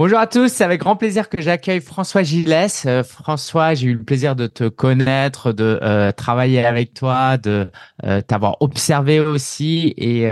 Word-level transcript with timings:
Bonjour 0.00 0.18
à 0.18 0.26
tous, 0.26 0.48
c'est 0.48 0.64
avec 0.64 0.80
grand 0.80 0.96
plaisir 0.96 1.28
que 1.28 1.42
j'accueille 1.42 1.82
François 1.82 2.22
Gillès. 2.22 2.86
Euh, 2.86 3.04
François, 3.04 3.74
j'ai 3.74 3.88
eu 3.88 3.92
le 3.92 4.02
plaisir 4.02 4.34
de 4.34 4.46
te 4.46 4.66
connaître, 4.66 5.52
de 5.52 5.78
euh, 5.82 6.10
travailler 6.10 6.64
avec 6.64 6.94
toi, 6.94 7.36
de 7.36 7.70
euh, 8.06 8.22
t'avoir 8.22 8.56
observé 8.60 9.20
aussi 9.20 9.92
et 9.98 10.30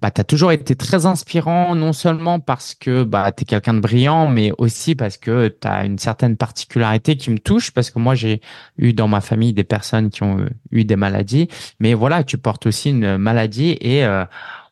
bah, 0.00 0.10
tu 0.10 0.24
toujours 0.24 0.50
été 0.50 0.74
très 0.74 1.06
inspirant, 1.06 1.76
non 1.76 1.92
seulement 1.92 2.40
parce 2.40 2.74
que 2.74 3.04
bah, 3.04 3.30
tu 3.30 3.42
es 3.42 3.44
quelqu'un 3.44 3.74
de 3.74 3.78
brillant, 3.78 4.26
mais 4.26 4.50
aussi 4.58 4.96
parce 4.96 5.18
que 5.18 5.46
tu 5.46 5.68
as 5.68 5.84
une 5.84 6.00
certaine 6.00 6.36
particularité 6.36 7.16
qui 7.16 7.30
me 7.30 7.38
touche, 7.38 7.70
parce 7.70 7.92
que 7.92 8.00
moi, 8.00 8.16
j'ai 8.16 8.40
eu 8.76 8.92
dans 8.92 9.06
ma 9.06 9.20
famille 9.20 9.52
des 9.52 9.62
personnes 9.62 10.10
qui 10.10 10.24
ont 10.24 10.48
eu 10.72 10.84
des 10.84 10.96
maladies, 10.96 11.46
mais 11.78 11.94
voilà, 11.94 12.24
tu 12.24 12.38
portes 12.38 12.66
aussi 12.66 12.90
une 12.90 13.18
maladie 13.18 13.78
et 13.80 14.04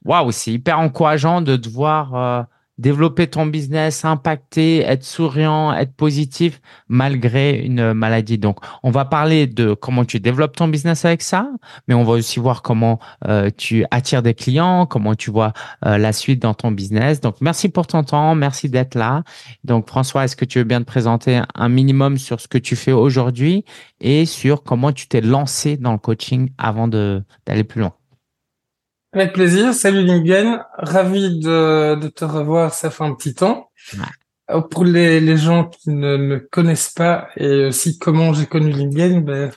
waouh, 0.05 0.33
c'est 0.33 0.51
hyper 0.51 0.81
encourageant 0.81 1.41
de 1.41 1.55
te 1.55 1.69
voir 1.69 2.49
développer 2.83 3.29
ton 3.29 3.47
business, 3.47 4.05
impacter, 4.05 4.81
être 4.81 5.05
souriant, 5.05 5.73
être 5.73 5.95
positif 5.95 6.61
malgré 6.89 7.61
une 7.61 7.95
maladie. 7.95 8.39
Donc, 8.39 8.59
on 8.83 8.91
va 8.91 9.05
parler 9.05 9.47
de 9.47 9.73
comment 9.75 10.05
tu 10.05 10.19
développes 10.21 10.57
ton 10.57 10.69
business 10.69 11.05
avec 11.05 11.23
ça, 11.23 11.49
mais 11.87 11.95
on 11.95 12.03
va 12.03 12.13
aussi 12.13 12.41
voir 12.41 12.61
comment 12.61 12.99
euh, 13.27 13.51
tu 13.57 13.85
attires 13.91 14.23
des 14.23 14.35
clients, 14.35 14.85
comment 14.87 15.15
tu 15.15 15.31
vois 15.31 15.53
euh, 15.87 15.97
la 15.97 16.13
suite 16.13 16.43
dans 16.43 16.55
ton 16.55 16.73
business. 16.73 17.21
Donc, 17.21 17.37
merci 17.41 17.69
pour 17.69 17.87
ton 17.87 18.03
temps, 18.03 18.35
merci 18.35 18.69
d'être 18.69 18.97
là. 18.97 19.23
Donc, 19.65 19.89
François, 19.89 20.25
est-ce 20.25 20.37
que 20.37 20.45
tu 20.45 20.59
veux 20.59 20.65
bien 20.65 20.81
te 20.81 20.87
présenter 20.87 21.41
un 21.55 21.69
minimum 21.69 22.19
sur 22.19 22.41
ce 22.41 22.49
que 22.49 22.59
tu 22.59 22.75
fais 22.75 22.93
aujourd'hui 22.93 23.65
et 24.01 24.27
sur 24.27 24.65
comment 24.65 24.91
tu 24.93 25.07
t'es 25.07 25.21
lancé 25.21 25.77
dans 25.77 25.93
le 25.93 25.99
coaching 25.99 26.51
avant 26.59 26.89
d'aller 26.89 27.65
plus 27.65 27.81
loin? 27.81 28.02
Avec 29.15 29.35
plaisir. 29.35 29.75
Salut 29.75 30.05
Lingen. 30.05 30.65
Ravi 30.79 31.39
de, 31.39 31.97
de, 31.97 32.09
te 32.09 32.25
revoir. 32.25 32.73
Ça 32.73 32.89
fait 32.89 33.05
un 33.05 33.15
petit 33.15 33.35
temps. 33.35 33.71
Ouais. 33.95 34.63
Pour 34.71 34.85
les, 34.87 35.21
les, 35.21 35.37
gens 35.37 35.67
qui 35.67 35.91
ne 35.91 36.17
me 36.17 36.39
connaissent 36.39 36.91
pas 36.91 37.29
et 37.37 37.67
aussi 37.67 37.99
comment 37.99 38.33
j'ai 38.33 38.47
connu 38.47 38.71
Lingen, 38.71 39.23
ben, 39.23 39.51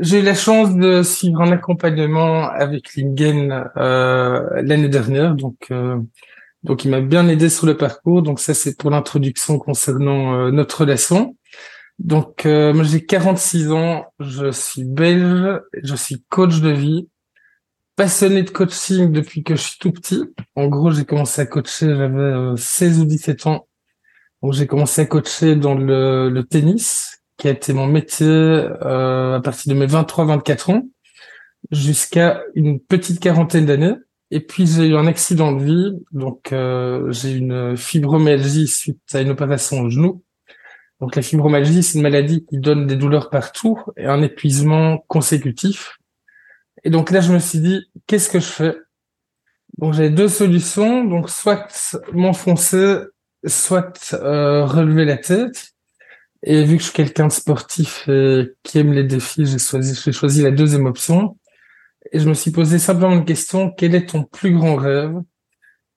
j'ai 0.00 0.18
eu 0.18 0.22
la 0.22 0.34
chance 0.34 0.74
de 0.74 1.04
suivre 1.04 1.40
un 1.40 1.52
accompagnement 1.52 2.48
avec 2.48 2.96
Lingen 2.96 3.70
euh, 3.76 4.60
l'année 4.62 4.88
dernière. 4.88 5.36
Donc, 5.36 5.68
euh, 5.70 6.00
donc 6.64 6.84
il 6.84 6.90
m'a 6.90 7.00
bien 7.00 7.28
aidé 7.28 7.48
sur 7.48 7.66
le 7.66 7.76
parcours. 7.76 8.22
Donc 8.22 8.40
ça, 8.40 8.54
c'est 8.54 8.76
pour 8.76 8.90
l'introduction 8.90 9.60
concernant 9.60 10.34
euh, 10.34 10.50
notre 10.50 10.80
relation. 10.80 11.36
Donc, 12.00 12.46
euh, 12.46 12.72
moi, 12.72 12.82
j'ai 12.82 13.04
46 13.06 13.70
ans. 13.70 14.06
Je 14.18 14.50
suis 14.50 14.82
belge. 14.82 15.60
Je 15.80 15.94
suis 15.94 16.24
coach 16.28 16.60
de 16.60 16.70
vie 16.70 17.08
passionné 18.00 18.42
de 18.42 18.48
coaching 18.48 19.12
depuis 19.12 19.42
que 19.42 19.54
je 19.54 19.60
suis 19.60 19.78
tout 19.78 19.92
petit. 19.92 20.24
En 20.56 20.68
gros, 20.68 20.90
j'ai 20.90 21.04
commencé 21.04 21.42
à 21.42 21.44
coacher, 21.44 21.94
j'avais 21.94 22.56
16 22.56 22.98
euh, 22.98 23.02
ou 23.02 23.04
17 23.04 23.46
ans. 23.46 23.68
Donc 24.42 24.54
j'ai 24.54 24.66
commencé 24.66 25.02
à 25.02 25.04
coacher 25.04 25.54
dans 25.54 25.74
le, 25.74 26.30
le, 26.30 26.44
tennis, 26.44 27.20
qui 27.36 27.46
a 27.46 27.50
été 27.50 27.74
mon 27.74 27.86
métier 27.86 28.26
euh, 28.26 29.36
à 29.36 29.40
partir 29.42 29.74
de 29.74 29.78
mes 29.78 29.84
23-24 29.84 30.72
ans, 30.72 30.88
jusqu'à 31.72 32.40
une 32.54 32.80
petite 32.80 33.20
quarantaine 33.20 33.66
d'années. 33.66 33.96
Et 34.30 34.40
puis 34.40 34.66
j'ai 34.66 34.86
eu 34.86 34.96
un 34.96 35.06
accident 35.06 35.52
de 35.52 35.62
vie, 35.62 35.92
donc 36.10 36.54
euh, 36.54 37.12
j'ai 37.12 37.32
une 37.32 37.76
fibromyalgie 37.76 38.66
suite 38.66 39.02
à 39.12 39.20
une 39.20 39.28
opération 39.28 39.78
au 39.78 39.90
genou. 39.90 40.24
Donc 41.02 41.16
la 41.16 41.20
fibromyalgie, 41.20 41.82
c'est 41.82 41.98
une 41.98 42.04
maladie 42.04 42.46
qui 42.48 42.56
donne 42.56 42.86
des 42.86 42.96
douleurs 42.96 43.28
partout 43.28 43.78
et 43.98 44.06
un 44.06 44.22
épuisement 44.22 45.04
consécutif. 45.06 45.99
Et 46.84 46.90
donc 46.90 47.10
là, 47.10 47.20
je 47.20 47.32
me 47.32 47.38
suis 47.38 47.60
dit, 47.60 47.90
qu'est-ce 48.06 48.30
que 48.30 48.40
je 48.40 48.46
fais? 48.46 48.76
Donc 49.78 49.94
j'ai 49.94 50.10
deux 50.10 50.28
solutions. 50.28 51.04
Donc 51.04 51.30
soit 51.30 51.66
m'enfoncer, 52.12 52.98
soit 53.46 54.12
euh, 54.14 54.64
relever 54.64 55.04
la 55.04 55.16
tête. 55.16 55.72
Et 56.42 56.64
vu 56.64 56.76
que 56.76 56.82
je 56.82 56.88
suis 56.88 56.94
quelqu'un 56.94 57.26
de 57.26 57.32
sportif 57.32 58.08
et 58.08 58.54
qui 58.62 58.78
aime 58.78 58.92
les 58.92 59.04
défis, 59.04 59.44
j'ai 59.44 59.58
choisi, 59.58 60.00
j'ai 60.02 60.12
choisi 60.12 60.42
la 60.42 60.50
deuxième 60.50 60.86
option. 60.86 61.38
Et 62.12 62.18
je 62.18 62.28
me 62.28 62.34
suis 62.34 62.50
posé 62.50 62.78
simplement 62.78 63.12
une 63.12 63.26
question 63.26 63.70
quel 63.70 63.94
est 63.94 64.08
ton 64.08 64.24
plus 64.24 64.54
grand 64.54 64.76
rêve, 64.76 65.20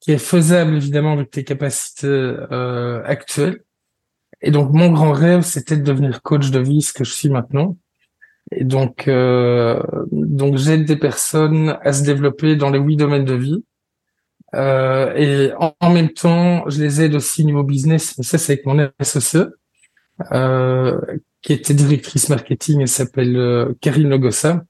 qui 0.02 0.12
est 0.12 0.18
faisable 0.18 0.75
évidemment 0.75 1.13
avec 1.13 1.31
tes 1.31 1.46
capacités 1.46 2.07
euh, 2.07 3.02
actuelles? 3.06 3.63
Et 4.41 4.52
donc 4.52 4.74
mon 4.74 4.91
grand 4.91 5.13
rêve, 5.13 5.41
c'était 5.44 5.78
de 5.78 5.84
devenir 5.84 6.22
coach 6.22 6.52
de 6.52 6.59
vie, 6.59 6.81
ce 6.81 6.91
que 6.91 7.06
je 7.06 7.13
suis 7.13 7.30
maintenant. 7.30 7.78
Et 8.56 8.64
donc, 8.64 9.08
euh, 9.08 9.81
donc 10.12 10.58
j'aide 10.58 10.86
des 10.86 10.96
personnes 10.96 11.78
à 11.81 11.94
se 11.94 12.03
développer 12.03 12.56
dans 12.56 12.69
les 12.69 12.80
huit 12.80 12.97
domaines 12.97 13.25
de 13.25 13.34
vie. 13.34 13.64
Euh, 14.56 15.14
et 15.16 15.52
en, 15.80 15.94
même 15.94 16.09
temps, 16.09 16.63
je 16.69 16.81
les 16.81 17.02
aide 17.02 17.16
aussi 17.16 17.46
niveau 17.46 17.63
business. 17.63 18.16
Ça, 18.22 18.38
c'est 18.38 18.53
avec 18.53 18.66
mon 18.66 18.90
associé, 19.00 19.42
euh, 20.31 21.00
qui 21.42 21.53
était 21.53 21.74
directrice 21.74 22.30
marketing. 22.30 22.81
Elle 22.81 22.88
s'appelle 22.88 23.36
euh, 23.36 23.74
Karine 23.81 24.09
Logossa. 24.09 24.63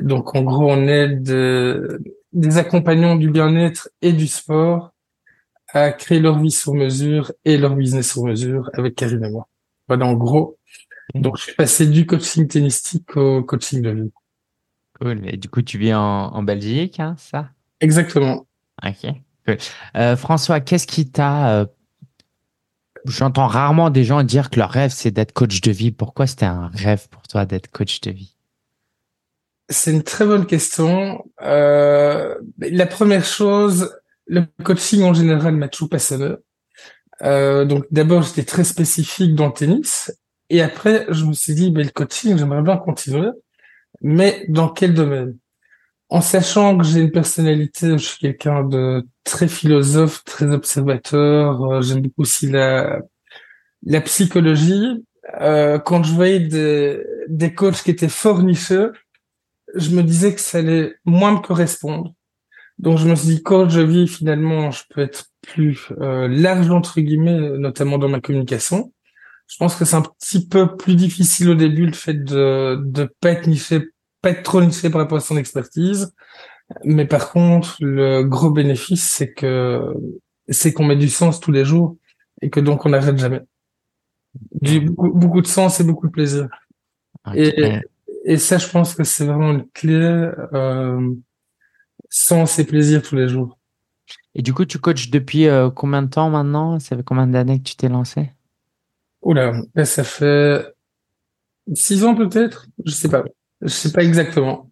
Donc, 0.00 0.34
en 0.34 0.42
gros, 0.42 0.70
on 0.70 0.86
aide 0.88 1.28
euh, 1.30 1.98
des 2.32 2.56
accompagnants 2.56 3.16
du 3.16 3.30
bien-être 3.30 3.90
et 4.00 4.12
du 4.12 4.26
sport 4.26 4.92
à 5.74 5.92
créer 5.92 6.20
leur 6.20 6.38
vie 6.38 6.50
sur 6.50 6.74
mesure 6.74 7.32
et 7.44 7.56
leur 7.58 7.76
business 7.76 8.12
sur 8.12 8.24
mesure 8.24 8.70
avec 8.74 8.94
Karine 8.94 9.24
et 9.24 9.30
moi. 9.30 9.48
Voilà, 9.88 10.06
en 10.06 10.14
gros, 10.14 10.58
donc, 11.14 11.36
je 11.36 11.42
suis 11.42 11.54
passé 11.54 11.86
du 11.86 12.06
coaching 12.06 12.48
tennistique 12.48 13.16
au 13.16 13.42
coaching 13.42 13.82
de 13.82 13.90
vie. 13.90 14.12
Cool. 15.00 15.28
Et 15.28 15.36
du 15.36 15.48
coup, 15.48 15.62
tu 15.62 15.78
vis 15.78 15.94
en, 15.94 16.42
Belgique, 16.42 17.00
hein, 17.00 17.16
ça? 17.18 17.50
Exactement. 17.80 18.46
Ok. 18.84 19.12
Euh, 19.96 20.16
François, 20.16 20.60
qu'est-ce 20.60 20.86
qui 20.86 21.10
t'a. 21.10 21.58
Euh, 21.58 21.66
j'entends 23.04 23.48
rarement 23.48 23.90
des 23.90 24.04
gens 24.04 24.22
dire 24.22 24.50
que 24.50 24.58
leur 24.58 24.70
rêve, 24.70 24.92
c'est 24.94 25.10
d'être 25.10 25.32
coach 25.32 25.60
de 25.60 25.72
vie. 25.72 25.90
Pourquoi 25.90 26.26
c'était 26.26 26.46
un 26.46 26.70
rêve 26.72 27.08
pour 27.08 27.22
toi 27.22 27.44
d'être 27.44 27.70
coach 27.70 28.00
de 28.00 28.12
vie? 28.12 28.36
C'est 29.68 29.92
une 29.92 30.02
très 30.02 30.24
bonne 30.24 30.46
question. 30.46 31.24
Euh, 31.42 32.34
la 32.58 32.86
première 32.86 33.24
chose, 33.24 33.92
le 34.26 34.46
coaching 34.62 35.02
en 35.02 35.14
général 35.14 35.56
m'a 35.56 35.68
toujours 35.68 35.88
passionné. 35.88 36.34
donc 37.20 37.84
d'abord, 37.90 38.22
j'étais 38.22 38.44
très 38.44 38.64
spécifique 38.64 39.34
dans 39.34 39.46
le 39.46 39.52
tennis 39.52 40.12
et 40.52 40.60
après, 40.60 41.06
je 41.08 41.24
me 41.24 41.32
suis 41.32 41.54
dit, 41.54 41.70
ben, 41.70 41.82
le 41.82 41.90
coaching, 41.90 42.36
j'aimerais 42.36 42.60
bien 42.62 42.76
continuer, 42.76 43.30
mais 44.02 44.44
dans 44.48 44.68
quel 44.68 44.92
domaine? 44.92 45.38
En 46.10 46.20
sachant 46.20 46.76
que 46.76 46.84
j'ai 46.84 47.00
une 47.00 47.10
personnalité, 47.10 47.92
je 47.92 48.04
suis 48.04 48.18
quelqu'un 48.18 48.62
de 48.62 49.02
très 49.24 49.48
philosophe, 49.48 50.22
très 50.24 50.46
observateur, 50.52 51.64
euh, 51.64 51.80
j'aime 51.80 52.02
beaucoup 52.02 52.20
aussi 52.20 52.50
la, 52.50 53.00
la 53.82 54.02
psychologie. 54.02 55.02
Euh, 55.40 55.78
quand 55.78 56.02
je 56.02 56.12
voyais 56.12 56.40
des, 56.40 57.02
des 57.28 57.54
coachs 57.54 57.82
qui 57.82 57.90
étaient 57.90 58.10
fort 58.10 58.42
nichés, 58.42 58.88
je 59.74 59.88
me 59.96 60.02
disais 60.02 60.34
que 60.34 60.40
ça 60.42 60.58
allait 60.58 60.96
moins 61.06 61.32
me 61.32 61.40
correspondre. 61.40 62.12
Donc 62.78 62.98
je 62.98 63.08
me 63.08 63.14
suis 63.14 63.28
dit, 63.36 63.42
coach 63.42 63.70
je 63.70 63.80
vis, 63.80 64.06
finalement, 64.06 64.70
je 64.70 64.82
peux 64.90 65.00
être 65.00 65.30
plus 65.40 65.88
euh, 65.98 66.28
large, 66.28 66.70
entre 66.70 67.00
guillemets, 67.00 67.56
notamment 67.56 67.96
dans 67.96 68.10
ma 68.10 68.20
communication. 68.20 68.92
Je 69.52 69.58
pense 69.58 69.76
que 69.76 69.84
c'est 69.84 69.96
un 69.96 70.02
petit 70.02 70.48
peu 70.48 70.76
plus 70.76 70.94
difficile 70.94 71.50
au 71.50 71.54
début 71.54 71.84
le 71.84 71.92
fait 71.92 72.14
de 72.14 72.80
de 72.82 73.04
pas 73.20 73.32
être 73.32 73.46
niché, 73.46 73.90
pas 74.22 74.30
être 74.30 74.42
trop 74.42 74.62
niché 74.62 74.88
par 74.88 75.02
rapport 75.02 75.18
à 75.18 75.20
son 75.20 75.36
expertise. 75.36 76.14
Mais 76.84 77.06
par 77.06 77.30
contre, 77.32 77.76
le 77.80 78.22
gros 78.22 78.50
bénéfice, 78.50 79.04
c'est 79.04 79.34
que 79.34 79.94
c'est 80.48 80.72
qu'on 80.72 80.86
met 80.86 80.96
du 80.96 81.10
sens 81.10 81.38
tous 81.38 81.52
les 81.52 81.66
jours 81.66 81.96
et 82.40 82.48
que 82.48 82.60
donc 82.60 82.86
on 82.86 82.88
n'arrête 82.88 83.18
jamais. 83.18 83.42
Du 84.62 84.80
beaucoup, 84.80 85.12
beaucoup 85.12 85.42
de 85.42 85.46
sens 85.46 85.80
et 85.80 85.84
beaucoup 85.84 86.06
de 86.06 86.12
plaisir. 86.12 86.48
Et, 87.34 87.52
et 88.24 88.38
ça, 88.38 88.56
je 88.56 88.68
pense 88.68 88.94
que 88.94 89.04
c'est 89.04 89.26
vraiment 89.26 89.50
une 89.50 89.68
clé. 89.74 90.30
Euh, 90.54 91.14
sens 92.08 92.58
et 92.58 92.64
plaisir 92.64 93.02
tous 93.02 93.16
les 93.16 93.28
jours. 93.28 93.58
Et 94.34 94.42
du 94.42 94.52
coup, 94.52 94.64
tu 94.64 94.78
coaches 94.78 95.10
depuis 95.10 95.46
euh, 95.48 95.70
combien 95.70 96.02
de 96.02 96.08
temps 96.08 96.30
maintenant? 96.30 96.78
Ça 96.78 96.96
fait 96.96 97.02
combien 97.02 97.26
d'années 97.26 97.58
que 97.58 97.64
tu 97.64 97.76
t'es 97.76 97.88
lancé? 97.88 98.30
Oula, 99.22 99.52
ça 99.84 100.04
fait 100.04 100.66
six 101.74 102.04
ans 102.04 102.14
peut-être, 102.14 102.66
je 102.84 102.92
sais 102.92 103.08
pas, 103.08 103.24
je 103.60 103.68
sais 103.68 103.92
pas 103.92 104.02
exactement. 104.02 104.68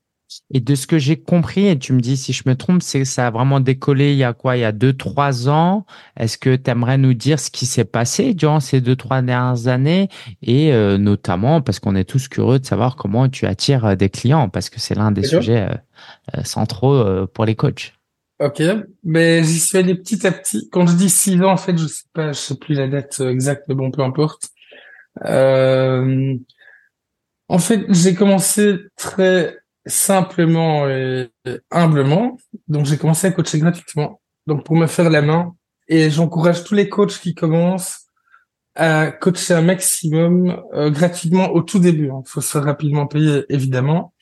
Et 0.53 0.61
de 0.61 0.75
ce 0.77 0.87
que 0.87 0.99
j'ai 0.99 1.17
compris, 1.17 1.67
et 1.67 1.79
tu 1.79 1.93
me 1.93 2.01
dis 2.01 2.17
si 2.17 2.33
je 2.33 2.45
me 2.47 2.55
trompe, 2.55 2.83
c'est 2.83 3.01
que 3.01 3.05
ça 3.05 3.27
a 3.27 3.31
vraiment 3.31 3.59
décollé 3.59 4.13
il 4.13 4.19
y 4.19 4.25
a 4.25 4.33
quoi? 4.33 4.57
Il 4.57 4.61
y 4.61 4.65
a 4.65 4.71
deux, 4.71 4.93
trois 4.93 5.49
ans? 5.49 5.87
Est-ce 6.17 6.39
que 6.39 6.55
tu 6.55 6.71
aimerais 6.71 6.99
nous 6.99 7.15
dire 7.15 7.41
ce 7.41 7.51
qui 7.51 7.67
s'est 7.67 7.85
passé 7.85 8.33
durant 8.35 8.61
ces 8.61 8.81
deux, 8.81 8.95
trois 8.95 9.23
dernières 9.23 9.67
années? 9.67 10.09
Et 10.43 10.73
euh, 10.73 10.99
notamment, 10.99 11.63
parce 11.63 11.81
qu'on 11.81 11.97
est 11.97 12.05
tous 12.05 12.29
curieux 12.29 12.61
de 12.61 12.67
savoir 12.67 12.95
comment 12.95 13.29
tu 13.29 13.47
attires 13.47 13.85
euh, 13.85 13.95
des 13.97 14.09
clients, 14.09 14.49
parce 14.49 14.71
que 14.71 14.79
c'est 14.79 14.95
l'un 14.95 15.11
des 15.11 15.25
sujets 15.25 15.69
euh, 16.37 16.45
centraux 16.45 17.27
pour 17.29 17.45
les 17.45 17.57
coachs. 17.57 17.95
Ok, 18.41 18.63
mais 19.05 19.45
j'y 19.45 19.61
suis 19.61 19.77
allé 19.77 19.95
petit 19.95 20.27
à 20.27 20.33
petit. 20.33 20.71
Quand 20.71 20.87
je 20.87 20.97
dis 20.97 21.11
six 21.11 21.41
ans, 21.43 21.53
en 21.53 21.57
fait, 21.59 21.77
je 21.77 21.87
sais 21.87 22.05
pas, 22.15 22.33
je 22.33 22.39
sais 22.39 22.57
plus 22.57 22.75
la 22.75 22.89
date 22.89 23.21
exacte, 23.21 23.65
mais 23.69 23.75
bon, 23.75 23.91
peu 23.91 24.03
importe. 24.03 24.49
Euh... 25.27 26.37
En 27.49 27.59
fait, 27.59 27.85
j'ai 27.91 28.15
commencé 28.15 28.79
très 28.97 29.59
simplement 29.85 30.89
et 30.89 31.31
humblement. 31.71 32.39
Donc, 32.69 32.87
j'ai 32.87 32.97
commencé 32.97 33.27
à 33.27 33.33
coacher 33.33 33.59
gratuitement. 33.59 34.23
Donc, 34.47 34.65
pour 34.65 34.77
me 34.77 34.87
faire 34.87 35.11
la 35.11 35.21
main 35.21 35.55
et 35.89 36.09
j'encourage 36.09 36.65
tous 36.65 36.75
les 36.75 36.89
coachs 36.89 37.19
qui 37.21 37.35
commencent 37.35 38.07
à 38.75 39.11
coacher 39.11 39.55
un 39.55 39.63
maximum 39.63 40.63
euh, 40.73 40.91
gratuitement 40.91 41.51
au 41.51 41.61
tout 41.63 41.79
début. 41.79 42.07
Il 42.07 42.11
hein. 42.11 42.23
faut 42.25 42.41
se 42.41 42.57
rapidement 42.57 43.07
payer, 43.07 43.45
évidemment. 43.51 44.15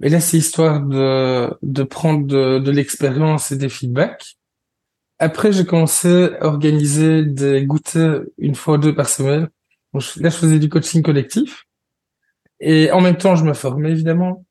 Mais 0.00 0.08
là, 0.08 0.20
c'est 0.20 0.36
histoire 0.38 0.80
de, 0.80 1.50
de 1.62 1.82
prendre 1.82 2.26
de, 2.26 2.58
de 2.58 2.70
l'expérience 2.70 3.52
et 3.52 3.56
des 3.56 3.68
feedbacks. 3.68 4.36
Après, 5.18 5.52
j'ai 5.52 5.64
commencé 5.64 6.30
à 6.40 6.46
organiser 6.46 7.24
des 7.24 7.64
goûters 7.64 8.22
une 8.38 8.54
fois 8.54 8.74
ou 8.74 8.78
deux 8.78 8.94
par 8.94 9.08
semaine. 9.08 9.48
là, 9.92 10.00
je 10.00 10.36
faisais 10.36 10.58
du 10.58 10.68
coaching 10.68 11.02
collectif. 11.02 11.64
Et 12.60 12.90
en 12.92 13.00
même 13.00 13.16
temps, 13.16 13.36
je 13.36 13.44
me 13.44 13.54
formais, 13.54 13.90
évidemment. 13.90 14.44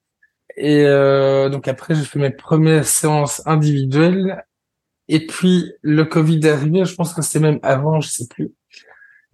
Et 0.58 0.86
euh, 0.86 1.50
donc 1.50 1.68
après, 1.68 1.96
j'ai 1.96 2.04
fait 2.04 2.20
mes 2.20 2.32
premières 2.32 2.86
séances 2.86 3.42
individuelles. 3.46 4.46
Et 5.08 5.26
puis, 5.28 5.72
le 5.82 6.06
Covid 6.06 6.40
est 6.46 6.50
arrivé. 6.50 6.86
Je 6.86 6.96
pense 6.96 7.14
que 7.14 7.22
c'était 7.22 7.40
même 7.40 7.60
avant, 7.64 8.00
je 8.02 8.10
sais 8.10 8.28
plus. 8.28 8.52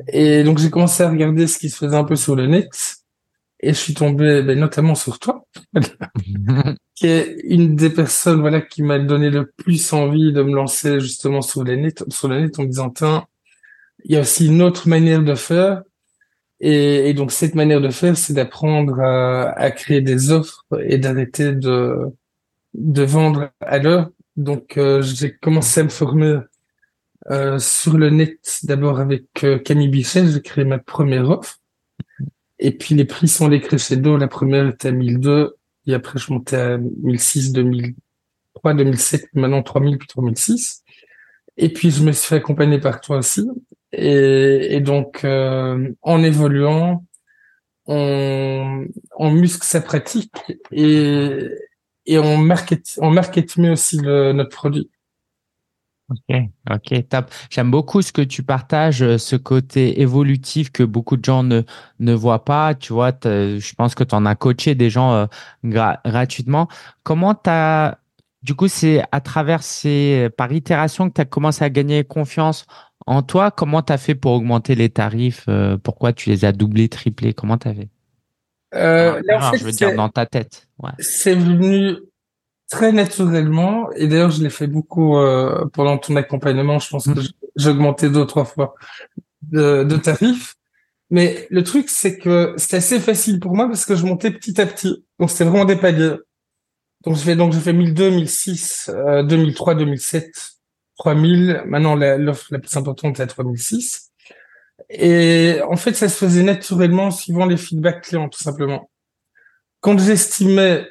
Et 0.09 0.43
donc 0.43 0.59
j'ai 0.59 0.69
commencé 0.69 1.03
à 1.03 1.09
regarder 1.09 1.47
ce 1.47 1.57
qui 1.57 1.69
se 1.69 1.77
faisait 1.77 1.95
un 1.95 2.03
peu 2.03 2.15
sur 2.15 2.35
le 2.35 2.47
net 2.47 2.96
et 3.59 3.69
je 3.69 3.77
suis 3.77 3.93
tombé 3.93 4.41
ben, 4.43 4.59
notamment 4.59 4.95
sur 4.95 5.19
toi, 5.19 5.45
qui 6.95 7.07
est 7.07 7.37
une 7.43 7.75
des 7.75 7.89
personnes 7.89 8.41
voilà 8.41 8.61
qui 8.61 8.83
m'a 8.83 8.99
donné 8.99 9.29
le 9.29 9.45
plus 9.45 9.93
envie 9.93 10.31
de 10.31 10.41
me 10.43 10.55
lancer 10.55 10.99
justement 10.99 11.41
sur 11.41 11.63
le 11.63 11.75
net, 11.75 12.03
sur 12.09 12.27
le 12.27 12.41
net 12.41 12.59
en 12.59 12.63
me 12.63 12.67
disant 12.67 12.89
tiens, 12.89 13.25
il 14.05 14.11
y 14.13 14.17
a 14.17 14.21
aussi 14.21 14.47
une 14.47 14.61
autre 14.61 14.87
manière 14.87 15.23
de 15.23 15.35
faire 15.35 15.83
et, 16.59 17.09
et 17.09 17.13
donc 17.13 17.31
cette 17.31 17.55
manière 17.55 17.81
de 17.81 17.89
faire 17.89 18.17
c'est 18.17 18.33
d'apprendre 18.33 18.99
à, 18.99 19.49
à, 19.51 19.71
créer 19.71 20.01
des 20.01 20.31
offres 20.31 20.65
et 20.85 20.97
d'arrêter 20.97 21.53
de 21.53 22.11
de 22.73 23.03
vendre 23.03 23.49
à 23.61 23.79
l'heure. 23.79 24.11
Donc 24.35 24.77
euh, 24.77 25.01
j'ai 25.01 25.35
commencé 25.35 25.81
à 25.81 25.83
me 25.83 25.89
former 25.89 26.39
euh, 27.29 27.59
sur 27.59 27.97
le 27.97 28.09
net, 28.09 28.59
d'abord 28.63 28.99
avec 28.99 29.43
euh, 29.43 29.59
Camille 29.59 29.89
Bichet, 29.89 30.27
j'ai 30.27 30.41
créé 30.41 30.63
ma 30.63 30.77
première 30.77 31.29
offre. 31.29 31.59
Et 32.59 32.71
puis 32.71 32.95
les 32.95 33.05
prix 33.05 33.27
sont 33.27 33.47
les 33.47 33.61
crescendo. 33.61 34.17
La 34.17 34.27
première 34.27 34.67
était 34.67 34.89
à 34.89 34.91
1002, 34.91 35.55
et 35.87 35.93
après 35.93 36.19
je 36.19 36.31
montais 36.31 36.57
à 36.57 36.77
1006, 36.77 37.51
2003, 37.53 38.73
2007, 38.73 39.29
maintenant 39.33 39.63
3000 39.63 39.97
puis 39.97 40.07
3006. 40.07 40.83
Et 41.57 41.69
puis 41.69 41.91
je 41.91 42.03
me 42.03 42.11
suis 42.11 42.27
fait 42.27 42.35
accompagner 42.35 42.79
par 42.79 43.01
toi 43.01 43.17
aussi. 43.17 43.47
Et, 43.93 44.75
et 44.75 44.81
donc 44.81 45.23
euh, 45.23 45.91
en 46.01 46.23
évoluant, 46.23 47.05
on, 47.85 48.85
on 49.15 49.31
muscle 49.31 49.65
sa 49.65 49.81
pratique 49.81 50.35
et, 50.71 51.47
et 52.05 52.19
on 52.19 52.37
market, 52.37 52.83
on 52.97 53.11
market 53.11 53.57
mieux 53.57 53.71
aussi 53.71 53.97
le, 53.97 54.33
notre 54.33 54.55
produit. 54.55 54.89
Ok, 56.09 56.37
ok, 56.69 57.09
top. 57.09 57.25
J'aime 57.49 57.69
beaucoup 57.69 58.01
ce 58.01 58.13
que 58.13 58.21
tu 58.21 58.41
partages, 58.41 59.03
euh, 59.03 59.17
ce 59.17 59.35
côté 59.35 59.99
évolutif 60.01 60.71
que 60.71 60.83
beaucoup 60.83 61.17
de 61.17 61.25
gens 61.25 61.43
ne, 61.43 61.63
ne 61.99 62.13
voient 62.13 62.45
pas. 62.45 62.75
Tu 62.75 62.93
vois, 62.93 63.11
je 63.23 63.73
pense 63.75 63.93
que 63.93 64.05
tu 64.05 64.15
en 64.15 64.25
as 64.25 64.35
coaché 64.35 64.73
des 64.73 64.89
gens 64.89 65.13
euh, 65.13 65.25
gratuitement. 65.65 66.69
Comment 67.03 67.35
tu 67.35 67.49
as, 67.49 67.99
du 68.41 68.55
coup, 68.55 68.69
c'est 68.69 69.03
à 69.11 69.19
travers 69.19 69.63
ces, 69.63 70.29
par 70.37 70.53
itération 70.53 71.09
que 71.09 71.15
tu 71.15 71.21
as 71.21 71.25
commencé 71.25 71.65
à 71.65 71.69
gagner 71.69 72.05
confiance 72.05 72.65
en 73.07 73.23
toi. 73.23 73.49
Comment 73.49 73.81
tu 73.81 73.91
as 73.91 73.97
fait 73.97 74.15
pour 74.15 74.33
augmenter 74.33 74.75
les 74.75 74.89
tarifs 74.89 75.45
euh, 75.49 75.77
Pourquoi 75.77 76.13
tu 76.13 76.29
les 76.29 76.45
as 76.45 76.51
doublés, 76.51 76.89
triplés 76.89 77.33
Comment 77.33 77.57
tu 77.57 77.67
as 77.69 77.73
fait? 77.73 77.89
Euh, 78.75 79.21
je 79.57 79.63
veux 79.63 79.71
dire 79.71 79.95
dans 79.95 80.09
ta 80.09 80.25
tête. 80.25 80.67
Ouais. 80.77 80.91
C'est 80.99 81.35
venu 81.35 81.95
très 82.69 82.91
naturellement. 82.91 83.91
Et 83.93 84.07
d'ailleurs, 84.07 84.31
je 84.31 84.43
l'ai 84.43 84.49
fait 84.49 84.67
beaucoup 84.67 85.17
euh, 85.17 85.65
pendant 85.73 85.97
ton 85.97 86.15
accompagnement. 86.15 86.79
Je 86.79 86.89
pense 86.89 87.05
que 87.05 87.19
mmh. 87.19 87.27
j'ai 87.55 87.69
augmenté 87.69 88.09
deux 88.09 88.21
ou 88.21 88.25
trois 88.25 88.45
fois 88.45 88.75
de, 89.43 89.83
de 89.83 89.97
tarifs. 89.97 90.55
Mais 91.09 91.47
le 91.49 91.63
truc, 91.63 91.89
c'est 91.89 92.17
que 92.17 92.53
c'était 92.57 92.77
assez 92.77 92.99
facile 92.99 93.39
pour 93.39 93.55
moi 93.55 93.67
parce 93.67 93.85
que 93.85 93.95
je 93.95 94.05
montais 94.05 94.31
petit 94.31 94.59
à 94.59 94.65
petit. 94.65 95.05
Donc, 95.19 95.29
c'était 95.29 95.45
vraiment 95.45 95.65
des 95.65 95.77
paliers. 95.77 96.17
Donc, 97.05 97.15
je 97.15 97.21
fais, 97.21 97.35
donc, 97.35 97.53
j'ai 97.53 97.59
fait 97.59 97.73
1002, 97.73 98.09
1006, 98.09 98.91
euh, 98.93 99.23
2003, 99.23 99.75
2007, 99.75 100.29
3000. 100.97 101.63
Maintenant, 101.65 101.95
l'offre 101.95 102.47
la, 102.51 102.59
plus 102.59 102.75
importante, 102.75 103.17
c'est 103.17 103.27
3006. 103.27 104.11
Et 104.89 105.59
en 105.67 105.75
fait, 105.77 105.93
ça 105.93 106.09
se 106.09 106.17
faisait 106.17 106.43
naturellement 106.43 107.11
suivant 107.11 107.45
les 107.45 107.57
feedbacks 107.57 108.03
clients, 108.03 108.29
tout 108.29 108.41
simplement. 108.41 108.89
Quand 109.79 109.97
j'estimais 109.97 110.87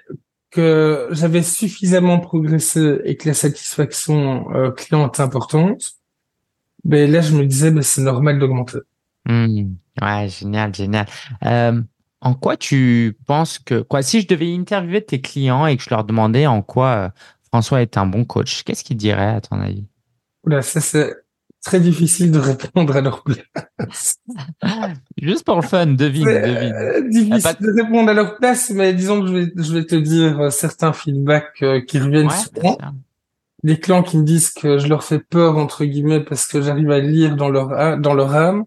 que 0.56 1.08
j'avais 1.10 1.42
suffisamment 1.42 2.18
progressé 2.18 3.00
et 3.04 3.16
que 3.16 3.28
la 3.28 3.34
satisfaction 3.34 4.50
euh, 4.54 4.70
client 4.70 5.10
est 5.10 5.20
importante, 5.20 5.92
ben 6.84 7.10
là 7.10 7.20
je 7.20 7.34
me 7.34 7.44
disais 7.44 7.70
ben 7.70 7.82
c'est 7.82 8.00
normal 8.00 8.38
d'augmenter. 8.38 8.78
Mmh. 9.28 9.74
Ouais, 10.00 10.28
génial, 10.28 10.74
génial. 10.74 11.06
Euh, 11.44 11.82
en 12.22 12.34
quoi 12.34 12.56
tu 12.56 13.18
penses 13.26 13.58
que 13.58 13.82
quoi 13.82 14.02
si 14.02 14.22
je 14.22 14.26
devais 14.26 14.54
interviewer 14.54 15.04
tes 15.04 15.20
clients 15.20 15.66
et 15.66 15.76
que 15.76 15.82
je 15.82 15.90
leur 15.90 16.04
demandais 16.04 16.46
en 16.46 16.62
quoi 16.62 16.88
euh, 16.88 17.08
François 17.52 17.82
est 17.82 17.98
un 17.98 18.06
bon 18.06 18.24
coach, 18.24 18.62
qu'est-ce 18.62 18.82
qu'ils 18.82 18.96
diraient 18.96 19.34
à 19.36 19.40
ton 19.42 19.60
avis? 19.60 19.86
Oula, 20.44 20.62
ça 20.62 20.80
c'est 20.80 21.14
très 21.66 21.80
difficile 21.80 22.30
de 22.30 22.38
répondre 22.38 22.96
à 22.96 23.00
leur 23.00 23.24
place. 23.24 24.18
Juste 25.20 25.44
pour 25.44 25.56
le 25.56 25.62
fun, 25.62 25.86
devine, 25.86 26.24
devine. 26.24 26.72
Euh, 26.72 27.08
difficile 27.08 27.56
de... 27.60 27.82
répondre 27.82 28.10
à 28.10 28.14
leur 28.14 28.36
place, 28.36 28.70
mais 28.70 28.94
disons 28.94 29.20
que 29.20 29.26
je 29.26 29.32
vais, 29.32 29.52
je 29.56 29.72
vais 29.72 29.84
te 29.84 29.96
dire 29.96 30.40
euh, 30.40 30.50
certains 30.50 30.92
feedbacks 30.92 31.62
euh, 31.62 31.80
qui 31.80 31.98
reviennent 31.98 32.30
souvent. 32.30 32.78
Des 33.62 33.80
clients 33.80 34.04
qui 34.04 34.18
me 34.18 34.22
disent 34.22 34.50
que 34.50 34.78
je 34.78 34.86
leur 34.86 35.02
fais 35.02 35.18
peur 35.18 35.58
entre 35.58 35.84
guillemets 35.84 36.20
parce 36.20 36.46
que 36.46 36.62
j'arrive 36.62 36.90
à 36.90 37.00
lire 37.00 37.34
dans 37.34 37.48
leur 37.48 37.98
dans 37.98 38.14
leur 38.14 38.32
âme. 38.34 38.64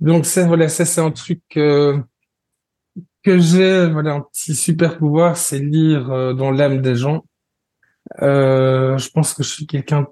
Donc 0.00 0.24
ça, 0.24 0.46
voilà, 0.46 0.68
ça 0.68 0.86
c'est 0.86 1.00
un 1.02 1.10
truc 1.10 1.42
que 1.50 2.02
j'ai, 3.24 3.90
voilà, 3.90 4.14
un 4.14 4.20
petit 4.20 4.54
super 4.54 4.96
pouvoir, 4.96 5.36
c'est 5.36 5.58
lire 5.58 6.34
dans 6.34 6.50
l'âme 6.50 6.80
des 6.80 6.94
gens. 6.94 7.26
je 8.20 9.10
pense 9.10 9.34
que 9.34 9.42
je 9.42 9.50
suis 9.50 9.66
quelqu'un 9.66 10.06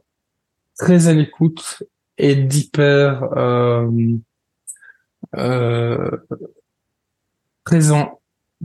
très 0.79 1.09
à 1.09 1.12
l'écoute 1.12 1.82
et 2.19 2.35
d'hyper 2.35 3.23
euh, 3.37 3.91
euh, 5.37 6.11
présent 7.65 8.21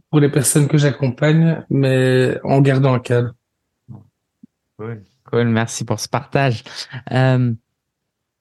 pour 0.09 0.19
les 0.19 0.29
personnes 0.29 0.67
que 0.67 0.77
j'accompagne, 0.77 1.63
mais 1.69 2.39
en 2.44 2.61
gardant 2.61 2.94
un 2.94 3.00
cadre. 3.00 3.33
Cool, 4.77 5.03
cool, 5.25 5.47
merci 5.47 5.83
pour 5.83 6.00
ce 6.00 6.07
partage. 6.07 6.63
Euh, 7.11 7.53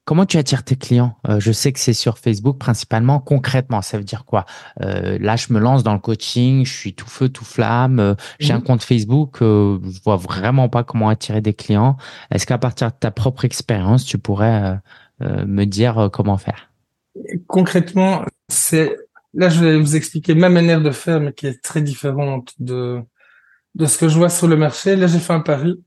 Comment 0.08 0.24
tu 0.24 0.38
attires 0.38 0.64
tes 0.64 0.74
clients? 0.74 1.18
Euh, 1.28 1.38
Je 1.38 1.52
sais 1.52 1.70
que 1.70 1.78
c'est 1.78 1.92
sur 1.92 2.16
Facebook 2.16 2.56
principalement. 2.56 3.20
Concrètement, 3.20 3.82
ça 3.82 3.98
veut 3.98 4.04
dire 4.04 4.24
quoi? 4.24 4.46
Euh, 4.80 5.18
Là, 5.20 5.36
je 5.36 5.52
me 5.52 5.58
lance 5.58 5.82
dans 5.82 5.92
le 5.92 5.98
coaching, 5.98 6.64
je 6.64 6.72
suis 6.72 6.94
tout 6.94 7.10
feu, 7.10 7.28
tout 7.28 7.44
flamme. 7.44 8.00
Euh, 8.00 8.14
j'ai 8.40 8.54
un 8.54 8.56
mhm. 8.56 8.62
compte 8.62 8.82
Facebook, 8.82 9.36
je 9.42 10.02
vois 10.02 10.16
vraiment 10.16 10.70
pas 10.70 10.82
comment 10.82 11.10
attirer 11.10 11.42
des 11.42 11.52
clients. 11.52 11.98
Est-ce 12.30 12.46
qu'à 12.46 12.56
partir 12.56 12.86
de 12.88 12.96
ta 12.98 13.10
propre 13.10 13.44
expérience, 13.44 14.06
tu 14.06 14.16
pourrais 14.16 14.80
me 15.20 15.66
dire 15.66 16.08
comment 16.10 16.38
faire? 16.38 16.70
Concrètement, 17.46 18.24
c'est 18.48 18.96
là, 19.34 19.50
je 19.50 19.62
vais 19.62 19.78
vous 19.78 19.94
expliquer 19.94 20.34
ma 20.34 20.48
manière 20.48 20.80
de 20.80 20.90
faire, 20.90 21.20
mais 21.20 21.34
qui 21.34 21.48
est 21.48 21.62
très 21.62 21.82
différente 21.82 22.54
de 22.58 23.02
de 23.74 23.84
ce 23.84 23.98
que 23.98 24.08
je 24.08 24.16
vois 24.16 24.30
sur 24.30 24.48
le 24.48 24.56
marché. 24.56 24.96
Là, 24.96 25.06
j'ai 25.06 25.18
fait 25.18 25.34
un 25.34 25.40
pari. 25.40 25.84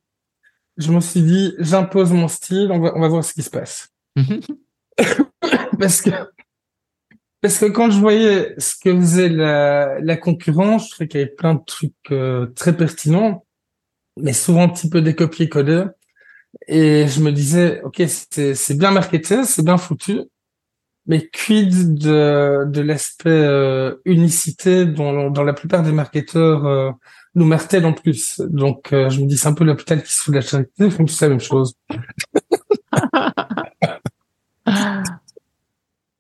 Je 0.78 0.92
me 0.92 1.00
suis 1.00 1.24
dit, 1.24 1.56
j'impose 1.58 2.12
mon 2.12 2.28
style, 2.28 2.70
on 2.72 2.80
va, 2.80 2.92
on 2.96 3.02
va 3.02 3.08
voir 3.08 3.24
ce 3.24 3.34
qui 3.34 3.42
se 3.42 3.50
passe. 3.50 3.92
parce 5.80 6.02
que 6.02 6.10
parce 7.42 7.58
que 7.58 7.66
quand 7.66 7.90
je 7.90 8.00
voyais 8.00 8.54
ce 8.60 8.76
que 8.76 8.96
faisait 8.96 9.30
la, 9.30 10.00
la 10.00 10.16
concurrence, 10.16 10.86
je 10.86 10.92
trouvais 10.92 11.08
qu'il 11.08 11.20
y 11.20 11.24
avait 11.24 11.32
plein 11.32 11.56
de 11.56 11.64
trucs 11.66 11.94
euh, 12.12 12.46
très 12.56 12.78
pertinents, 12.78 13.46
mais 14.18 14.34
souvent 14.34 14.64
un 14.64 14.70
petit 14.70 14.90
peu 14.90 15.02
des 15.02 15.16
copier-coller. 15.16 15.86
Et 16.68 17.08
je 17.08 17.20
me 17.22 17.32
disais, 17.32 17.82
ok, 17.82 18.04
c'est 18.08 18.78
bien 18.78 18.92
marketé, 18.92 19.44
c'est 19.46 19.64
bien 19.64 19.78
foutu, 19.78 20.20
mais 21.08 21.28
quid 21.30 21.96
de, 21.96 22.66
de 22.68 22.82
l'aspect 22.82 23.30
euh, 23.32 23.96
unicité 24.06 24.86
dont, 24.86 25.32
dont 25.32 25.44
la 25.44 25.54
plupart 25.54 25.82
des 25.82 25.94
marketeurs 25.94 26.66
euh, 26.68 26.92
nous 27.34 27.46
martèlent 27.46 27.86
en 27.88 27.94
plus? 27.94 28.40
Donc 28.42 28.90
je 28.92 29.20
me 29.20 29.26
dis, 29.26 29.38
c'est 29.38 29.48
un 29.48 29.54
peu 29.54 29.64
l'hôpital 29.64 30.04
qui 30.04 30.14
se 30.14 30.22
fout 30.22 30.34
de 30.34 30.40
la 30.40 30.46
charité, 30.46 30.86
ils 30.86 30.92
font 30.92 31.06
tous 31.06 31.22
la 31.22 31.30
même 31.30 31.40
chose. 31.40 31.74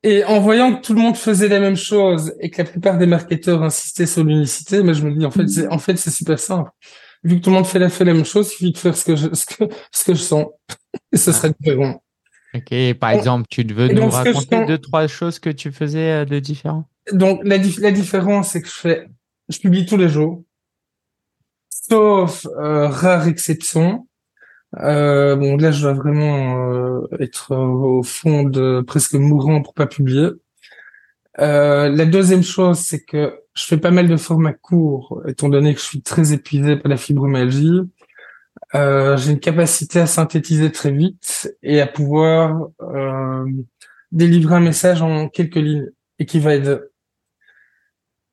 Et 0.03 0.23
en 0.25 0.39
voyant 0.39 0.75
que 0.75 0.81
tout 0.81 0.93
le 0.95 0.99
monde 0.99 1.15
faisait 1.15 1.47
la 1.47 1.59
même 1.59 1.75
chose 1.75 2.33
et 2.39 2.49
que 2.49 2.63
la 2.63 2.67
plupart 2.67 2.97
des 2.97 3.05
marketeurs 3.05 3.61
insistaient 3.61 4.07
sur 4.07 4.23
l'unicité, 4.23 4.81
mais 4.81 4.95
je 4.95 5.05
me 5.05 5.15
dis 5.15 5.25
en 5.25 5.31
fait 5.31 5.47
c'est 5.47 5.67
en 5.67 5.77
fait 5.77 5.95
c'est 5.95 6.09
super 6.09 6.39
simple. 6.39 6.71
Vu 7.23 7.37
que 7.37 7.43
tout 7.43 7.51
le 7.51 7.57
monde 7.57 7.67
fait 7.67 7.77
la, 7.77 7.89
fait 7.89 8.03
la 8.03 8.13
même 8.15 8.25
chose, 8.25 8.47
il 8.47 8.51
suffit 8.51 8.71
de 8.71 8.77
faire 8.79 8.97
ce 8.97 9.05
que 9.05 9.15
je 9.15 9.29
ce 9.33 9.45
que 9.45 9.65
ce 9.91 10.03
que 10.03 10.13
je 10.15 10.21
sens. 10.21 10.47
Et 11.11 11.17
ce 11.17 11.31
serait 11.31 11.53
différent. 11.59 12.01
Ok, 12.55 12.73
par 12.95 13.11
exemple, 13.11 13.45
tu 13.49 13.63
veux 13.63 13.89
nous 13.89 14.09
raconter 14.09 14.65
deux 14.65 14.79
trois 14.79 15.05
choses 15.05 15.37
que 15.37 15.51
tu 15.51 15.71
faisais 15.71 16.11
euh, 16.11 16.25
de 16.25 16.39
différent? 16.39 16.89
Donc 17.11 17.41
la, 17.43 17.57
la 17.57 17.91
différence 17.91 18.49
c'est 18.49 18.61
que 18.63 18.67
je 18.67 18.73
fais 18.73 19.07
je 19.49 19.59
publie 19.59 19.85
tous 19.85 19.97
les 19.97 20.09
jours, 20.09 20.43
sauf 21.69 22.47
euh, 22.57 22.87
rare 22.87 23.27
exception 23.27 24.07
Euh, 24.79 25.35
bon, 25.35 25.57
là, 25.57 25.71
je 25.71 25.81
dois 25.81 25.93
vraiment 25.93 26.71
euh, 26.71 27.07
être 27.19 27.55
au 27.55 28.03
fond 28.03 28.43
de 28.43 28.81
presque 28.81 29.13
mourant 29.13 29.61
pour 29.61 29.73
pas 29.73 29.87
publier. 29.87 30.29
Euh, 31.39 31.89
la 31.89 32.05
deuxième 32.05 32.43
chose, 32.43 32.79
c'est 32.79 33.03
que 33.03 33.41
je 33.53 33.65
fais 33.65 33.77
pas 33.77 33.91
mal 33.91 34.07
de 34.07 34.17
formats 34.17 34.53
courts, 34.53 35.21
étant 35.27 35.49
donné 35.49 35.73
que 35.73 35.79
je 35.79 35.85
suis 35.85 36.01
très 36.01 36.33
épuisé 36.33 36.77
par 36.77 36.89
la 36.89 36.97
fibromyalgie. 36.97 37.81
Euh, 38.75 39.17
j'ai 39.17 39.31
une 39.31 39.39
capacité 39.39 39.99
à 39.99 40.07
synthétiser 40.07 40.71
très 40.71 40.91
vite 40.91 41.53
et 41.63 41.81
à 41.81 41.87
pouvoir 41.87 42.69
euh, 42.81 43.45
délivrer 44.11 44.55
un 44.55 44.61
message 44.61 45.01
en 45.01 45.29
quelques 45.29 45.55
lignes 45.55 45.89
et 46.19 46.25
qui 46.25 46.39
va 46.39 46.55
aider. 46.55 46.77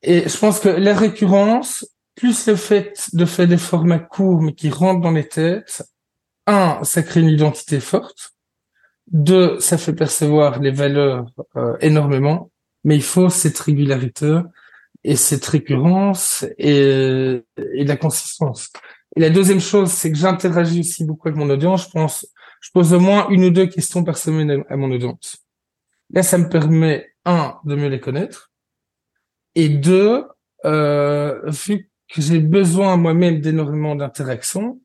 Et 0.01 0.29
je 0.29 0.37
pense 0.37 0.59
que 0.59 0.69
la 0.69 0.93
récurrence, 0.93 1.85
plus 2.15 2.47
le 2.47 2.55
fait 2.55 3.09
de 3.13 3.25
faire 3.25 3.47
des 3.47 3.57
formats 3.57 3.99
courts 3.99 4.41
mais 4.41 4.53
qui 4.53 4.69
rentrent 4.69 5.01
dans 5.01 5.11
les 5.11 5.27
têtes, 5.27 5.83
un, 6.49 6.83
ça 6.83 7.03
crée 7.03 7.21
une 7.21 7.29
identité 7.29 7.79
forte. 7.79 8.33
Deux, 9.07 9.59
ça 9.59 9.77
fait 9.77 9.93
percevoir 9.93 10.59
les 10.59 10.71
valeurs 10.71 11.25
euh, 11.55 11.77
énormément. 11.81 12.51
Mais 12.83 12.95
il 12.95 13.03
faut 13.03 13.29
cette 13.29 13.59
régularité 13.59 14.39
et 15.03 15.15
cette 15.15 15.45
récurrence 15.45 16.45
et, 16.57 17.43
et 17.73 17.85
la 17.85 17.97
consistance. 17.97 18.71
Et 19.15 19.19
la 19.19 19.29
deuxième 19.29 19.59
chose, 19.59 19.91
c'est 19.91 20.11
que 20.11 20.17
j'interagis 20.17 20.81
aussi 20.81 21.03
beaucoup 21.05 21.27
avec 21.27 21.37
mon 21.37 21.49
audience. 21.49 21.85
Je 21.87 21.91
pense, 21.91 22.27
je 22.61 22.69
pose 22.71 22.93
au 22.93 22.99
moins 22.99 23.27
une 23.29 23.45
ou 23.45 23.49
deux 23.49 23.67
questions 23.67 24.03
par 24.03 24.17
semaine 24.17 24.63
à 24.69 24.77
mon 24.77 24.91
audience. 24.91 25.37
Là, 26.11 26.23
ça 26.23 26.37
me 26.37 26.49
permet, 26.49 27.13
un, 27.25 27.55
de 27.65 27.75
mieux 27.75 27.89
les 27.89 27.99
connaître, 27.99 28.51
et 29.55 29.69
deux, 29.69 30.23
euh, 30.65 31.41
vu 31.45 31.89
que 32.07 32.21
j'ai 32.21 32.39
besoin 32.39 32.97
moi-même 32.97 33.41
d'énormément 33.41 33.95
d'interactions, 33.95 34.79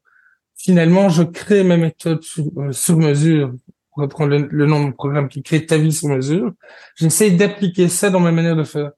finalement, 0.56 1.08
je 1.08 1.23
crée 1.23 1.64
ma 1.64 1.76
méthode 1.76 2.23
sur, 2.23 2.44
euh, 2.56 2.73
sur 2.73 2.96
mesure, 2.96 3.52
pour 3.90 4.02
reprendre 4.02 4.37
le, 4.37 4.49
le, 4.50 4.66
nom 4.66 4.88
de 4.88 4.92
programme 4.92 5.28
qui 5.28 5.42
crée 5.42 5.64
ta 5.66 5.78
vie 5.78 5.92
sur 5.92 6.08
mesure. 6.08 6.52
J'essaie 6.96 7.30
d'appliquer 7.30 7.88
ça 7.88 8.11
dans 8.11 8.20
ma 8.20 8.32
manière 8.32 8.56
de 8.56 8.64
faire. 8.64 8.90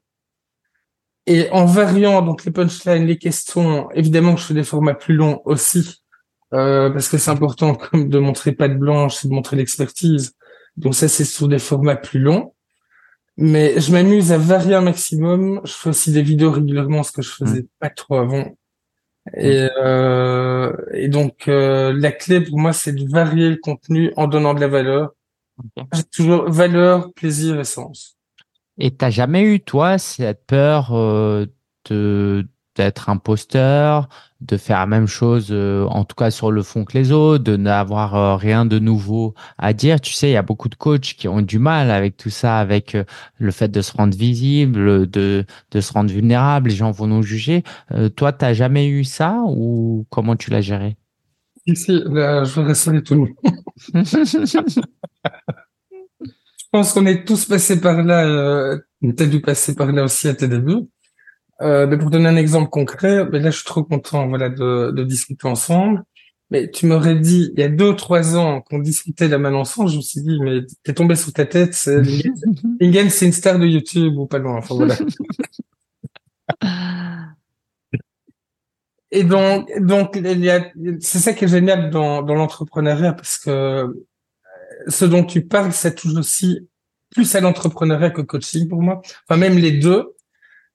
Et 1.26 1.50
en 1.50 1.64
variant 1.64 2.22
donc 2.22 2.44
les 2.44 2.52
punchlines, 2.52 3.06
les 3.06 3.18
questions, 3.18 3.90
évidemment 3.92 4.34
que 4.34 4.40
je 4.40 4.46
fais 4.46 4.54
des 4.54 4.64
formats 4.64 4.94
plus 4.94 5.14
longs 5.14 5.42
aussi, 5.44 6.02
euh, 6.54 6.90
parce 6.90 7.08
que 7.08 7.18
c'est 7.18 7.30
important 7.30 7.74
comme 7.90 8.08
de 8.08 8.18
montrer 8.18 8.52
pas 8.52 8.68
de 8.68 8.74
blanche 8.76 9.24
et 9.24 9.28
de 9.28 9.32
montrer 9.32 9.56
l'expertise. 9.56 10.36
Donc 10.76 10.94
ça, 10.94 11.08
c'est 11.08 11.24
sur 11.24 11.48
des 11.48 11.58
formats 11.58 11.96
plus 11.96 12.20
longs. 12.20 12.54
Mais 13.38 13.78
je 13.80 13.92
m'amuse 13.92 14.32
à 14.32 14.38
varier 14.38 14.74
un 14.74 14.80
maximum. 14.80 15.60
Je 15.64 15.72
fais 15.72 15.90
aussi 15.90 16.12
des 16.12 16.22
vidéos 16.22 16.52
régulièrement, 16.52 17.02
ce 17.02 17.12
que 17.12 17.22
je 17.22 17.30
faisais 17.30 17.62
mmh. 17.62 17.68
pas 17.80 17.90
trop 17.90 18.16
avant. 18.16 18.56
Et, 19.34 19.68
euh, 19.78 20.72
et 20.92 21.08
donc 21.08 21.48
euh, 21.48 21.92
la 21.92 22.12
clé 22.12 22.40
pour 22.40 22.58
moi, 22.58 22.72
c'est 22.72 22.92
de 22.92 23.08
varier 23.10 23.50
le 23.50 23.56
contenu 23.56 24.12
en 24.16 24.28
donnant 24.28 24.54
de 24.54 24.60
la 24.60 24.68
valeur. 24.68 25.12
J'ai 25.92 26.04
toujours 26.04 26.50
valeur, 26.50 27.12
plaisir 27.14 27.58
et 27.58 27.64
sens. 27.64 28.16
Et 28.78 28.94
t'as 28.94 29.10
jamais 29.10 29.42
eu 29.42 29.60
toi 29.60 29.98
cette 29.98 30.46
peur 30.46 30.94
euh, 30.94 31.46
de 31.88 32.46
d'être 32.76 33.08
imposteur, 33.08 34.08
de 34.40 34.56
faire 34.56 34.78
la 34.78 34.86
même 34.86 35.06
chose, 35.06 35.48
euh, 35.50 35.84
en 35.86 36.04
tout 36.04 36.14
cas 36.14 36.30
sur 36.30 36.50
le 36.50 36.62
fond 36.62 36.84
que 36.84 36.96
les 36.96 37.12
autres, 37.12 37.44
de 37.44 37.56
n'avoir 37.56 38.14
euh, 38.14 38.36
rien 38.36 38.66
de 38.66 38.78
nouveau 38.78 39.34
à 39.58 39.72
dire. 39.72 40.00
Tu 40.00 40.12
sais, 40.12 40.28
il 40.28 40.32
y 40.32 40.36
a 40.36 40.42
beaucoup 40.42 40.68
de 40.68 40.74
coachs 40.74 41.14
qui 41.14 41.28
ont 41.28 41.42
du 41.42 41.58
mal 41.58 41.90
avec 41.90 42.16
tout 42.16 42.30
ça, 42.30 42.58
avec 42.58 42.94
euh, 42.94 43.04
le 43.38 43.50
fait 43.50 43.68
de 43.68 43.80
se 43.80 43.92
rendre 43.92 44.16
visible, 44.16 45.08
de, 45.08 45.44
de 45.70 45.80
se 45.80 45.92
rendre 45.92 46.10
vulnérable, 46.10 46.70
les 46.70 46.76
gens 46.76 46.90
vont 46.90 47.06
nous 47.06 47.22
juger. 47.22 47.62
toi, 48.16 48.32
tu 48.32 48.44
n'as 48.44 48.54
jamais 48.54 48.88
eu 48.88 49.04
ça 49.04 49.42
ou 49.46 50.06
comment 50.10 50.36
tu 50.36 50.50
l'as 50.50 50.60
géré? 50.60 50.96
Ici, 51.66 52.00
là, 52.06 52.44
je 52.44 52.60
vais 52.60 52.66
rassurer 52.68 53.02
tout 53.02 53.14
le 53.14 53.20
monde. 53.20 53.30
je 56.66 56.70
pense 56.70 56.92
qu'on 56.92 57.06
est 57.06 57.24
tous 57.24 57.44
passés 57.46 57.80
par 57.80 58.02
là, 58.02 58.24
euh, 58.24 58.78
peut-être 59.00 59.30
dû 59.30 59.40
passer 59.40 59.74
par 59.74 59.90
là 59.90 60.04
aussi 60.04 60.28
à 60.28 60.34
tes 60.34 60.46
débuts. 60.46 60.88
Euh, 61.62 61.86
mais 61.86 61.96
pour 61.96 62.10
donner 62.10 62.28
un 62.28 62.36
exemple 62.36 62.68
concret, 62.68 63.24
mais 63.30 63.38
là 63.38 63.50
je 63.50 63.56
suis 63.56 63.64
trop 63.64 63.82
content 63.82 64.28
voilà 64.28 64.50
de, 64.50 64.90
de 64.90 65.04
discuter 65.04 65.48
ensemble. 65.48 66.04
Mais 66.50 66.70
tu 66.70 66.86
m'aurais 66.86 67.16
dit 67.16 67.50
il 67.54 67.60
y 67.60 67.64
a 67.64 67.68
deux 67.68 67.88
ou 67.88 67.94
trois 67.94 68.36
ans 68.36 68.60
qu'on 68.60 68.78
discutait 68.78 69.26
la 69.26 69.38
main 69.38 69.54
ensemble, 69.54 69.90
je 69.90 69.96
me 69.96 70.02
suis 70.02 70.20
dit 70.20 70.38
mais 70.40 70.60
t'es 70.84 70.92
tombé 70.92 71.16
sur 71.16 71.32
ta 71.32 71.46
tête. 71.46 71.74
Lingen 72.80 73.10
c'est 73.10 73.26
une 73.26 73.32
star 73.32 73.58
de 73.58 73.66
YouTube 73.66 74.18
ou 74.18 74.26
pas 74.26 74.38
loin. 74.38 74.58
Enfin 74.58 74.74
voilà. 74.74 74.96
Et 79.12 79.24
donc 79.24 79.70
donc 79.80 80.20
c'est 81.00 81.18
ça 81.18 81.32
qui 81.32 81.46
est 81.46 81.48
génial 81.48 81.90
dans 81.90 82.22
dans 82.22 82.34
l'entrepreneuriat 82.34 83.14
parce 83.14 83.38
que 83.38 83.50
euh, 83.50 84.06
ce 84.88 85.06
dont 85.06 85.24
tu 85.24 85.46
parles 85.46 85.72
ça 85.72 85.90
touche 85.90 86.14
aussi 86.16 86.68
plus 87.10 87.34
à 87.34 87.40
l'entrepreneuriat 87.40 88.10
que 88.10 88.20
coaching 88.20 88.68
pour 88.68 88.82
moi. 88.82 89.00
Enfin 89.26 89.38
même 89.38 89.58
les 89.58 89.72
deux 89.72 90.15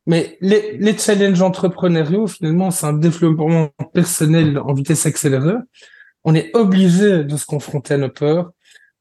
mais 0.07 0.37
les, 0.41 0.77
les 0.77 0.97
challenges 0.97 1.41
entrepreneuriaux, 1.41 2.27
finalement, 2.27 2.71
c'est 2.71 2.85
un 2.87 2.93
développement 2.93 3.69
personnel 3.93 4.57
en 4.59 4.73
vitesse 4.73 5.05
accélérée. 5.05 5.57
On 6.23 6.35
est 6.35 6.55
obligé 6.55 7.23
de 7.23 7.37
se 7.37 7.45
confronter 7.45 7.95
à 7.95 7.97
nos 7.97 8.09
peurs. 8.09 8.51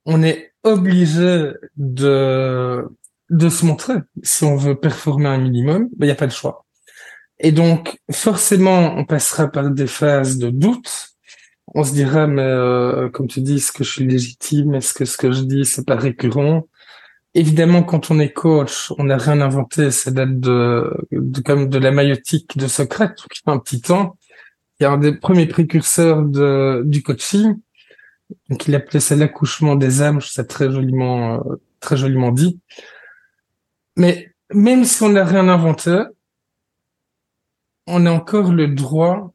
On 0.04 0.23
est 0.23 0.52
obligé 0.62 1.52
de, 1.76 2.85
de 3.30 3.49
se 3.49 3.64
montrer. 3.64 3.95
Si 4.23 4.45
on 4.45 4.57
veut 4.57 4.75
performer 4.75 5.28
un 5.28 5.38
minimum, 5.38 5.88
il 5.99 6.04
n'y 6.04 6.11
a 6.11 6.14
pas 6.14 6.26
de 6.26 6.33
choix. 6.33 6.66
Et 7.38 7.52
donc, 7.52 7.99
forcément, 8.12 8.95
on 8.97 9.04
passera 9.04 9.49
par 9.49 9.71
des 9.71 9.87
phases 9.87 10.37
de 10.37 10.50
doute. 10.50 11.09
On 11.75 11.85
se 11.85 11.92
dira, 11.92 12.26
mais 12.26 12.42
euh, 12.42 13.09
comme 13.09 13.28
tu 13.28 13.40
dis, 13.40 13.57
est-ce 13.57 13.73
que 13.73 13.85
je 13.85 13.90
suis 13.90 14.07
légitime? 14.07 14.75
Est-ce 14.75 14.92
que 14.92 15.04
ce 15.04 15.16
que 15.16 15.33
je 15.33 15.42
dis, 15.42 15.64
c'est 15.64 15.87
pas 15.87 15.97
récurrent? 15.97 16.69
Évidemment, 17.34 17.84
quand 17.84 18.10
on 18.10 18.18
est 18.18 18.32
coach, 18.32 18.92
on 18.99 19.04
n'a 19.04 19.16
rien 19.16 19.40
inventé. 19.40 19.90
Ça 19.90 20.10
date 20.10 20.40
de, 20.40 20.92
de, 21.12 21.40
comme 21.40 21.68
de 21.68 21.78
la 21.78 21.92
maïotique 21.92 22.58
de 22.58 22.66
Socrate, 22.66 23.16
qui 23.30 23.40
fait 23.44 23.50
un 23.50 23.58
petit 23.58 23.80
temps. 23.80 24.16
Il 24.78 24.84
y 24.84 24.87
a 24.87 24.92
un 24.92 24.99
des 24.99 25.14
premiers 25.14 25.46
précurseurs 25.46 26.22
de, 26.22 26.82
du 26.84 27.02
coaching. 27.02 27.56
Donc, 28.49 28.66
il 28.66 28.75
appelait 28.75 29.00
ça 29.00 29.14
l'accouchement 29.14 29.76
des 29.76 30.02
âmes. 30.02 30.20
Je 30.20 30.28
ça 30.28 30.44
très 30.44 30.70
joliment, 30.70 31.34
euh, 31.34 31.56
très 31.78 31.96
joliment 31.96 32.32
dit. 32.32 32.58
Mais 33.96 34.32
même 34.52 34.84
si 34.84 35.02
on 35.02 35.10
n'a 35.10 35.25
rien 35.25 35.49
inventé, 35.49 36.02
on 37.87 38.06
a 38.06 38.10
encore 38.10 38.52
le 38.52 38.68
droit 38.68 39.32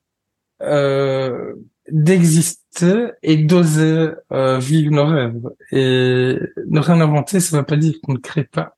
euh, 0.61 1.53
d'exister 1.89 3.11
et 3.23 3.37
d'oser 3.37 4.11
euh, 4.31 4.59
vivre 4.59 4.91
nos 4.91 5.05
rêves. 5.05 5.49
Et 5.71 6.37
ne 6.67 6.79
rien 6.79 7.01
inventer, 7.01 7.39
ça 7.39 7.55
ne 7.55 7.61
veut 7.61 7.65
pas 7.65 7.77
dire 7.77 7.95
qu'on 8.01 8.13
ne 8.13 8.19
crée 8.19 8.43
pas. 8.43 8.77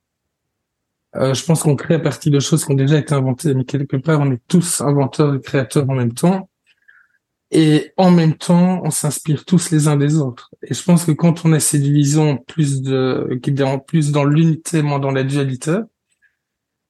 Euh, 1.16 1.34
je 1.34 1.44
pense 1.44 1.62
qu'on 1.62 1.76
crée 1.76 1.94
à 1.94 1.98
partir 1.98 2.30
de 2.32 2.40
choses 2.40 2.64
qui 2.64 2.70
ont 2.70 2.74
déjà 2.74 2.98
été 2.98 3.14
inventées, 3.14 3.54
mais 3.54 3.64
quelque 3.64 3.96
part, 3.96 4.20
on 4.20 4.30
est 4.30 4.42
tous 4.46 4.80
inventeurs 4.80 5.34
et 5.34 5.40
créateurs 5.40 5.88
en 5.88 5.94
même 5.94 6.12
temps. 6.12 6.48
Et 7.50 7.92
en 7.96 8.10
même 8.10 8.34
temps, 8.34 8.82
on 8.84 8.90
s'inspire 8.90 9.46
tous 9.46 9.70
les 9.70 9.88
uns 9.88 9.96
des 9.96 10.18
autres. 10.18 10.50
Et 10.62 10.74
je 10.74 10.82
pense 10.82 11.06
que 11.06 11.12
quand 11.12 11.46
on 11.46 11.52
a 11.54 11.60
cette 11.60 11.82
vision 11.82 12.36
plus 12.36 12.82
de, 12.82 13.38
qui 13.42 13.50
est 13.50 13.86
plus 13.86 14.12
dans 14.12 14.24
l'unité, 14.24 14.82
moins 14.82 14.98
dans 14.98 15.10
la 15.10 15.24
dualité, 15.24 15.78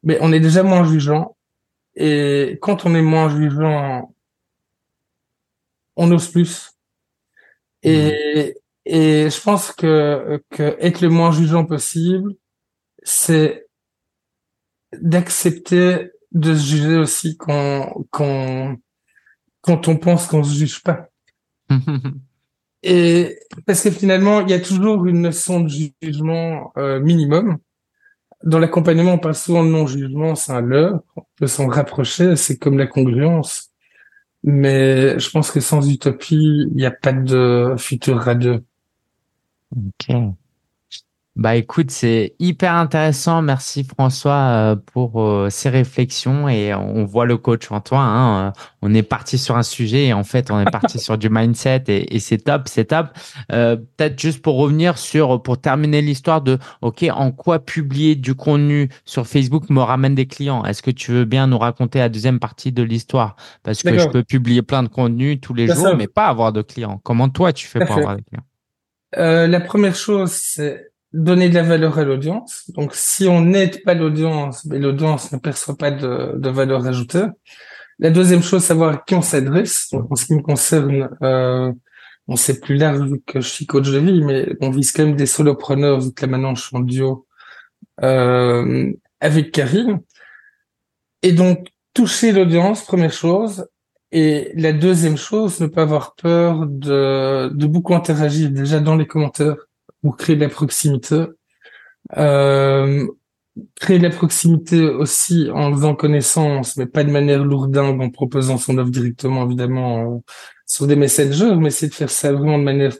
mais 0.02 0.18
on 0.20 0.32
est 0.32 0.40
déjà 0.40 0.64
moins 0.64 0.84
jugeant. 0.84 1.36
Et 1.94 2.58
quand 2.60 2.86
on 2.86 2.94
est 2.94 3.02
moins 3.02 3.28
jugeant, 3.28 4.14
on 5.98 6.10
ose 6.12 6.28
plus. 6.28 6.70
Et, 7.82 8.56
et 8.86 9.28
je 9.28 9.40
pense 9.42 9.72
que, 9.72 10.42
que 10.50 10.76
être 10.80 11.02
le 11.02 11.10
moins 11.10 11.32
jugeant 11.32 11.66
possible, 11.66 12.34
c'est 13.02 13.66
d'accepter 14.92 16.10
de 16.32 16.54
se 16.54 16.66
juger 16.66 16.96
aussi 16.96 17.36
quand, 17.36 18.04
quand, 18.10 18.76
quand 19.60 19.88
on 19.88 19.96
pense 19.96 20.26
qu'on 20.26 20.44
se 20.44 20.54
juge 20.54 20.82
pas. 20.82 21.08
et 22.82 23.38
parce 23.66 23.82
que 23.82 23.90
finalement, 23.90 24.40
il 24.40 24.50
y 24.50 24.54
a 24.54 24.60
toujours 24.60 25.04
une 25.06 25.20
notion 25.20 25.60
de 25.60 25.68
jugement 26.02 26.72
euh, 26.76 27.00
minimum. 27.00 27.58
Dans 28.44 28.60
l'accompagnement, 28.60 29.14
on 29.14 29.18
parle 29.18 29.34
souvent 29.34 29.64
de 29.64 29.70
non-jugement, 29.70 30.36
c'est 30.36 30.52
un 30.52 30.60
leurre. 30.60 31.00
On 31.16 31.22
peut 31.36 31.48
s'en 31.48 31.66
rapprocher, 31.66 32.36
c'est 32.36 32.56
comme 32.56 32.78
la 32.78 32.86
congruence. 32.86 33.67
Mais 34.44 35.18
je 35.18 35.30
pense 35.30 35.50
que 35.50 35.60
sans 35.60 35.88
utopie, 35.90 36.66
il 36.70 36.74
n'y 36.74 36.86
a 36.86 36.90
pas 36.90 37.12
de 37.12 37.74
futur 37.76 38.18
radieux. 38.18 38.64
Bah 41.38 41.54
écoute, 41.54 41.92
c'est 41.92 42.34
hyper 42.40 42.74
intéressant. 42.74 43.42
Merci 43.42 43.84
François 43.84 44.32
euh, 44.32 44.74
pour 44.74 45.22
euh, 45.22 45.48
ces 45.50 45.68
réflexions 45.68 46.48
et 46.48 46.74
on 46.74 47.04
voit 47.04 47.26
le 47.26 47.36
coach 47.36 47.70
en 47.70 47.80
toi. 47.80 48.00
Hein. 48.00 48.52
On 48.82 48.92
est 48.92 49.04
parti 49.04 49.38
sur 49.38 49.56
un 49.56 49.62
sujet 49.62 50.06
et 50.06 50.12
en 50.12 50.24
fait 50.24 50.50
on 50.50 50.58
est 50.58 50.68
parti 50.68 50.98
sur 50.98 51.16
du 51.16 51.30
mindset 51.30 51.84
et, 51.86 52.16
et 52.16 52.18
c'est 52.18 52.38
top, 52.38 52.62
c'est 52.66 52.86
top. 52.86 53.10
Euh, 53.52 53.76
Peut-être 53.76 54.20
juste 54.20 54.42
pour 54.42 54.56
revenir 54.56 54.98
sur, 54.98 55.40
pour 55.40 55.60
terminer 55.60 56.02
l'histoire 56.02 56.40
de, 56.40 56.58
ok, 56.82 57.06
en 57.14 57.30
quoi 57.30 57.60
publier 57.60 58.16
du 58.16 58.34
contenu 58.34 58.88
sur 59.04 59.28
Facebook 59.28 59.70
me 59.70 59.80
ramène 59.80 60.16
des 60.16 60.26
clients? 60.26 60.64
Est-ce 60.64 60.82
que 60.82 60.90
tu 60.90 61.12
veux 61.12 61.24
bien 61.24 61.46
nous 61.46 61.58
raconter 61.58 62.00
la 62.00 62.08
deuxième 62.08 62.40
partie 62.40 62.72
de 62.72 62.82
l'histoire? 62.82 63.36
Parce 63.62 63.84
que 63.84 63.96
je 63.96 64.08
peux 64.08 64.24
publier 64.24 64.62
plein 64.62 64.82
de 64.82 64.88
contenu 64.88 65.38
tous 65.38 65.54
les 65.54 65.68
jours, 65.68 65.94
mais 65.96 66.08
pas 66.08 66.26
avoir 66.26 66.52
de 66.52 66.62
clients. 66.62 67.00
Comment 67.04 67.28
toi 67.28 67.52
tu 67.52 67.68
fais 67.68 67.78
pour 67.78 67.96
avoir 67.96 68.16
des 68.16 68.22
clients? 68.22 68.44
Euh, 69.16 69.46
La 69.46 69.60
première 69.60 69.94
chose, 69.94 70.32
c'est 70.32 70.90
donner 71.12 71.48
de 71.48 71.54
la 71.54 71.62
valeur 71.62 71.98
à 71.98 72.04
l'audience. 72.04 72.70
Donc, 72.74 72.94
si 72.94 73.26
on 73.26 73.40
n'aide 73.40 73.82
pas 73.82 73.94
l'audience, 73.94 74.64
mais 74.66 74.78
l'audience 74.78 75.32
ne 75.32 75.38
perçoit 75.38 75.76
pas 75.76 75.90
de, 75.90 76.36
de, 76.36 76.50
valeur 76.50 76.86
ajoutée. 76.86 77.24
La 77.98 78.10
deuxième 78.10 78.42
chose, 78.42 78.62
savoir 78.62 78.94
à 78.94 78.96
qui 78.98 79.14
on 79.14 79.22
s'adresse. 79.22 79.92
En 79.92 80.14
ce 80.14 80.26
qui 80.26 80.34
me 80.34 80.42
concerne, 80.42 81.08
euh, 81.22 81.72
on 82.28 82.36
sait 82.36 82.60
plus 82.60 82.76
large 82.76 83.10
que 83.26 83.40
je 83.40 83.48
suis 83.48 83.66
coach 83.66 83.90
de 83.90 83.98
vie, 83.98 84.22
mais 84.22 84.48
on 84.60 84.70
vise 84.70 84.92
quand 84.92 85.06
même 85.06 85.16
des 85.16 85.26
solopreneurs, 85.26 86.00
vu 86.00 86.12
que 86.12 86.22
là 86.22 86.30
maintenant 86.30 86.54
je 86.54 86.62
suis 86.62 86.76
en 86.76 86.80
duo 86.80 87.26
euh, 88.02 88.92
avec 89.20 89.50
Karine. 89.50 90.00
Et 91.22 91.32
donc, 91.32 91.68
toucher 91.94 92.32
l'audience, 92.32 92.84
première 92.84 93.12
chose. 93.12 93.66
Et 94.12 94.52
la 94.54 94.72
deuxième 94.72 95.16
chose, 95.16 95.60
ne 95.60 95.66
pas 95.66 95.82
avoir 95.82 96.14
peur 96.14 96.66
de, 96.66 97.50
de 97.52 97.66
beaucoup 97.66 97.94
interagir 97.94 98.50
déjà 98.50 98.80
dans 98.80 98.96
les 98.96 99.06
commentaires 99.06 99.67
ou 100.02 100.12
créer 100.12 100.36
de 100.36 100.42
la 100.42 100.48
proximité. 100.48 101.24
Euh, 102.16 103.06
créer 103.76 103.98
de 103.98 104.04
la 104.04 104.10
proximité 104.10 104.82
aussi 104.82 105.48
en 105.52 105.72
faisant 105.72 105.94
connaissance, 105.94 106.76
mais 106.76 106.86
pas 106.86 107.04
de 107.04 107.10
manière 107.10 107.44
lourdingue, 107.44 108.00
en 108.00 108.10
proposant 108.10 108.58
son 108.58 108.78
offre 108.78 108.90
directement, 108.90 109.44
évidemment, 109.44 110.16
euh, 110.16 110.18
sur 110.66 110.86
des 110.86 110.96
messengers, 110.96 111.56
mais 111.56 111.70
c'est 111.70 111.88
de 111.88 111.94
faire 111.94 112.10
ça 112.10 112.32
vraiment 112.32 112.58
de 112.58 112.64
manière 112.64 112.94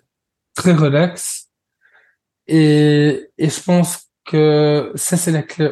très 0.54 0.72
relaxe. 0.72 1.48
Et, 2.46 3.30
et 3.38 3.50
je 3.50 3.62
pense 3.62 4.08
que 4.24 4.92
ça, 4.94 5.16
c'est 5.16 5.32
la 5.32 5.42
clé. 5.42 5.70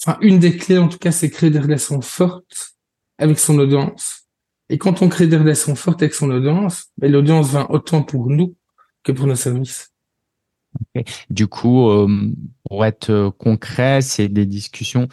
Enfin, 0.00 0.18
une 0.22 0.38
des 0.38 0.56
clés, 0.56 0.78
en 0.78 0.88
tout 0.88 0.98
cas, 0.98 1.12
c'est 1.12 1.30
créer 1.30 1.50
des 1.50 1.58
relations 1.58 2.00
fortes 2.00 2.72
avec 3.18 3.38
son 3.38 3.58
audience. 3.58 4.26
Et 4.70 4.78
quand 4.78 5.02
on 5.02 5.08
crée 5.08 5.26
des 5.26 5.36
relations 5.36 5.74
fortes 5.74 6.02
avec 6.02 6.14
son 6.14 6.30
audience, 6.30 6.86
ben, 6.96 7.10
l'audience 7.12 7.50
vient 7.50 7.66
autant 7.68 8.02
pour 8.02 8.30
nous 8.30 8.56
que 9.02 9.12
pour 9.12 9.26
nos 9.26 9.34
services. 9.34 9.90
Du 11.30 11.46
coup, 11.46 11.88
euh, 11.88 12.32
pour 12.68 12.84
être 12.84 13.10
euh, 13.10 13.30
concret, 13.30 14.00
c'est 14.02 14.28
des 14.28 14.46
discussions 14.46 15.08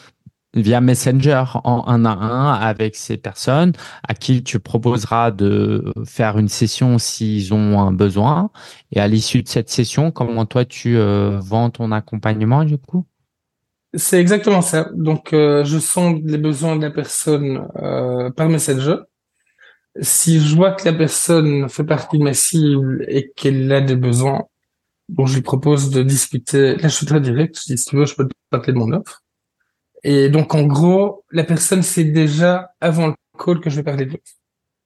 via 0.53 0.81
Messenger 0.81 1.43
en 1.63 1.83
un 1.87 2.05
à 2.05 2.13
un 2.13 2.53
avec 2.53 2.95
ces 2.95 3.17
personnes 3.17 3.73
à 4.07 4.13
qui 4.15 4.43
tu 4.43 4.59
proposeras 4.59 5.29
de 5.29 5.93
faire 6.05 6.39
une 6.39 6.47
session 6.47 6.97
s'ils 6.97 7.53
ont 7.53 7.79
un 7.79 7.91
besoin. 7.91 8.49
Et 8.91 8.99
à 8.99 9.07
l'issue 9.07 9.43
de 9.43 9.47
cette 9.47 9.69
session, 9.69 10.09
comment 10.11 10.45
toi 10.45 10.65
tu 10.65 10.97
euh, 10.97 11.37
vends 11.39 11.69
ton 11.69 11.91
accompagnement 11.91 12.63
du 12.63 12.77
coup? 12.77 13.05
C'est 13.93 14.19
exactement 14.19 14.61
ça. 14.61 14.89
Donc, 14.95 15.29
je 15.31 15.79
sonde 15.79 16.21
les 16.25 16.37
besoins 16.37 16.75
de 16.75 16.81
la 16.81 16.91
personne 16.91 17.67
par 18.35 18.49
Messenger. 18.49 18.97
Si 20.01 20.39
je 20.39 20.55
vois 20.55 20.71
que 20.71 20.85
la 20.85 20.93
personne 20.93 21.69
fait 21.69 21.83
partie 21.83 22.17
de 22.17 22.23
ma 22.23 22.33
cible 22.33 23.05
et 23.07 23.31
qu'elle 23.35 23.71
a 23.71 23.81
des 23.81 23.95
besoins, 23.95 24.47
Bon, 25.09 25.25
je 25.25 25.35
lui 25.35 25.41
propose 25.41 25.89
de 25.89 26.03
discuter. 26.03 26.75
Là, 26.75 26.89
je 26.89 26.95
suis 26.95 27.05
très 27.05 27.21
direct. 27.21 27.57
Je 27.57 27.73
dis, 27.73 27.77
si 27.77 27.85
tu 27.85 27.95
veux, 27.95 28.05
je 28.05 28.15
peux 28.15 28.27
te 28.27 28.33
parler 28.49 28.73
de 28.73 28.77
mon 28.77 28.91
offre. 28.91 29.23
Et 30.03 30.29
donc, 30.29 30.53
en 30.53 30.63
gros, 30.63 31.23
la 31.31 31.43
personne 31.43 31.81
sait 31.81 32.03
déjà 32.03 32.71
avant 32.81 33.07
le 33.07 33.13
call 33.37 33.61
que 33.61 33.69
je 33.69 33.77
vais 33.77 33.83
parler 33.83 34.05
de 34.05 34.11
l'offre. 34.11 34.33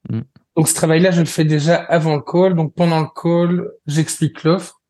Mm. 0.09 0.21
Donc, 0.55 0.67
ce 0.67 0.75
travail-là, 0.75 1.11
je 1.11 1.21
le 1.21 1.25
fais 1.25 1.43
déjà 1.43 1.75
avant 1.75 2.15
le 2.15 2.21
call. 2.21 2.55
Donc, 2.55 2.75
pendant 2.75 3.01
le 3.01 3.07
call, 3.19 3.71
j'explique 3.87 4.43
l'offre. 4.43 4.81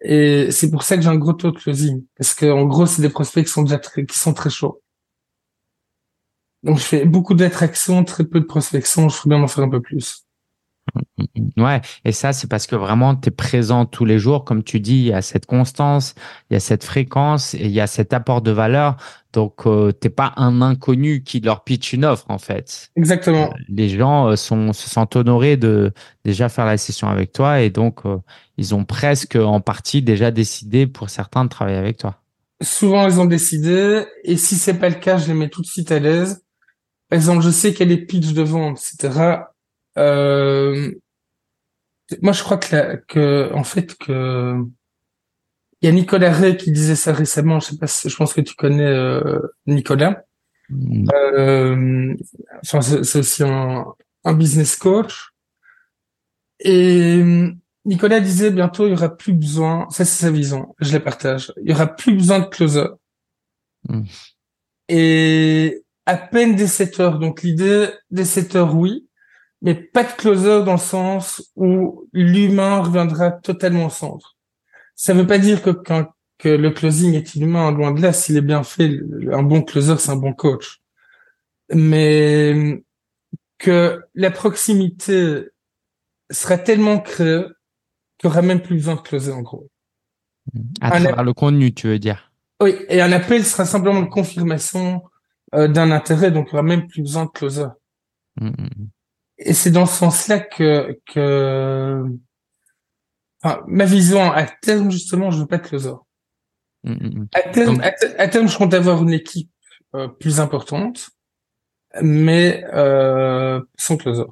Et 0.00 0.50
c'est 0.50 0.70
pour 0.70 0.82
ça 0.82 0.96
que 0.96 1.02
j'ai 1.02 1.08
un 1.08 1.16
gros 1.16 1.32
taux 1.32 1.52
de 1.52 1.58
closing. 1.58 2.04
Parce 2.16 2.34
que, 2.34 2.46
en 2.46 2.64
gros, 2.64 2.86
c'est 2.86 3.02
des 3.02 3.08
prospects 3.08 3.44
qui 3.44 3.52
sont 3.52 3.62
déjà 3.62 3.78
très, 3.78 4.04
qui 4.04 4.18
sont 4.18 4.34
très 4.34 4.50
chauds. 4.50 4.82
Donc, 6.66 6.78
je 6.78 6.82
fais 6.82 7.04
beaucoup 7.04 7.34
d'attractions, 7.34 8.02
très 8.02 8.24
peu 8.24 8.40
de 8.40 8.44
prospection. 8.44 9.08
Je 9.08 9.16
ferais 9.16 9.30
bien 9.30 9.42
en 9.42 9.46
faire 9.46 9.64
un 9.64 9.70
peu 9.70 9.80
plus. 9.80 10.26
Ouais, 11.56 11.80
et 12.04 12.12
ça, 12.12 12.32
c'est 12.32 12.48
parce 12.48 12.66
que 12.66 12.74
vraiment, 12.76 13.14
tu 13.14 13.28
es 13.28 13.30
présent 13.30 13.86
tous 13.86 14.04
les 14.04 14.18
jours. 14.18 14.44
Comme 14.44 14.64
tu 14.64 14.80
dis, 14.80 14.96
il 14.96 15.06
y 15.06 15.12
a 15.12 15.22
cette 15.22 15.46
constance, 15.46 16.14
il 16.50 16.54
y 16.54 16.56
a 16.56 16.60
cette 16.60 16.84
fréquence 16.84 17.54
et 17.54 17.66
il 17.66 17.70
y 17.70 17.80
a 17.80 17.86
cet 17.86 18.12
apport 18.12 18.42
de 18.42 18.50
valeur. 18.50 18.96
Donc, 19.32 19.66
euh, 19.66 19.92
t'es 19.92 20.10
pas 20.10 20.32
un 20.36 20.60
inconnu 20.60 21.22
qui 21.22 21.40
leur 21.40 21.62
pitch 21.62 21.92
une 21.92 22.04
offre, 22.04 22.26
en 22.28 22.38
fait. 22.38 22.90
Exactement. 22.96 23.50
Euh, 23.50 23.58
les 23.68 23.88
gens 23.88 24.28
euh, 24.28 24.36
sont, 24.36 24.72
se 24.72 24.90
sentent 24.90 25.14
honorés 25.14 25.56
de 25.56 25.92
déjà 26.24 26.48
faire 26.48 26.66
la 26.66 26.78
session 26.78 27.08
avec 27.08 27.32
toi 27.32 27.60
et 27.60 27.70
donc, 27.70 28.00
ils 28.56 28.74
ont 28.74 28.84
presque 28.84 29.36
en 29.36 29.60
partie 29.60 30.02
déjà 30.02 30.32
décidé 30.32 30.88
pour 30.88 31.10
certains 31.10 31.44
de 31.44 31.50
travailler 31.50 31.78
avec 31.78 31.98
toi. 31.98 32.16
Souvent, 32.62 33.06
ils 33.06 33.20
ont 33.20 33.26
décidé 33.26 34.04
et 34.24 34.36
si 34.36 34.56
c'est 34.56 34.74
pas 34.78 34.88
le 34.88 34.94
cas, 34.94 35.18
je 35.18 35.28
les 35.28 35.34
mets 35.34 35.48
tout 35.48 35.62
de 35.62 35.66
suite 35.66 35.92
à 35.92 35.98
l'aise. 35.98 36.45
Par 37.08 37.16
exemple, 37.16 37.42
je 37.42 37.50
sais 37.50 37.74
a 37.80 37.86
des 37.86 38.04
pitchs 38.04 38.32
de 38.32 38.42
vente, 38.42 38.78
etc 38.78 39.36
euh, 39.98 40.92
moi, 42.22 42.32
je 42.32 42.42
crois 42.42 42.58
que, 42.58 42.96
que 43.08 43.52
en 43.52 43.64
fait, 43.64 43.96
que 43.96 44.62
il 45.82 45.86
y 45.86 45.88
a 45.88 45.92
Nicolas 45.92 46.32
Ray 46.32 46.56
qui 46.56 46.70
disait 46.72 46.96
ça 46.96 47.12
récemment. 47.12 47.60
Je 47.60 47.66
sais 47.66 47.78
pas, 47.78 47.86
je 47.86 48.16
pense 48.16 48.32
que 48.32 48.40
tu 48.40 48.54
connais 48.54 48.86
euh, 48.86 49.40
Nicolas. 49.66 50.24
Mm. 50.68 51.08
Euh, 51.12 52.14
enfin, 52.62 52.80
c'est 52.80 53.18
aussi 53.18 53.42
un, 53.42 53.84
un 54.24 54.32
business 54.32 54.76
coach. 54.76 55.30
Et 56.60 57.22
Nicolas 57.84 58.20
disait 58.20 58.50
bientôt 58.50 58.86
il 58.86 58.90
y 58.90 58.94
aura 58.94 59.14
plus 59.14 59.34
besoin. 59.34 59.86
Ça, 59.90 60.04
c'est 60.04 60.24
sa 60.24 60.30
vision. 60.30 60.74
Je 60.80 60.92
la 60.92 61.00
partage. 61.00 61.52
Il 61.62 61.70
y 61.70 61.74
aura 61.74 61.86
plus 61.86 62.14
besoin 62.14 62.40
de 62.40 62.46
closer. 62.46 62.86
Mm. 63.88 64.04
Et 64.88 65.84
à 66.06 66.16
peine 66.16 66.56
des 66.56 66.66
7 66.66 67.00
heures. 67.00 67.18
Donc 67.18 67.42
l'idée 67.42 67.90
des 68.10 68.24
7 68.24 68.56
heures, 68.56 68.74
oui 68.74 69.06
mais 69.62 69.74
pas 69.74 70.04
de 70.04 70.12
closer 70.12 70.62
dans 70.64 70.72
le 70.72 70.78
sens 70.78 71.50
où 71.56 72.08
l'humain 72.12 72.80
reviendra 72.80 73.30
totalement 73.30 73.86
au 73.86 73.90
centre. 73.90 74.36
Ça 74.94 75.14
ne 75.14 75.20
veut 75.20 75.26
pas 75.26 75.38
dire 75.38 75.62
que, 75.62 75.70
que 76.38 76.48
le 76.48 76.70
closing 76.70 77.14
est 77.14 77.34
inhumain, 77.34 77.70
loin 77.72 77.92
de 77.92 78.00
là, 78.00 78.12
s'il 78.12 78.36
est 78.36 78.42
bien 78.42 78.62
fait, 78.62 78.98
un 79.32 79.42
bon 79.42 79.62
closer, 79.62 79.96
c'est 79.98 80.10
un 80.10 80.16
bon 80.16 80.32
coach. 80.32 80.80
Mais 81.74 82.82
que 83.58 84.02
la 84.14 84.30
proximité 84.30 85.48
sera 86.30 86.58
tellement 86.58 87.00
créée 87.00 87.44
qu'il 88.18 88.28
n'y 88.28 88.32
aura 88.32 88.42
même 88.42 88.60
plus 88.60 88.76
besoin 88.76 88.96
de 88.96 89.00
closer, 89.00 89.32
en 89.32 89.42
gros. 89.42 89.68
À 90.80 90.90
travers 90.90 91.24
le 91.24 91.32
contenu, 91.32 91.74
tu 91.74 91.88
veux 91.88 91.98
dire 91.98 92.30
Oui, 92.62 92.76
et 92.88 93.00
un 93.00 93.10
appel 93.12 93.44
sera 93.44 93.64
simplement 93.64 93.98
une 93.98 94.08
confirmation 94.08 95.02
euh, 95.56 95.68
d'un 95.68 95.90
intérêt, 95.90 96.30
donc 96.30 96.48
il 96.48 96.54
n'y 96.54 96.58
aura 96.58 96.62
même 96.62 96.86
plus 96.86 97.02
besoin 97.02 97.24
de 97.24 97.30
closer. 97.30 97.66
Mmh, 98.40 98.52
et 99.38 99.52
c'est 99.52 99.70
dans 99.70 99.86
ce 99.86 99.96
sens-là 99.96 100.40
que, 100.40 100.98
que 101.12 102.02
enfin, 103.42 103.62
ma 103.66 103.84
vision 103.84 104.30
à 104.32 104.44
terme, 104.44 104.90
justement, 104.90 105.30
je 105.30 105.40
veux 105.40 105.46
pas 105.46 105.58
de 105.58 105.66
closer. 105.66 105.92
Mm, 106.84 106.92
mm, 106.92 107.18
mm. 107.18 107.28
à, 107.32 107.42
terme, 107.42 107.80
à, 108.18 108.28
terme, 108.28 108.48
je 108.48 108.56
compte 108.56 108.74
avoir 108.74 109.02
une 109.02 109.12
équipe 109.12 109.50
euh, 109.94 110.08
plus 110.08 110.40
importante, 110.40 111.10
mais 112.00 112.64
euh, 112.72 113.60
sans 113.76 113.96
closer. 113.96 114.24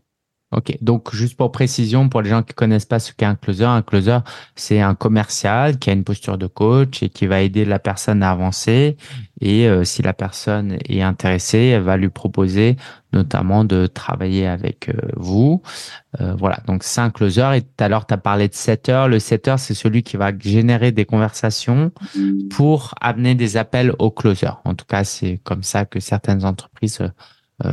Ok, 0.57 0.79
donc 0.81 1.13
juste 1.13 1.37
pour 1.37 1.51
précision, 1.51 2.09
pour 2.09 2.23
les 2.23 2.31
gens 2.31 2.45
qui 2.45 2.55
connaissent 2.55 2.85
pas 2.87 3.01
ce 3.01 3.13
qu'est 3.13 3.27
un 3.27 3.35
closer, 3.35 3.65
un 3.65 3.83
closer, 3.83 4.19
c'est 4.55 4.81
un 4.81 4.95
commercial 4.95 5.81
qui 5.81 5.91
a 5.91 5.93
une 5.93 6.05
posture 6.05 6.39
de 6.39 6.47
coach 6.47 7.03
et 7.03 7.09
qui 7.09 7.27
va 7.27 7.41
aider 7.41 7.65
la 7.65 7.81
personne 7.81 8.23
à 8.23 8.31
avancer. 8.31 8.97
Et 9.41 9.67
euh, 9.67 9.83
si 9.83 10.01
la 10.03 10.13
personne 10.13 10.79
est 10.89 11.03
intéressée, 11.03 11.59
elle 11.59 11.83
va 11.83 11.97
lui 11.97 12.09
proposer 12.09 12.77
notamment 13.13 13.65
de 13.65 13.87
travailler 13.87 14.47
avec 14.47 14.89
euh, 14.89 14.93
vous. 15.17 15.63
Euh, 16.21 16.35
voilà, 16.35 16.59
donc 16.67 16.83
c'est 16.85 17.01
un 17.01 17.11
closer. 17.11 17.57
Et 17.57 17.63
tout 17.63 17.85
à 17.85 17.89
l'heure, 17.89 18.07
tu 18.07 18.15
as 18.15 18.19
parlé 18.19 18.49
de 18.49 18.55
setter. 18.55 19.07
Le 19.09 19.19
setter, 19.19 19.57
c'est 19.59 19.75
celui 19.75 20.03
qui 20.03 20.17
va 20.17 20.37
générer 20.37 20.93
des 20.93 21.05
conversations 21.05 21.93
pour 22.51 22.95
amener 23.01 23.35
des 23.35 23.57
appels 23.57 23.93
au 23.99 24.11
closer. 24.11 24.51
En 24.65 24.75
tout 24.75 24.87
cas, 24.87 25.05
c'est 25.05 25.41
comme 25.43 25.63
ça 25.63 25.85
que 25.85 26.01
certaines 26.01 26.45
entreprises 26.45 27.01
euh, 27.01 27.09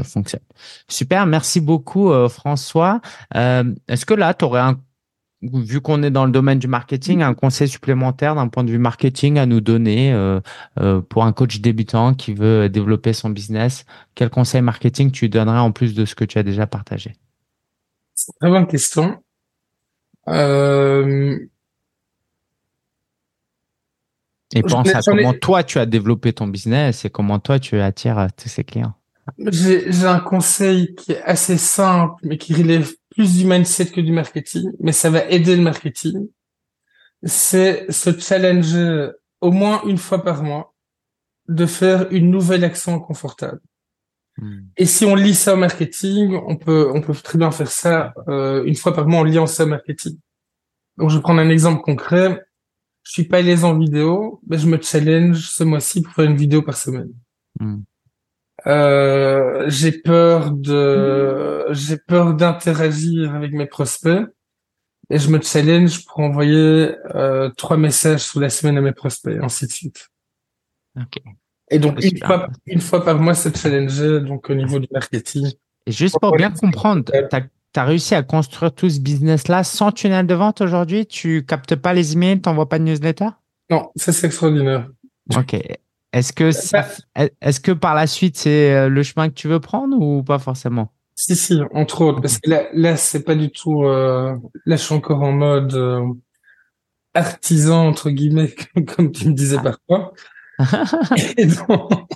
fonctionne. 0.04 0.42
Super, 0.88 1.26
merci 1.26 1.62
beaucoup 1.62 2.12
euh, 2.12 2.30
François. 2.30 3.02
Euh, 3.36 3.74
est-ce 3.88 4.06
que 4.06 4.14
là, 4.14 4.34
tu 4.34 4.46
aurais 4.46 4.62
un 4.62 4.80
vu 5.44 5.82
qu'on 5.82 6.04
est 6.04 6.12
dans 6.12 6.26
le 6.26 6.32
domaine 6.32 6.60
du 6.60 6.68
marketing, 6.68 7.24
un 7.24 7.34
conseil 7.34 7.68
supplémentaire 7.68 8.36
d'un 8.36 8.48
point 8.48 8.64
de 8.64 8.70
vue 8.70 8.78
marketing 8.78 9.40
à 9.40 9.48
nous 9.48 9.60
donner 9.60 10.16
pour 11.10 11.24
un 11.24 11.34
coach 11.34 11.62
débutant 11.62 12.14
qui 12.14 12.36
veut 12.36 12.70
développer 12.70 13.12
son 13.12 13.32
business? 13.32 13.86
Quel 14.14 14.30
conseil 14.30 14.62
marketing 14.62 15.10
tu 15.10 15.30
donnerais 15.30 15.58
en 15.58 15.72
plus 15.72 15.96
de 15.96 16.06
ce 16.06 16.14
que 16.14 16.26
tu 16.26 16.38
as 16.38 16.44
déjà 16.44 16.68
partagé? 16.68 17.16
C'est 18.14 18.32
une 18.34 18.40
très 18.40 18.50
bonne 18.52 18.68
question. 18.68 19.18
Euh... 20.28 21.40
Et 24.54 24.62
pense 24.62 24.94
à 24.94 25.00
comment 25.00 25.34
toi 25.34 25.64
tu 25.64 25.80
as 25.80 25.86
développé 25.86 26.34
ton 26.34 26.48
business 26.48 27.06
et 27.06 27.10
comment 27.10 27.40
toi 27.40 27.60
tu 27.60 27.80
attires 27.80 28.28
tous 28.36 28.50
ces 28.50 28.64
clients. 28.64 28.94
J'ai 29.38 30.06
un 30.06 30.20
conseil 30.20 30.96
qui 30.96 31.14
est 31.14 31.22
assez 31.24 31.58
simple, 31.58 32.16
mais 32.24 32.38
qui 32.38 32.54
relève 32.54 32.92
plus 33.12 33.38
du 33.38 33.46
mindset 33.46 33.88
que 33.88 34.02
du 34.02 34.12
marketing, 34.12 34.72
mais 34.80 34.92
ça 34.92 35.10
va 35.10 35.30
aider 35.30 35.56
le 35.56 35.62
marketing. 35.62 36.30
C'est 37.24 37.92
se 37.92 38.18
challenger 38.18 39.10
au 39.42 39.52
moins 39.52 39.82
une 39.86 39.98
fois 39.98 40.24
par 40.24 40.44
mois 40.44 40.74
de 41.48 41.66
faire 41.66 42.12
une 42.12 42.32
nouvelle 42.32 42.64
action 42.64 43.00
confortable. 43.00 43.60
Hmm. 44.38 44.62
Et 44.78 44.86
si 44.86 45.06
on 45.06 45.16
lit 45.16 45.36
ça 45.36 45.54
au 45.54 45.58
marketing, 45.58 46.40
on 46.48 46.56
peut 46.56 46.90
on 46.94 47.02
peut 47.02 47.14
très 47.14 47.38
bien 47.38 47.52
faire 47.52 47.70
ça 47.70 48.14
euh, 48.28 48.64
une 48.64 48.76
fois 48.76 48.94
par 48.94 49.08
mois 49.08 49.20
en 49.20 49.24
liant 49.24 49.48
ça 49.48 49.66
au 49.66 49.68
marketing. 49.68 50.18
Donc 50.98 51.10
je 51.10 51.18
vais 51.18 51.22
prendre 51.22 51.42
un 51.42 51.50
exemple 51.50 51.82
concret. 51.82 52.42
Je 53.04 53.12
suis 53.12 53.24
pas 53.24 53.42
l'aise 53.42 53.64
en 53.66 53.78
vidéo, 53.78 54.42
mais 54.48 54.58
je 54.58 54.68
me 54.68 54.80
challenge 54.80 55.50
ce 55.50 55.64
mois-ci 55.64 56.02
pour 56.02 56.14
faire 56.14 56.26
une 56.26 56.38
vidéo 56.38 56.62
par 56.62 56.78
semaine. 56.78 57.12
Hmm. 57.60 57.82
Euh, 58.68 59.66
j'ai 59.68 59.92
peur 59.92 60.52
de, 60.52 61.66
j'ai 61.72 61.98
peur 61.98 62.34
d'interagir 62.34 63.34
avec 63.34 63.54
mes 63.54 63.66
prospects 63.66 64.28
et 65.10 65.18
je 65.18 65.30
me 65.30 65.42
challenge 65.42 66.06
pour 66.06 66.20
envoyer 66.20 66.96
euh, 67.16 67.50
trois 67.58 67.78
messages 67.78 68.22
sous 68.22 68.40
la 68.40 68.50
semaine 68.50 68.78
à 68.78 68.82
mes 68.82 68.92
prospects, 68.92 69.38
ainsi 69.42 69.66
de 69.66 69.72
suite. 69.72 70.10
Et 71.70 71.80
donc 71.80 72.04
une 72.04 72.18
fois, 72.18 72.48
une 72.66 72.82
fois 72.82 73.04
par 73.04 73.20
mois, 73.20 73.34
c'est 73.34 73.56
challenger 73.58 74.20
donc 74.22 74.50
au 74.50 74.54
niveau 74.54 74.80
du 74.80 74.88
marketing. 74.92 75.52
Et 75.88 75.92
juste 75.92 76.18
pour 76.20 76.36
bien 76.36 76.52
comprendre, 76.52 77.06
tu 77.12 77.80
as, 77.80 77.84
réussi 77.84 78.14
à 78.14 78.22
construire 78.22 78.74
tout 78.74 78.90
ce 78.90 79.00
business-là 79.00 79.64
sans 79.64 79.92
tunnel 79.92 80.28
de 80.28 80.36
vente 80.36 80.62
aujourd'hui? 80.62 81.08
Tu 81.08 81.46
captes 81.46 81.76
pas 81.76 81.94
les 81.94 82.14
emails, 82.14 82.42
t'envoies 82.42 82.70
pas 82.70 82.78
de 82.78 82.84
newsletter? 82.84 83.30
Non, 83.70 83.90
ça 83.96 84.12
c'est 84.12 84.28
extraordinaire. 84.28 84.88
Ok. 85.36 85.56
Est-ce 86.14 86.34
que, 86.34 86.52
est-ce 87.42 87.60
que 87.60 87.72
par 87.72 87.96
la 87.96 88.06
suite, 88.06 88.38
c'est 88.38 88.74
euh, 88.74 88.90
le 88.90 89.02
chemin 89.04 89.30
que 89.30 89.34
tu 89.34 89.48
veux 89.48 89.62
prendre 89.62 89.98
ou 90.00 90.24
pas 90.24 90.40
forcément? 90.40 90.92
Si, 91.16 91.36
si, 91.36 91.60
entre 91.74 92.02
autres. 92.02 92.22
Parce 92.22 92.40
que 92.40 92.50
là, 92.50 92.64
là 92.74 92.98
c'est 92.98 93.24
pas 93.24 93.36
du 93.36 93.50
tout. 93.50 93.84
Euh... 93.84 94.36
Là, 94.66 94.76
je 94.76 94.82
suis 94.82 94.96
encore 94.96 95.22
en 95.22 95.32
mode 95.32 95.74
euh, 95.74 96.06
artisan 97.14 97.88
entre 97.88 98.10
guillemets, 98.10 98.54
comme 98.96 99.12
tu 99.12 99.30
me 99.30 99.34
disais 99.34 99.58
ah. 99.60 99.72
parfois. 99.88 100.14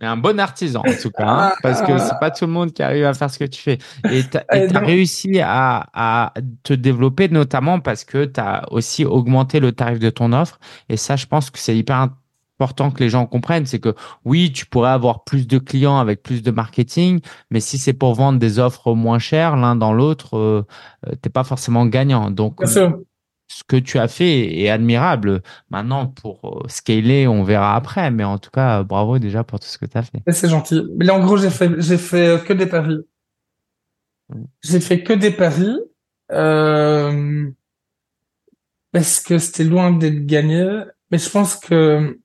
Et 0.00 0.04
un 0.04 0.16
bon 0.16 0.38
artisan 0.38 0.80
en 0.80 0.94
tout 1.00 1.10
cas, 1.10 1.26
hein, 1.26 1.52
parce 1.62 1.82
que 1.82 1.98
c'est 1.98 2.18
pas 2.20 2.30
tout 2.30 2.46
le 2.46 2.52
monde 2.52 2.72
qui 2.72 2.82
arrive 2.82 3.04
à 3.04 3.14
faire 3.14 3.30
ce 3.30 3.38
que 3.38 3.44
tu 3.44 3.60
fais. 3.60 3.78
Et 4.10 4.22
tu 4.22 4.36
as, 4.36 4.78
réussi 4.80 5.40
à, 5.40 5.88
à, 5.94 6.34
te 6.62 6.74
développer 6.74 7.28
notamment 7.28 7.80
parce 7.80 8.04
que 8.04 8.26
tu 8.26 8.38
as 8.38 8.70
aussi 8.70 9.04
augmenté 9.04 9.60
le 9.60 9.72
tarif 9.72 9.98
de 9.98 10.10
ton 10.10 10.32
offre. 10.32 10.60
Et 10.88 10.96
ça, 10.96 11.16
je 11.16 11.26
pense 11.26 11.50
que 11.50 11.58
c'est 11.58 11.76
hyper 11.76 12.10
important 12.58 12.90
que 12.90 13.02
les 13.02 13.08
gens 13.08 13.26
comprennent, 13.26 13.66
c'est 13.66 13.80
que 13.80 13.94
oui, 14.24 14.52
tu 14.52 14.66
pourrais 14.66 14.90
avoir 14.90 15.24
plus 15.24 15.46
de 15.46 15.58
clients 15.58 15.98
avec 15.98 16.22
plus 16.22 16.42
de 16.42 16.50
marketing, 16.50 17.20
mais 17.50 17.60
si 17.60 17.78
c'est 17.78 17.92
pour 17.92 18.14
vendre 18.14 18.38
des 18.38 18.58
offres 18.58 18.94
moins 18.94 19.18
chères 19.18 19.56
l'un 19.56 19.74
dans 19.76 19.92
l'autre, 19.92 20.36
euh, 20.36 20.64
euh 21.06 21.14
t'es 21.20 21.30
pas 21.30 21.44
forcément 21.44 21.86
gagnant. 21.86 22.30
Donc, 22.30 22.60
ce 23.52 23.64
que 23.64 23.76
tu 23.76 23.98
as 23.98 24.08
fait 24.08 24.60
est 24.60 24.68
admirable. 24.68 25.42
Maintenant, 25.70 26.06
pour 26.06 26.40
euh, 26.44 26.68
scaler, 26.68 27.26
on 27.26 27.42
verra 27.42 27.76
après, 27.76 28.10
mais 28.10 28.24
en 28.24 28.38
tout 28.38 28.50
cas, 28.50 28.82
bravo 28.82 29.18
déjà 29.18 29.44
pour 29.44 29.60
tout 29.60 29.66
ce 29.66 29.78
que 29.78 29.86
tu 29.86 29.98
as 29.98 30.02
fait. 30.02 30.22
C'est 30.28 30.48
gentil. 30.48 30.82
Mais 30.96 31.04
là, 31.04 31.14
en 31.14 31.20
gros, 31.24 31.36
j'ai 31.36 31.50
fait, 31.50 31.70
j'ai 31.78 31.98
fait 31.98 32.26
euh, 32.26 32.38
que 32.38 32.52
des 32.52 32.66
paris. 32.66 32.98
J'ai 34.62 34.80
fait 34.80 35.02
que 35.02 35.12
des 35.12 35.30
paris. 35.30 35.76
Euh, 36.30 37.50
parce 38.92 39.20
que 39.20 39.38
c'était 39.38 39.64
loin 39.64 39.90
d'être 39.92 40.26
gagné. 40.26 40.84
Mais 41.10 41.18
je 41.18 41.28
pense 41.28 41.56
que 41.56 42.18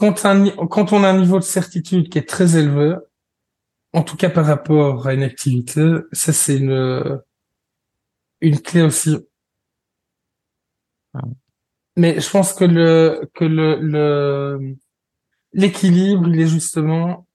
quand, 0.00 0.92
on 0.92 1.04
a 1.04 1.10
un 1.10 1.18
niveau 1.18 1.38
de 1.38 1.44
certitude 1.44 2.08
qui 2.08 2.18
est 2.18 2.28
très 2.28 2.56
élevé, 2.56 2.96
en 3.92 4.02
tout 4.02 4.16
cas 4.16 4.30
par 4.30 4.46
rapport 4.46 5.06
à 5.06 5.14
une 5.14 5.22
activité, 5.22 5.96
ça 6.12 6.32
c'est 6.32 6.56
une 6.56 7.20
une 8.40 8.60
clé 8.60 8.82
aussi. 8.82 9.16
Mais 11.96 12.18
je 12.20 12.30
pense 12.30 12.54
que 12.54 12.64
le 12.64 13.28
que 13.34 13.44
le 13.44 14.76
l'équilibre 15.52 16.28
il 16.28 16.40
est 16.40 16.46
justement 16.46 17.26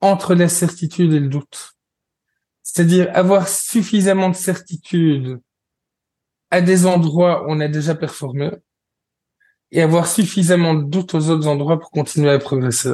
entre 0.00 0.34
la 0.34 0.48
certitude 0.48 1.12
et 1.12 1.20
le 1.20 1.28
doute. 1.28 1.72
C'est-à-dire 2.62 3.10
avoir 3.14 3.48
suffisamment 3.48 4.28
de 4.28 4.36
certitude 4.36 5.40
à 6.50 6.60
des 6.60 6.86
endroits 6.86 7.44
où 7.44 7.46
on 7.48 7.60
a 7.60 7.68
déjà 7.68 7.94
performé 7.94 8.50
et 9.72 9.82
avoir 9.82 10.06
suffisamment 10.06 10.74
de 10.74 10.84
doutes 10.84 11.14
aux 11.14 11.30
autres 11.30 11.46
endroits 11.46 11.78
pour 11.78 11.90
continuer 11.90 12.30
à 12.30 12.38
progresser. 12.38 12.92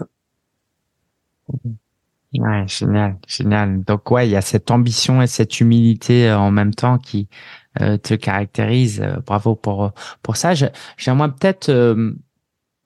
Ouais, 2.39 2.67
génial, 2.67 3.19
génial. 3.29 3.85
Donc 3.85 4.11
ouais, 4.11 4.27
il 4.27 4.33
y 4.33 4.37
a 4.37 4.41
cette 4.41 4.71
ambition 4.71 5.23
et 5.23 5.29
cette 5.29 5.61
humilité 5.61 6.29
euh, 6.29 6.39
en 6.39 6.51
même 6.51 6.75
temps 6.75 6.99
qui 6.99 7.29
euh, 7.81 7.97
te 7.97 8.15
caractérise. 8.15 9.01
Euh, 9.01 9.17
bravo 9.25 9.55
pour 9.55 9.93
pour 10.23 10.37
ça. 10.37 10.53
J'aimerais 10.97 11.31
peut-être 11.33 11.97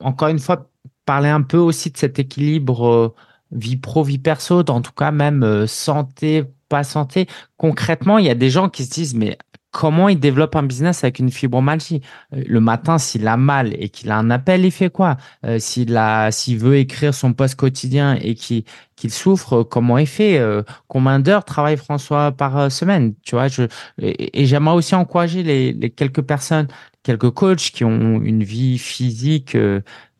encore 0.01 0.29
une 0.29 0.38
fois 0.38 0.70
parler 1.07 1.31
un 1.31 1.42
peu 1.42 1.57
aussi 1.57 1.90
de 1.90 1.96
cet 1.96 2.18
équilibre 2.18 3.14
vie 3.51 3.79
pro 3.79 4.05
vie 4.05 4.18
perso, 4.18 4.61
en 4.68 4.83
tout 4.83 4.92
cas 4.92 5.11
même 5.11 5.66
santé 5.66 6.44
pas 6.68 6.85
santé. 6.85 7.27
Concrètement, 7.57 8.18
il 8.18 8.27
y 8.27 8.31
a 8.31 8.35
des 8.35 8.51
gens 8.51 8.68
qui 8.68 8.85
se 8.85 8.90
disent 8.90 9.14
mais 9.14 9.38
comment 9.71 10.09
il 10.09 10.19
développe 10.19 10.57
un 10.57 10.63
business 10.63 11.05
avec 11.05 11.19
une 11.19 11.31
fibromyalgie? 11.31 12.01
Euh, 12.35 12.43
le 12.47 12.61
matin, 12.61 12.99
s'il 12.99 13.27
a 13.29 13.37
mal 13.37 13.75
et 13.79 13.89
qu'il 13.89 14.11
a 14.11 14.17
un 14.19 14.31
appel, 14.31 14.65
il 14.65 14.71
fait 14.71 14.91
quoi? 14.91 15.17
Euh, 15.45 15.59
S'il 15.59 15.97
a, 15.97 16.31
s'il 16.31 16.59
veut 16.59 16.77
écrire 16.77 17.15
son 17.15 17.33
poste 17.33 17.57
quotidien 17.57 18.17
et 18.21 18.35
qu'il 18.35 18.65
souffre, 19.11 19.63
comment 19.63 19.99
il 19.99 20.07
fait? 20.07 20.39
Euh, 20.39 20.63
Combien 20.89 21.21
d'heures 21.21 21.45
travaille 21.45 21.77
François 21.77 22.33
par 22.33 22.71
semaine? 22.73 23.15
Tu 23.23 23.35
vois, 23.35 23.49
je 23.49 23.65
et, 23.99 24.47
j'aimerais 24.47 24.75
aussi 24.75 24.95
encourager 24.95 25.43
les, 25.43 25.73
les, 25.73 25.91
quelques 25.91 26.23
personnes, 26.23 26.69
quelques 27.03 27.31
coachs 27.31 27.71
qui 27.73 27.85
ont 27.85 28.21
une 28.23 28.43
vie 28.43 28.79
physique 28.79 29.57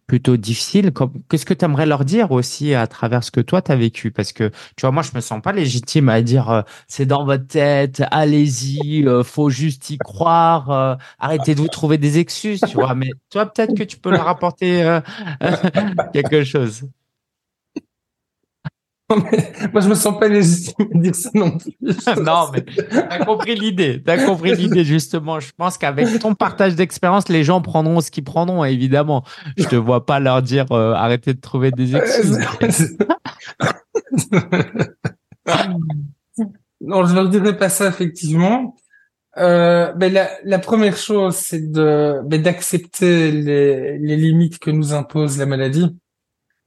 plutôt 0.09 0.37
difficile. 0.37 0.91
Qu'est-ce 1.31 1.47
que 1.47 1.55
tu 1.55 1.65
aimerais 1.65 1.87
leur 1.87 2.05
dire 2.05 2.33
aussi 2.33 2.75
à 2.75 2.89
travers 2.89 3.23
ce 3.23 3.31
que 3.31 3.41
toi 3.41 3.63
tu 3.63 3.71
as 3.71 3.77
vécu? 3.77 4.11
Parce 4.11 4.33
que 4.33 4.49
tu 4.49 4.81
vois, 4.81 4.91
moi 4.91 5.05
je 5.05 5.11
me 5.15 5.21
sens 5.21 5.41
pas 5.41 5.53
légitime 5.53 6.09
à 6.09 6.23
dire 6.23 6.51
euh, 6.51 6.63
c'est 6.89 7.07
dans 7.07 7.25
votre 7.25 7.47
tête, 7.47 8.03
allez-y, 8.11 9.07
euh, 9.07 9.23
faut 9.23 9.51
juste 9.51 9.91
y 9.91 9.99
croire, 9.99 10.71
euh, 10.71 10.97
arrêtez 11.21 11.55
de 11.55 11.61
vous 11.61 11.69
trouver 11.69 11.99
des 11.99 12.19
excuses, 12.19 12.61
tu 12.67 12.77
vois. 12.79 12.95
Mais 12.95 13.11
toi 13.31 13.47
peut-être 13.47 13.75
que 13.77 13.85
tu 13.85 13.99
peux 13.99 14.11
leur 14.11 14.27
apporter 14.29 14.99
quelque 16.13 16.43
chose. 16.43 16.85
moi, 19.73 19.81
je 19.81 19.89
me 19.89 19.95
sens 19.95 20.19
pas 20.19 20.29
légitime 20.29 20.87
à 20.95 20.99
dire 20.99 21.15
ça 21.15 21.31
non 21.33 21.57
plus. 21.57 21.73
non, 22.23 22.51
mais 22.53 22.63
t'as 22.91 23.25
compris 23.25 23.55
l'idée. 23.55 24.03
T'as 24.05 24.23
compris 24.25 24.55
l'idée, 24.55 24.85
justement. 24.85 25.41
Je 25.41 25.51
pense 25.57 25.79
qu'avec 25.79 26.19
ton 26.19 26.35
partage 26.35 26.75
d'expérience, 26.75 27.31
les 27.31 27.43
gens 27.43 27.63
prendront 27.63 28.03
ce 28.03 28.11
qu'ils 28.11 28.25
prendront, 28.25 28.65
évidemment. 28.65 29.25
Je 29.57 29.65
te 29.65 29.77
vois 29.77 30.05
pas 30.05 30.21
leur 30.21 30.43
dire 30.43 30.67
euh, 30.73 30.93
arrêtez 30.93 31.33
de 31.33 31.41
trouver 31.41 31.71
des 31.71 31.97
excuses. 31.97 32.39
non, 36.83 37.07
je 37.07 37.15
leur 37.15 37.31
dirai 37.31 37.57
pas 37.57 37.71
ça, 37.71 37.89
effectivement. 37.89 38.77
Euh, 39.39 39.93
ben 39.93 40.13
la, 40.13 40.29
la, 40.45 40.59
première 40.59 40.97
chose, 40.97 41.37
c'est 41.37 41.71
de 41.71 42.21
ben, 42.25 42.43
d'accepter 42.43 43.31
les, 43.31 43.97
les 43.99 44.17
limites 44.17 44.59
que 44.59 44.71
nous 44.71 44.93
impose 44.93 45.39
la 45.39 45.47
maladie. 45.47 45.97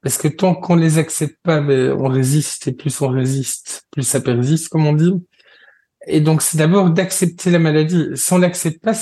Parce 0.02 0.18
que 0.18 0.28
tant 0.28 0.54
qu'on 0.54 0.74
les 0.74 0.98
accepte 0.98 1.38
pas, 1.42 1.60
ben, 1.60 1.92
on 1.92 2.08
résiste 2.08 2.66
et 2.66 2.72
plus 2.72 3.00
on 3.00 3.08
résiste, 3.08 3.86
plus 3.92 4.02
ça 4.02 4.20
persiste, 4.20 4.68
comme 4.68 4.86
on 4.86 4.92
dit. 4.92 5.14
Et 6.06 6.20
donc 6.20 6.42
c'est 6.42 6.58
d'abord 6.58 6.90
d'accepter 6.90 7.50
la 7.50 7.60
maladie. 7.60 8.08
Si 8.14 8.32
on 8.32 8.38
l'accepte 8.38 8.82
pas, 8.82 8.92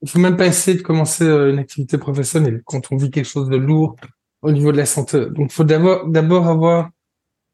il 0.00 0.08
faut 0.08 0.20
même 0.20 0.36
pas 0.36 0.46
essayer 0.46 0.76
de 0.76 0.82
commencer 0.82 1.24
euh, 1.24 1.50
une 1.50 1.58
activité 1.58 1.98
professionnelle 1.98 2.62
quand 2.64 2.92
on 2.92 2.96
vit 2.96 3.10
quelque 3.10 3.28
chose 3.28 3.48
de 3.48 3.56
lourd 3.56 3.96
au 4.42 4.52
niveau 4.52 4.70
de 4.70 4.76
la 4.76 4.86
santé. 4.86 5.26
Donc 5.26 5.50
il 5.50 5.52
faut 5.52 5.64
d'abord 5.64 6.06
d'abord 6.06 6.46
avoir 6.46 6.90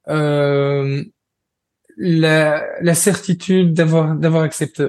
euh, 0.09 1.03
la, 1.97 2.63
la 2.83 2.95
certitude 2.95 3.73
d'avoir 3.73 4.15
d'avoir 4.15 4.43
accepté. 4.43 4.89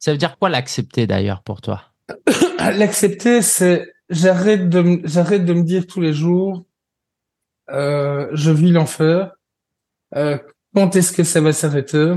Ça 0.00 0.10
veut 0.10 0.18
dire 0.18 0.36
quoi 0.38 0.48
l'accepter 0.48 1.06
d'ailleurs 1.06 1.42
pour 1.42 1.60
toi? 1.60 1.82
L'accepter, 2.58 3.42
c'est 3.42 3.92
j'arrête 4.10 4.68
de 4.68 5.00
j'arrête 5.04 5.44
de 5.44 5.52
me 5.52 5.62
dire 5.62 5.86
tous 5.86 6.00
les 6.00 6.12
jours 6.12 6.64
je 7.68 8.50
vis 8.50 8.72
l'enfer. 8.72 9.32
Euh, 10.14 10.38
quand 10.74 10.94
est-ce 10.96 11.12
que 11.12 11.24
ça 11.24 11.40
va 11.40 11.52
s'arrêter? 11.52 12.14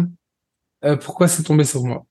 Euh, 0.85 0.97
Pourquoi 0.97 1.27
c'est 1.27 1.43
tombé 1.43 1.63
sur 1.63 1.83
moi? 1.83 2.05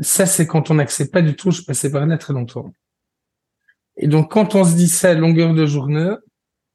Ça, 0.00 0.26
c'est 0.26 0.46
quand 0.46 0.70
on 0.70 0.74
n'accepte 0.74 1.12
pas 1.12 1.22
du 1.22 1.36
tout. 1.36 1.50
Je 1.50 1.62
passais 1.62 1.90
par 1.90 2.04
là 2.06 2.18
très 2.18 2.32
longtemps. 2.32 2.72
Et 3.96 4.08
donc, 4.08 4.32
quand 4.32 4.54
on 4.54 4.64
se 4.64 4.74
dit 4.74 4.88
ça 4.88 5.10
à 5.10 5.14
longueur 5.14 5.54
de 5.54 5.66
journée, 5.66 6.14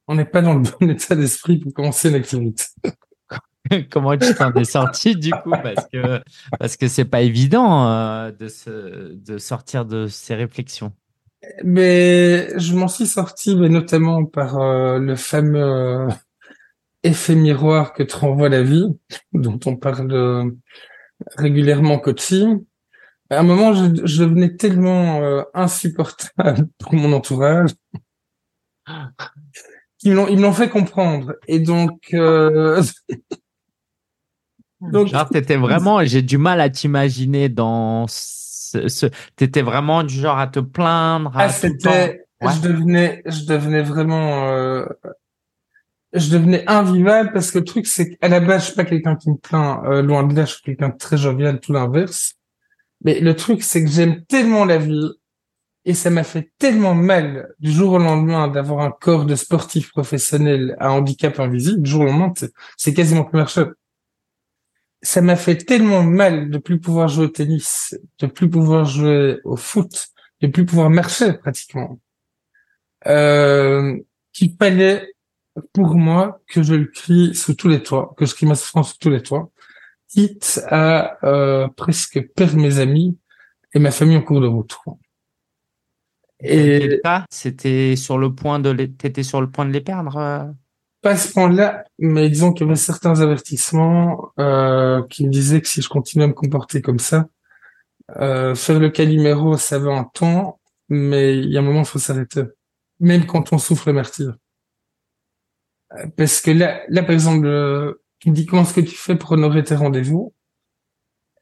on 0.08 0.16
n'est 0.16 0.26
pas 0.26 0.42
dans 0.42 0.56
le 0.56 0.62
bon 0.62 0.90
état 0.90 1.16
d'esprit 1.16 1.58
pour 1.58 1.74
commencer 1.74 2.10
une 2.10 2.16
activité. 2.16 2.66
comment 3.92 4.18
tu 4.18 4.34
t'en 4.34 4.54
es 4.54 4.64
sorti 4.64 5.16
du 5.16 5.32
coup? 5.32 5.52
Parce 5.52 5.88
que 5.92 6.22
parce 6.58 6.78
que 6.78 6.88
c'est 6.88 7.06
pas 7.06 7.22
évident 7.22 7.88
euh, 7.88 8.32
de 8.32 8.48
se, 8.48 9.14
de 9.14 9.38
sortir 9.38 9.86
de 9.86 10.08
ces 10.08 10.34
réflexions. 10.34 10.94
Mais 11.64 12.50
je 12.60 12.76
m'en 12.76 12.88
suis 12.88 13.08
sorti, 13.08 13.56
mais 13.56 13.70
notamment 13.70 14.26
par 14.26 14.60
euh, 14.60 15.00
le 15.00 15.16
fameux 15.16 15.64
euh, 15.64 16.10
effet 17.04 17.36
miroir 17.36 17.94
que 17.94 18.04
te 18.04 18.16
renvoie 18.16 18.50
la 18.50 18.62
vie, 18.62 18.88
dont 19.34 19.60
on 19.66 19.76
parle 19.78 20.54
régulièrement 21.38 22.00
coaching. 22.00 22.64
À 23.30 23.40
un 23.40 23.44
moment, 23.44 23.74
je, 23.74 24.06
je 24.06 24.24
devenais 24.24 24.56
tellement 24.56 25.44
insupportable 25.54 26.68
pour 26.80 26.94
mon 26.94 27.14
entourage 27.14 27.72
qu'ils 30.00 30.18
ils 30.30 30.40
m'ont 30.40 30.54
fait 30.54 30.70
comprendre. 30.70 31.36
Et 31.48 31.60
donc 31.60 32.14
Donc, 34.82 35.08
genre, 35.08 35.30
t'étais 35.30 35.58
vraiment, 35.58 36.04
j'ai 36.06 36.22
du 36.22 36.38
mal 36.38 36.62
à 36.62 36.70
t'imaginer 36.70 37.50
dans 37.50 38.08
t'étais 39.36 39.62
vraiment 39.62 40.04
du 40.04 40.16
genre 40.16 40.38
à 40.38 40.48
te 40.48 40.60
plaindre. 40.60 41.32
ah, 41.36 41.50
c'était, 41.50 42.26
je 42.42 42.62
devenais, 42.62 43.22
je 43.26 43.46
devenais 43.46 43.82
vraiment, 43.82 44.50
euh, 44.50 44.86
je 46.14 46.30
devenais 46.30 46.64
invivable 46.68 47.32
parce 47.34 47.52
que 47.52 47.60
le 47.60 47.66
truc, 47.66 47.88
c'est 47.88 48.16
qu'à 48.16 48.28
la 48.28 48.40
base, 48.40 48.62
je 48.62 48.66
suis 48.68 48.76
pas 48.76 48.86
quelqu'un 48.86 49.16
qui 49.16 49.30
me 49.30 49.38
plaint, 49.38 49.82
euh, 49.86 50.02
loin 50.02 50.24
de 50.24 50.36
là, 50.36 50.46
je 50.46 50.54
suis 50.54 50.64
quelqu'un 50.64 50.90
de 50.90 50.98
très 50.98 51.18
jovial, 51.18 51.60
tout 51.60 51.74
l'inverse. 51.74 52.36
Mais 53.04 53.20
le 53.20 53.36
truc, 53.36 53.64
c'est 53.64 53.84
que 53.84 53.90
j'aime 53.90 54.24
tellement 54.26 54.66
la 54.66 54.78
vie 54.78 55.12
et 55.86 55.94
ça 55.94 56.10
m'a 56.10 56.24
fait 56.24 56.52
tellement 56.60 56.94
mal 56.94 57.54
du 57.60 57.72
jour 57.72 57.94
au 57.94 57.98
lendemain 57.98 58.48
d'avoir 58.48 58.82
un 58.82 58.92
corps 58.92 59.26
de 59.26 59.36
sportif 59.36 59.90
professionnel 59.92 60.76
à 60.80 60.92
handicap 60.92 61.40
invisible. 61.40 61.82
Du 61.82 61.90
jour 61.90 62.02
au 62.02 62.06
lendemain, 62.06 62.34
c'est 62.78 62.94
quasiment 62.94 63.24
commercial 63.24 63.74
ça 65.02 65.22
m'a 65.22 65.36
fait 65.36 65.58
tellement 65.58 66.04
mal 66.04 66.50
de 66.50 66.58
plus 66.58 66.80
pouvoir 66.80 67.08
jouer 67.08 67.26
au 67.26 67.30
tennis, 67.30 67.98
de 68.20 68.28
plus 68.28 68.50
pouvoir 68.50 68.86
jouer 68.86 69.40
au 69.44 69.56
foot, 69.56 70.10
de 70.42 70.48
plus 70.48 70.66
pouvoir 70.66 70.90
marcher 70.90 71.34
pratiquement, 71.34 72.00
euh, 73.08 73.98
qu'il 74.34 74.56
fallait 74.58 75.14
pour 75.74 75.96
moi 75.96 76.42
que 76.48 76.64
je 76.64 76.74
le 76.74 76.86
crie 76.86 77.34
sous 77.34 77.54
tous 77.54 77.68
les 77.68 77.82
toits, 77.82 78.14
que 78.18 78.26
je 78.26 78.36
crie 78.36 78.46
ma 78.46 78.56
souffrance 78.56 78.92
sous 78.92 78.98
tous 79.00 79.10
les 79.10 79.22
toits, 79.22 79.52
quitte 80.08 80.62
à 80.68 81.18
euh, 81.26 81.68
presque 81.70 82.22
perdre 82.34 82.58
mes 82.58 82.80
amis 82.80 83.18
et 83.74 83.80
ma 83.80 83.92
famille 83.92 84.18
en 84.18 84.22
cours 84.22 84.42
de 84.42 84.48
route. 84.48 84.76
Et 86.42 87.02
c'était 87.30 87.96
sur 87.96 88.18
le 88.18 88.34
point 88.34 88.60
de, 88.60 88.74
t'étais 88.86 89.24
sur 89.24 89.42
le 89.42 89.50
point 89.50 89.66
de 89.66 89.72
les 89.72 89.82
perdre. 89.82 90.54
Pas 91.02 91.12
à 91.12 91.18
ce 91.18 91.32
point-là, 91.32 91.86
mais 91.98 92.30
disons 92.30 92.52
qu'il 92.52 92.68
y 92.68 92.70
avait 92.70 92.76
certains 92.76 93.22
avertissements 93.22 94.32
euh, 94.38 95.02
qui 95.10 95.26
me 95.26 95.32
disaient 95.32 95.62
que 95.62 95.68
si 95.68 95.82
je 95.82 95.88
continuais 95.88 96.26
à 96.26 96.28
me 96.28 96.34
comporter 96.34 96.82
comme 96.82 97.00
ça, 97.00 97.30
euh, 98.18 98.56
faire 98.56 98.80
le 98.80 98.90
calimero, 98.90 99.58
ça 99.58 99.80
va 99.80 99.92
un 99.92 100.04
temps, 100.04 100.60
mais 100.90 101.38
il 101.38 101.50
y 101.52 101.58
a 101.58 101.62
un 101.62 101.64
moment, 101.64 101.82
il 101.82 101.86
faut 101.86 102.00
s'arrêter. 102.00 102.44
Même 103.00 103.26
quand 103.26 103.54
on 103.54 103.58
souffre 103.58 103.88
le 103.88 103.94
martyr. 103.94 104.36
Euh, 105.94 106.08
parce 106.18 106.42
que 106.42 106.52
là, 106.52 106.82
là 106.90 107.04
par 107.04 107.12
exemple, 107.12 107.48
euh, 107.48 108.02
tu 108.20 108.30
me 108.30 108.36
dis 108.36 108.46
comment 108.46 108.64
est-ce 108.64 108.74
que 108.74 108.82
tu 108.82 108.96
fais 108.96 109.16
pour 109.16 109.32
honorer 109.32 109.64
tes 109.64 109.76
rendez-vous 109.76 110.34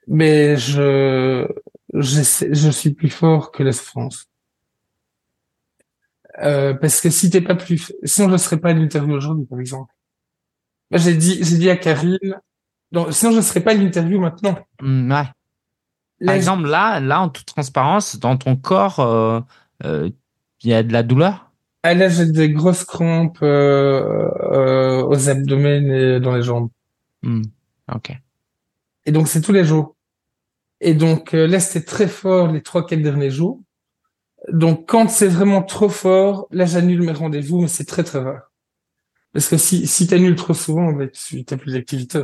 Mais 0.08 0.56
je, 0.58 1.48
je 1.93 2.70
suis 2.72 2.91
plus 2.91 3.10
fort 3.10 3.52
que 3.52 3.63
la 3.63 3.72
souffrance. 3.72 4.30
Euh, 6.39 6.73
parce 6.73 7.02
que 7.02 7.10
si 7.10 7.30
t'es 7.30 7.41
pas 7.41 7.56
plus, 7.56 7.93
sinon 8.04 8.30
je 8.30 8.38
serais 8.38 8.58
pas 8.58 8.69
à 8.69 8.73
l'interview 8.73 9.15
aujourd'hui, 9.15 9.45
par 9.45 9.60
exemple. 9.60 9.93
J'ai 10.91 11.15
dit, 11.15 11.39
j'ai 11.43 11.58
dit 11.58 11.69
à 11.69 11.78
Karine, 11.78 12.39
sinon 13.12 13.32
je 13.32 13.41
serais 13.41 13.62
pas 13.62 13.71
à 13.71 13.73
l'interview 13.73 14.19
maintenant. 14.19 14.58
Mm, 14.82 15.12
ouais. 15.12 16.26
Par 16.26 16.36
exemple, 16.36 16.67
là, 16.67 17.00
là, 17.00 17.21
en 17.21 17.30
toute 17.30 17.45
transparence, 17.45 18.17
dans 18.17 18.38
ton 18.38 18.56
corps, 18.56 19.00
euh, 19.00 19.39
euh, 19.84 20.10
il 20.63 20.69
y 20.69 20.73
a 20.73 20.82
de 20.82 20.91
la 20.91 21.04
douleur? 21.04 21.52
Ah 21.84 21.93
là, 21.93 22.10
j'ai 22.10 22.26
des 22.26 22.52
grosses 22.52 22.84
crampes 22.84 23.38
euh, 23.43 25.04
aux 25.04 25.30
abdomens 25.30 25.91
et 25.91 26.19
dans 26.19 26.36
les 26.36 26.41
jambes. 26.41 26.69
Mm, 27.21 27.43
ok. 27.93 28.12
Et 29.06 29.12
donc 29.12 29.28
c'est 29.28 29.41
tous 29.41 29.54
les 29.54 29.63
jours. 29.63 29.95
Et 30.82 30.93
donc 30.93 31.32
là, 31.32 31.60
c'était 31.60 31.86
très 31.86 32.08
fort 32.08 32.52
les 32.52 32.62
trois 32.62 32.86
quatre 32.86 33.02
derniers 33.02 33.32
jours. 33.32 33.62
Donc, 34.52 34.88
quand 34.88 35.10
c'est 35.10 35.28
vraiment 35.28 35.62
trop 35.62 35.90
fort, 35.90 36.48
là, 36.52 36.66
j'annule 36.66 37.02
mes 37.02 37.12
rendez-vous, 37.12 37.62
mais 37.62 37.68
c'est 37.68 37.86
très, 37.86 38.04
très 38.04 38.20
rare. 38.20 38.52
Parce 39.34 39.50
que 39.50 39.58
si, 39.58 39.88
si 39.88 40.08
t'annules 40.08 40.36
trop 40.36 40.54
souvent, 40.54 40.94
ben, 40.94 41.10
tu 41.10 41.44
n'as 41.50 41.58
plus 41.58 41.74
d'activité. 41.74 42.24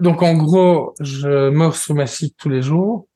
Donc, 0.00 0.22
en 0.22 0.34
gros, 0.34 0.94
je 1.00 1.50
mords 1.50 1.76
sur 1.76 1.94
ma 1.94 2.06
chic 2.06 2.36
tous 2.38 2.48
les 2.48 2.62
jours. 2.62 3.08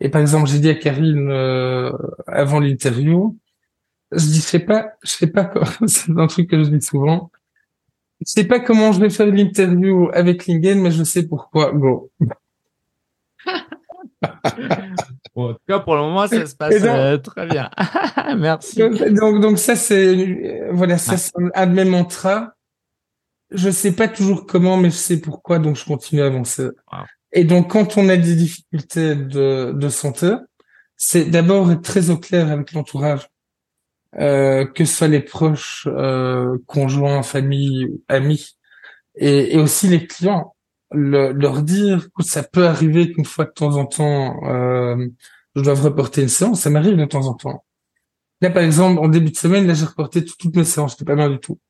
Et 0.00 0.08
par 0.08 0.20
exemple, 0.20 0.48
j'ai 0.48 0.58
dit 0.58 0.68
à 0.68 0.74
Karine, 0.74 1.30
euh, 1.30 1.92
avant 2.26 2.60
l'interview, 2.60 3.38
je 4.12 4.18
dis, 4.26 4.36
je 4.36 4.40
sais 4.40 4.58
pas, 4.60 4.92
je 5.02 5.10
sais 5.10 5.26
pas, 5.28 5.52
c'est 5.86 6.10
un 6.16 6.26
truc 6.26 6.50
que 6.50 6.62
je 6.62 6.70
dis 6.70 6.84
souvent. 6.84 7.30
Je 8.20 8.30
sais 8.32 8.44
pas 8.44 8.60
comment 8.60 8.92
je 8.92 9.00
vais 9.00 9.10
faire 9.10 9.26
l'interview 9.26 10.10
avec 10.12 10.46
Lingen, 10.46 10.80
mais 10.80 10.90
je 10.90 11.04
sais 11.04 11.26
pourquoi. 11.26 11.72
Go. 11.72 12.10
en 15.34 15.54
tout 15.54 15.60
cas, 15.66 15.78
pour 15.80 15.94
le 15.94 16.02
moment, 16.02 16.26
ça 16.26 16.46
se 16.46 16.54
passe 16.54 16.74
euh, 16.82 17.16
très 17.18 17.46
bien. 17.46 17.70
Merci. 18.36 18.76
Donc, 18.78 19.40
donc, 19.40 19.58
ça, 19.58 19.76
c'est, 19.76 20.68
voilà, 20.72 20.98
ça, 20.98 21.16
c'est 21.16 21.32
un 21.54 21.66
de 21.66 21.72
mes 21.72 21.84
mantras. 21.84 22.52
Je 23.50 23.70
sais 23.70 23.92
pas 23.92 24.08
toujours 24.08 24.46
comment, 24.46 24.76
mais 24.76 24.90
je 24.90 24.96
sais 24.96 25.20
pourquoi, 25.20 25.58
donc 25.58 25.76
je 25.76 25.84
continue 25.84 26.22
à 26.22 26.26
avancer. 26.26 26.68
Et 27.32 27.44
donc, 27.44 27.70
quand 27.70 27.96
on 27.96 28.08
a 28.08 28.16
des 28.16 28.34
difficultés 28.34 29.14
de, 29.14 29.72
de 29.74 29.88
santé, 29.88 30.34
c'est 30.96 31.24
d'abord 31.24 31.70
être 31.72 31.82
très 31.82 32.10
au 32.10 32.18
clair 32.18 32.50
avec 32.50 32.72
l'entourage, 32.72 33.28
euh, 34.18 34.66
que 34.66 34.84
ce 34.84 34.94
soit 34.94 35.08
les 35.08 35.20
proches, 35.20 35.88
euh, 35.90 36.58
conjoints, 36.66 37.22
famille, 37.22 37.88
amis, 38.08 38.56
et, 39.14 39.54
et 39.54 39.58
aussi 39.58 39.88
les 39.88 40.06
clients 40.06 40.54
leur 40.94 41.62
dire 41.62 42.08
que 42.16 42.22
ça 42.22 42.42
peut 42.42 42.66
arriver 42.66 43.12
qu'une 43.12 43.24
fois 43.24 43.44
de 43.44 43.50
temps 43.50 43.76
en 43.76 43.86
temps, 43.86 44.44
euh, 44.46 45.08
je 45.54 45.62
dois 45.62 45.74
reporter 45.74 46.22
une 46.22 46.28
séance. 46.28 46.60
Ça 46.62 46.70
m'arrive 46.70 46.96
de 46.96 47.04
temps 47.04 47.26
en 47.26 47.34
temps. 47.34 47.64
Là, 48.40 48.50
par 48.50 48.62
exemple, 48.62 48.98
en 49.00 49.08
début 49.08 49.30
de 49.30 49.36
semaine, 49.36 49.66
là, 49.66 49.74
j'ai 49.74 49.84
reporté 49.84 50.24
toutes 50.24 50.56
mes 50.56 50.64
séances. 50.64 50.92
C'était 50.92 51.04
pas 51.04 51.14
bien 51.14 51.30
du 51.30 51.38
tout. 51.38 51.60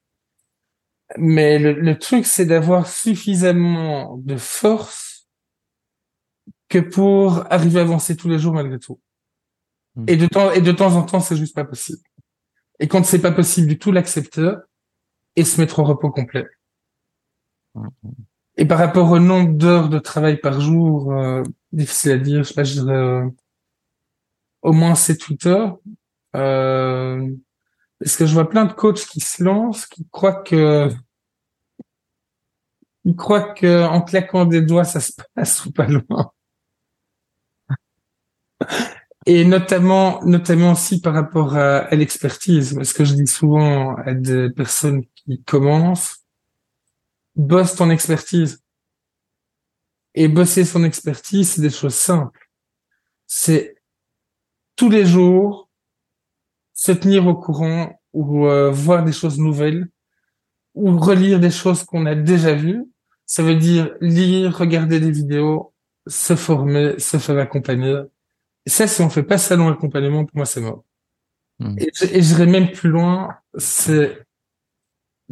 Mais 1.18 1.58
le, 1.58 1.98
truc, 1.98 2.24
c'est 2.24 2.46
d'avoir 2.46 2.88
suffisamment 2.88 4.16
de 4.16 4.37
force 4.37 5.28
que 6.68 6.78
pour 6.78 7.44
arriver 7.52 7.80
à 7.80 7.82
avancer 7.82 8.16
tous 8.16 8.30
les 8.30 8.38
jours 8.38 8.54
malgré 8.54 8.78
tout. 8.78 8.98
Hmm. 9.94 10.04
Et 10.08 10.16
de 10.16 10.26
temps 10.26 10.52
et 10.52 10.62
de 10.62 10.72
temps 10.72 10.96
en 10.96 11.02
temps, 11.02 11.20
c'est 11.20 11.37
juste 11.37 11.54
pas 11.54 11.66
possible. 11.66 12.00
Et 12.80 12.88
quand 12.88 13.04
c'est 13.04 13.20
pas 13.20 13.32
possible 13.32 13.68
du 13.68 13.78
tout, 13.78 13.92
l'accepter 13.92 14.54
et 15.37 15.44
se 15.44 15.61
mettre 15.61 15.80
au 15.80 15.85
repos 15.85 16.11
complet. 16.11 16.46
Hmm. 17.74 17.88
Et 18.56 18.66
par 18.66 18.78
rapport 18.78 19.10
au 19.10 19.18
nombre 19.18 19.54
d'heures 19.54 19.88
de 19.88 19.98
travail 19.98 20.38
par 20.38 20.60
jour, 20.60 21.12
euh, 21.12 21.42
difficile 21.72 22.12
à 22.12 22.18
dire, 22.18 22.44
je, 22.44 22.52
sais 22.52 22.64
je 22.64 22.80
dirais 22.80 22.94
euh, 22.94 23.28
au 24.62 24.72
moins 24.72 24.94
7-8 24.94 25.48
heures. 25.48 25.78
Euh, 26.36 27.30
parce 27.98 28.16
que 28.16 28.26
je 28.26 28.34
vois 28.34 28.48
plein 28.48 28.64
de 28.64 28.72
coachs 28.72 29.06
qui 29.06 29.20
se 29.20 29.42
lancent, 29.42 29.86
qui 29.86 30.06
croient 30.10 30.42
que 30.42 30.90
ils 33.04 33.16
croient 33.16 33.52
que 33.54 33.84
en 33.84 34.00
claquant 34.00 34.44
des 34.44 34.62
doigts, 34.62 34.84
ça 34.84 35.00
se 35.00 35.12
passe 35.34 35.64
ou 35.66 35.72
pas 35.72 35.86
loin? 35.86 36.32
Et 39.26 39.44
notamment, 39.44 40.22
notamment 40.24 40.72
aussi 40.72 41.00
par 41.00 41.14
rapport 41.14 41.56
à, 41.56 41.78
à 41.78 41.94
l'expertise, 41.94 42.74
parce 42.74 42.92
que 42.92 43.04
je 43.04 43.14
dis 43.14 43.26
souvent 43.26 43.94
à 43.96 44.14
des 44.14 44.50
personnes 44.50 45.04
qui 45.14 45.42
commencent, 45.44 46.21
bosse 47.34 47.76
ton 47.76 47.90
expertise. 47.90 48.62
Et 50.14 50.28
bosser 50.28 50.64
son 50.64 50.84
expertise, 50.84 51.52
c'est 51.52 51.62
des 51.62 51.70
choses 51.70 51.94
simples. 51.94 52.48
C'est 53.26 53.76
tous 54.76 54.90
les 54.90 55.06
jours 55.06 55.70
se 56.74 56.92
tenir 56.92 57.26
au 57.26 57.34
courant 57.34 57.98
ou 58.12 58.46
euh, 58.46 58.70
voir 58.70 59.04
des 59.04 59.12
choses 59.12 59.38
nouvelles 59.38 59.88
ou 60.74 60.98
relire 60.98 61.40
des 61.40 61.50
choses 61.50 61.84
qu'on 61.84 62.06
a 62.06 62.14
déjà 62.14 62.54
vues. 62.54 62.84
Ça 63.24 63.42
veut 63.42 63.54
dire 63.54 63.94
lire, 64.00 64.56
regarder 64.56 65.00
des 65.00 65.10
vidéos, 65.10 65.72
se 66.06 66.36
former, 66.36 66.98
se 66.98 67.16
faire 67.18 67.38
accompagner. 67.38 68.02
Et 68.66 68.70
ça, 68.70 68.86
si 68.86 69.00
on 69.00 69.10
fait 69.10 69.22
pas 69.22 69.38
ça 69.38 69.56
dans 69.56 69.70
l'accompagnement, 69.70 70.24
pour 70.24 70.36
moi, 70.36 70.46
c'est 70.46 70.60
mort. 70.60 70.84
Hmm. 71.58 71.76
Et, 71.78 71.90
et 72.12 72.22
j'irai 72.22 72.46
même 72.46 72.70
plus 72.70 72.90
loin, 72.90 73.36
c'est 73.56 74.26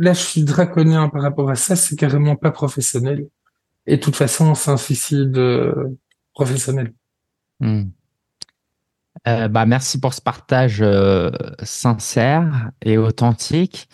là, 0.00 0.14
je 0.14 0.20
suis 0.20 0.44
draconien 0.44 1.08
par 1.08 1.22
rapport 1.22 1.50
à 1.50 1.54
ça, 1.54 1.76
c'est 1.76 1.94
carrément 1.94 2.34
pas 2.34 2.50
professionnel. 2.50 3.28
Et 3.86 3.96
de 3.96 4.00
toute 4.00 4.16
façon, 4.16 4.54
c'est 4.54 4.70
un 4.70 4.76
suicide 4.76 5.36
euh, 5.36 5.96
professionnel. 6.32 6.94
Hmm. 7.60 7.84
Euh, 9.28 9.48
bah, 9.48 9.66
merci 9.66 10.00
pour 10.00 10.14
ce 10.14 10.22
partage 10.22 10.78
euh, 10.80 11.30
sincère 11.62 12.70
et 12.82 12.96
authentique. 12.96 13.88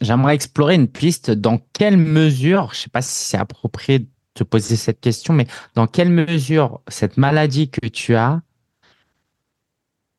j'aimerais 0.00 0.34
explorer 0.34 0.74
une 0.74 0.88
piste. 0.88 1.30
Dans 1.30 1.58
quelle 1.72 1.96
mesure, 1.96 2.70
je 2.74 2.80
sais 2.80 2.90
pas 2.90 3.02
si 3.02 3.24
c'est 3.24 3.38
approprié 3.38 4.00
de 4.00 4.08
te 4.34 4.44
poser 4.44 4.76
cette 4.76 5.00
question, 5.00 5.32
mais 5.32 5.46
dans 5.74 5.86
quelle 5.86 6.10
mesure 6.10 6.82
cette 6.88 7.16
maladie 7.16 7.70
que 7.70 7.86
tu 7.86 8.14
as 8.14 8.42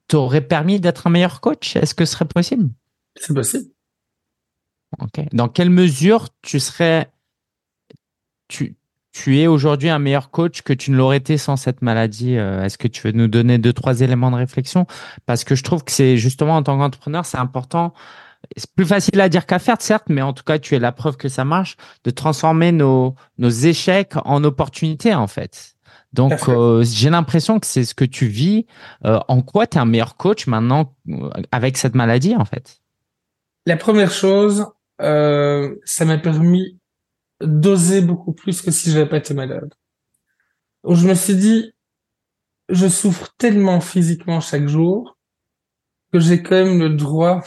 t'aurait 0.07 0.41
permis 0.41 0.79
d'être 0.79 1.07
un 1.07 1.11
meilleur 1.11 1.39
coach? 1.41 1.75
Est-ce 1.75 1.93
que 1.93 2.05
ce 2.05 2.13
serait 2.13 2.25
possible? 2.25 2.69
C'est 3.15 3.33
possible. 3.33 3.69
Dans 5.33 5.47
quelle 5.47 5.69
mesure 5.69 6.29
tu 6.41 6.59
serais, 6.59 7.09
tu, 8.47 8.75
tu 9.13 9.39
es 9.39 9.47
aujourd'hui 9.47 9.89
un 9.89 9.99
meilleur 9.99 10.31
coach 10.31 10.61
que 10.61 10.73
tu 10.73 10.91
ne 10.91 10.97
l'aurais 10.97 11.17
été 11.17 11.37
sans 11.37 11.55
cette 11.55 11.81
maladie. 11.81 12.37
Euh, 12.37 12.63
est-ce 12.63 12.77
que 12.77 12.87
tu 12.87 13.01
veux 13.07 13.13
nous 13.13 13.27
donner 13.27 13.57
deux, 13.57 13.73
trois 13.73 14.01
éléments 14.01 14.31
de 14.31 14.37
réflexion? 14.37 14.85
Parce 15.25 15.43
que 15.43 15.55
je 15.55 15.63
trouve 15.63 15.83
que 15.83 15.91
c'est 15.91 16.17
justement 16.17 16.55
en 16.57 16.63
tant 16.63 16.77
qu'entrepreneur, 16.77 17.25
c'est 17.25 17.37
important. 17.37 17.93
C'est 18.57 18.71
plus 18.71 18.85
facile 18.85 19.21
à 19.21 19.29
dire 19.29 19.45
qu'à 19.45 19.59
faire, 19.59 19.81
certes, 19.81 20.05
mais 20.09 20.21
en 20.21 20.33
tout 20.33 20.43
cas, 20.43 20.59
tu 20.59 20.75
es 20.75 20.79
la 20.79 20.91
preuve 20.91 21.15
que 21.15 21.29
ça 21.29 21.45
marche, 21.45 21.77
de 22.03 22.11
transformer 22.11 22.71
nos, 22.71 23.15
nos 23.37 23.49
échecs 23.49 24.13
en 24.25 24.43
opportunités, 24.43 25.13
en 25.13 25.27
fait. 25.27 25.75
Donc, 26.11 26.49
euh, 26.49 26.83
j'ai 26.83 27.09
l'impression 27.09 27.59
que 27.59 27.67
c'est 27.67 27.85
ce 27.85 27.93
que 27.93 28.03
tu 28.03 28.25
vis. 28.27 28.65
Euh, 29.05 29.19
en 29.27 29.41
quoi 29.41 29.67
tu 29.67 29.77
es 29.77 29.79
un 29.79 29.85
meilleur 29.85 30.17
coach 30.17 30.47
maintenant 30.47 30.93
avec 31.51 31.77
cette 31.77 31.95
maladie, 31.95 32.35
en 32.35 32.43
fait? 32.43 32.81
La 33.65 33.77
première 33.77 34.11
chose, 34.11 34.65
ça 35.01 36.05
m'a 36.05 36.17
permis 36.17 36.79
d'oser 37.41 38.01
beaucoup 38.01 38.33
plus 38.33 38.61
que 38.61 38.71
si 38.71 38.91
j'avais 38.91 39.09
pas 39.09 39.17
été 39.17 39.33
malade. 39.33 39.73
Donc 40.83 40.95
je 40.95 41.07
me 41.07 41.13
suis 41.13 41.35
dit, 41.35 41.73
je 42.69 42.87
souffre 42.87 43.33
tellement 43.37 43.81
physiquement 43.81 44.39
chaque 44.41 44.67
jour 44.67 45.17
que 46.13 46.19
j'ai 46.19 46.41
quand 46.43 46.55
même 46.55 46.79
le 46.79 46.89
droit 46.89 47.41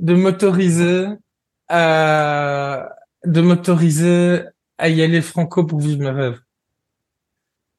de 0.00 0.14
m'autoriser 0.14 1.06
à 1.68 2.90
de 3.24 3.40
m'autoriser 3.40 4.42
à 4.78 4.88
y 4.88 5.02
aller 5.02 5.22
franco 5.22 5.64
pour 5.64 5.80
vivre 5.80 6.00
mes 6.00 6.10
rêves. 6.10 6.40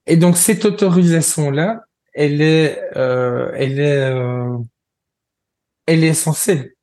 Et 0.08 0.18
donc 0.18 0.38
cette 0.38 0.66
autorisation 0.66 1.52
là, 1.52 1.86
elle 2.13 2.42
est 2.42 2.82
euh, 2.98 3.52
elle 3.56 3.80
est 3.80 4.12
euh, 4.12 4.58
elle 5.86 6.04
est 6.04 6.10
essentielle. 6.10 6.74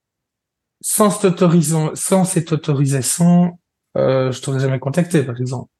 Sans 0.86 1.08
cette 1.08 1.24
autorisation, 1.24 1.92
sans 1.94 2.24
cette 2.26 2.52
autorisation, 2.52 3.58
euh, 3.96 4.30
je 4.30 4.42
t'aurais 4.42 4.60
jamais 4.60 4.78
contacté, 4.78 5.22
par 5.22 5.40
exemple. 5.40 5.70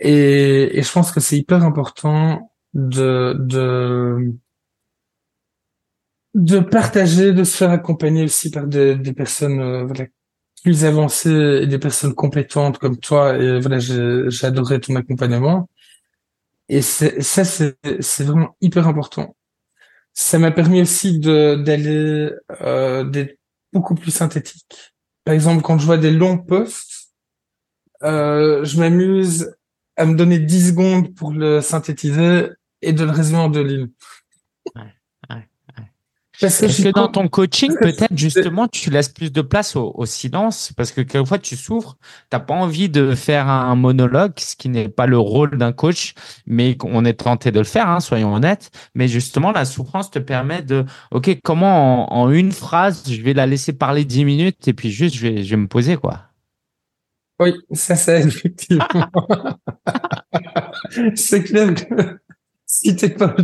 Et, 0.00 0.78
et 0.78 0.82
je 0.82 0.90
pense 0.90 1.12
que 1.12 1.20
c'est 1.20 1.36
hyper 1.36 1.62
important 1.62 2.50
de, 2.72 3.36
de, 3.38 4.32
de 6.32 6.60
partager, 6.60 7.34
de 7.34 7.44
se 7.44 7.54
faire 7.58 7.70
accompagner 7.70 8.24
aussi 8.24 8.50
par 8.50 8.66
des, 8.66 8.94
des 8.96 9.12
personnes 9.12 9.60
euh, 9.60 9.84
voilà, 9.84 10.06
plus 10.62 10.86
avancées 10.86 11.60
et 11.62 11.66
des 11.66 11.78
personnes 11.78 12.14
compétentes 12.14 12.78
comme 12.78 12.96
toi. 12.96 13.36
Et 13.36 13.60
voilà, 13.60 13.78
j'ai 13.78 14.46
adoré 14.46 14.80
ton 14.80 14.96
accompagnement. 14.96 15.68
Et 16.70 16.80
ça, 16.80 17.44
c'est 17.44 18.24
vraiment 18.24 18.56
hyper 18.62 18.88
important. 18.88 19.36
Ça 20.14 20.38
m'a 20.38 20.50
permis 20.50 20.80
aussi 20.80 21.18
d'aller 21.20 22.30
euh, 22.62 23.04
d'être 23.04 23.39
beaucoup 23.72 23.94
plus 23.94 24.10
synthétique 24.10 24.92
par 25.24 25.34
exemple, 25.34 25.62
quand 25.62 25.78
je 25.78 25.86
vois 25.86 25.98
des 25.98 26.10
longs 26.10 26.38
posts, 26.38 27.12
euh, 28.02 28.64
je 28.64 28.78
m'amuse 28.78 29.54
à 29.96 30.06
me 30.06 30.16
donner 30.16 30.38
10 30.38 30.70
secondes 30.70 31.14
pour 31.14 31.32
le 31.32 31.60
synthétiser 31.60 32.48
et 32.82 32.92
de 32.92 33.04
le 33.04 33.10
résumer 33.10 33.38
en 33.38 33.48
deux 33.48 33.62
lignes. 33.62 33.90
Est-ce 36.42 36.82
que 36.82 36.88
dans 36.92 37.08
ton 37.08 37.28
coaching, 37.28 37.72
peut-être 37.80 38.16
justement, 38.16 38.66
tu 38.66 38.90
laisses 38.90 39.08
plus 39.08 39.30
de 39.30 39.42
place 39.42 39.76
au, 39.76 40.04
silence? 40.06 40.72
Parce 40.76 40.90
que 40.90 41.02
quelquefois 41.02 41.38
tu 41.38 41.56
souffres, 41.56 41.96
t'as 42.30 42.40
pas 42.40 42.54
envie 42.54 42.88
de 42.88 43.14
faire 43.14 43.48
un 43.48 43.74
monologue, 43.74 44.32
ce 44.38 44.56
qui 44.56 44.68
n'est 44.68 44.88
pas 44.88 45.06
le 45.06 45.18
rôle 45.18 45.58
d'un 45.58 45.72
coach, 45.72 46.14
mais 46.46 46.76
on 46.82 47.04
est 47.04 47.14
tenté 47.14 47.50
de 47.50 47.58
le 47.58 47.64
faire, 47.64 47.88
hein, 47.88 48.00
soyons 48.00 48.34
honnêtes. 48.34 48.70
Mais 48.94 49.08
justement, 49.08 49.52
la 49.52 49.64
souffrance 49.64 50.10
te 50.10 50.18
permet 50.18 50.62
de, 50.62 50.84
ok, 51.10 51.38
comment 51.44 52.12
en, 52.12 52.30
une 52.30 52.52
phrase, 52.52 53.04
je 53.10 53.20
vais 53.20 53.34
la 53.34 53.46
laisser 53.46 53.72
parler 53.72 54.04
dix 54.04 54.24
minutes 54.24 54.68
et 54.68 54.72
puis 54.72 54.90
juste 54.90 55.16
je 55.16 55.26
vais, 55.26 55.42
je 55.42 55.50
vais 55.50 55.60
me 55.60 55.68
poser 55.68 55.96
quoi. 55.96 56.20
Oui, 57.38 57.54
ça, 57.72 57.96
ça 57.96 58.18
effectivement. 58.18 58.84
c'est 61.14 61.42
clair 61.42 61.74
que 61.74 62.18
si 62.66 62.96
t'es 62.96 63.10
pas 63.10 63.34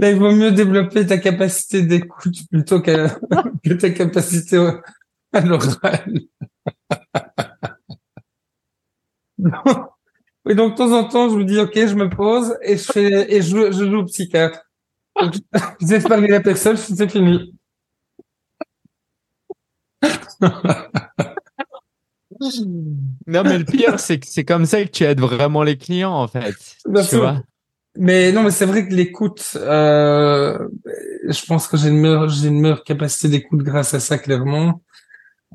autant 0.00 0.08
il 0.08 0.16
vaut 0.16 0.32
mieux 0.32 0.52
développer 0.52 1.06
ta 1.06 1.18
capacité 1.18 1.82
d'écoute 1.82 2.36
plutôt 2.50 2.80
que, 2.80 3.06
que 3.64 3.74
ta 3.74 3.90
capacité 3.90 4.56
à 5.32 5.40
l'oral. 5.40 6.20
oui, 10.44 10.54
donc 10.54 10.72
de 10.72 10.76
temps 10.76 10.92
en 10.92 11.04
temps, 11.04 11.28
je 11.28 11.34
vous 11.34 11.44
dis, 11.44 11.58
OK, 11.58 11.74
je 11.74 11.94
me 11.94 12.08
pose 12.08 12.56
et 12.62 12.76
je 12.76 12.92
fais, 12.92 13.34
et 13.34 13.42
je, 13.42 13.72
je 13.72 13.90
joue 13.90 13.98
au 13.98 14.04
psychiatre. 14.04 14.60
Vous 15.80 15.92
êtes 15.92 16.08
parlé 16.08 16.28
la 16.28 16.40
personne, 16.40 16.76
c'est 16.76 17.10
fini. 17.10 17.54
non, 23.26 23.42
mais 23.44 23.58
le 23.58 23.64
pire, 23.64 24.00
c'est 24.00 24.18
que 24.18 24.26
c'est 24.26 24.44
comme 24.44 24.64
ça 24.64 24.82
que 24.84 24.90
tu 24.90 25.04
aides 25.04 25.20
vraiment 25.20 25.62
les 25.62 25.76
clients, 25.76 26.14
en 26.14 26.28
fait. 26.28 26.54
tu 27.08 27.16
vois? 27.16 27.42
Mais 28.00 28.32
non, 28.32 28.42
mais 28.42 28.50
c'est 28.50 28.64
vrai 28.64 28.88
que 28.88 28.94
l'écoute, 28.94 29.56
euh, 29.56 30.68
je 31.28 31.44
pense 31.44 31.68
que 31.68 31.76
j'ai 31.76 31.90
une 31.90 32.00
meilleure, 32.00 32.30
j'ai 32.30 32.48
une 32.48 32.58
meilleure 32.58 32.82
capacité 32.82 33.28
d'écoute 33.28 33.62
grâce 33.62 33.92
à 33.92 34.00
ça, 34.00 34.16
clairement. 34.16 34.82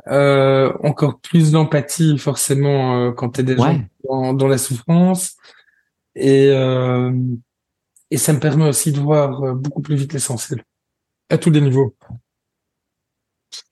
Euh, 0.08 0.72
encore 0.84 1.20
plus 1.22 1.52
d'empathie, 1.52 2.20
forcément, 2.20 3.08
euh, 3.08 3.12
quand 3.14 3.30
t'es 3.30 3.42
déjà 3.42 3.74
dans, 4.08 4.36
dans, 4.36 4.48
la 4.48 4.60
souffrance. 4.60 5.38
Et, 6.14 6.50
euh, 6.52 7.12
et 8.12 8.18
ça 8.18 8.32
me 8.32 8.40
permet 8.40 8.68
aussi 8.68 8.92
de 8.92 9.00
voir 9.00 9.44
euh, 9.44 9.54
beaucoup 9.56 9.82
plus 9.82 9.96
vite 9.96 10.14
l'essentiel, 10.14 10.64
à 11.32 11.40
tous 11.40 11.50
les 11.50 11.62
niveaux. 11.62 11.96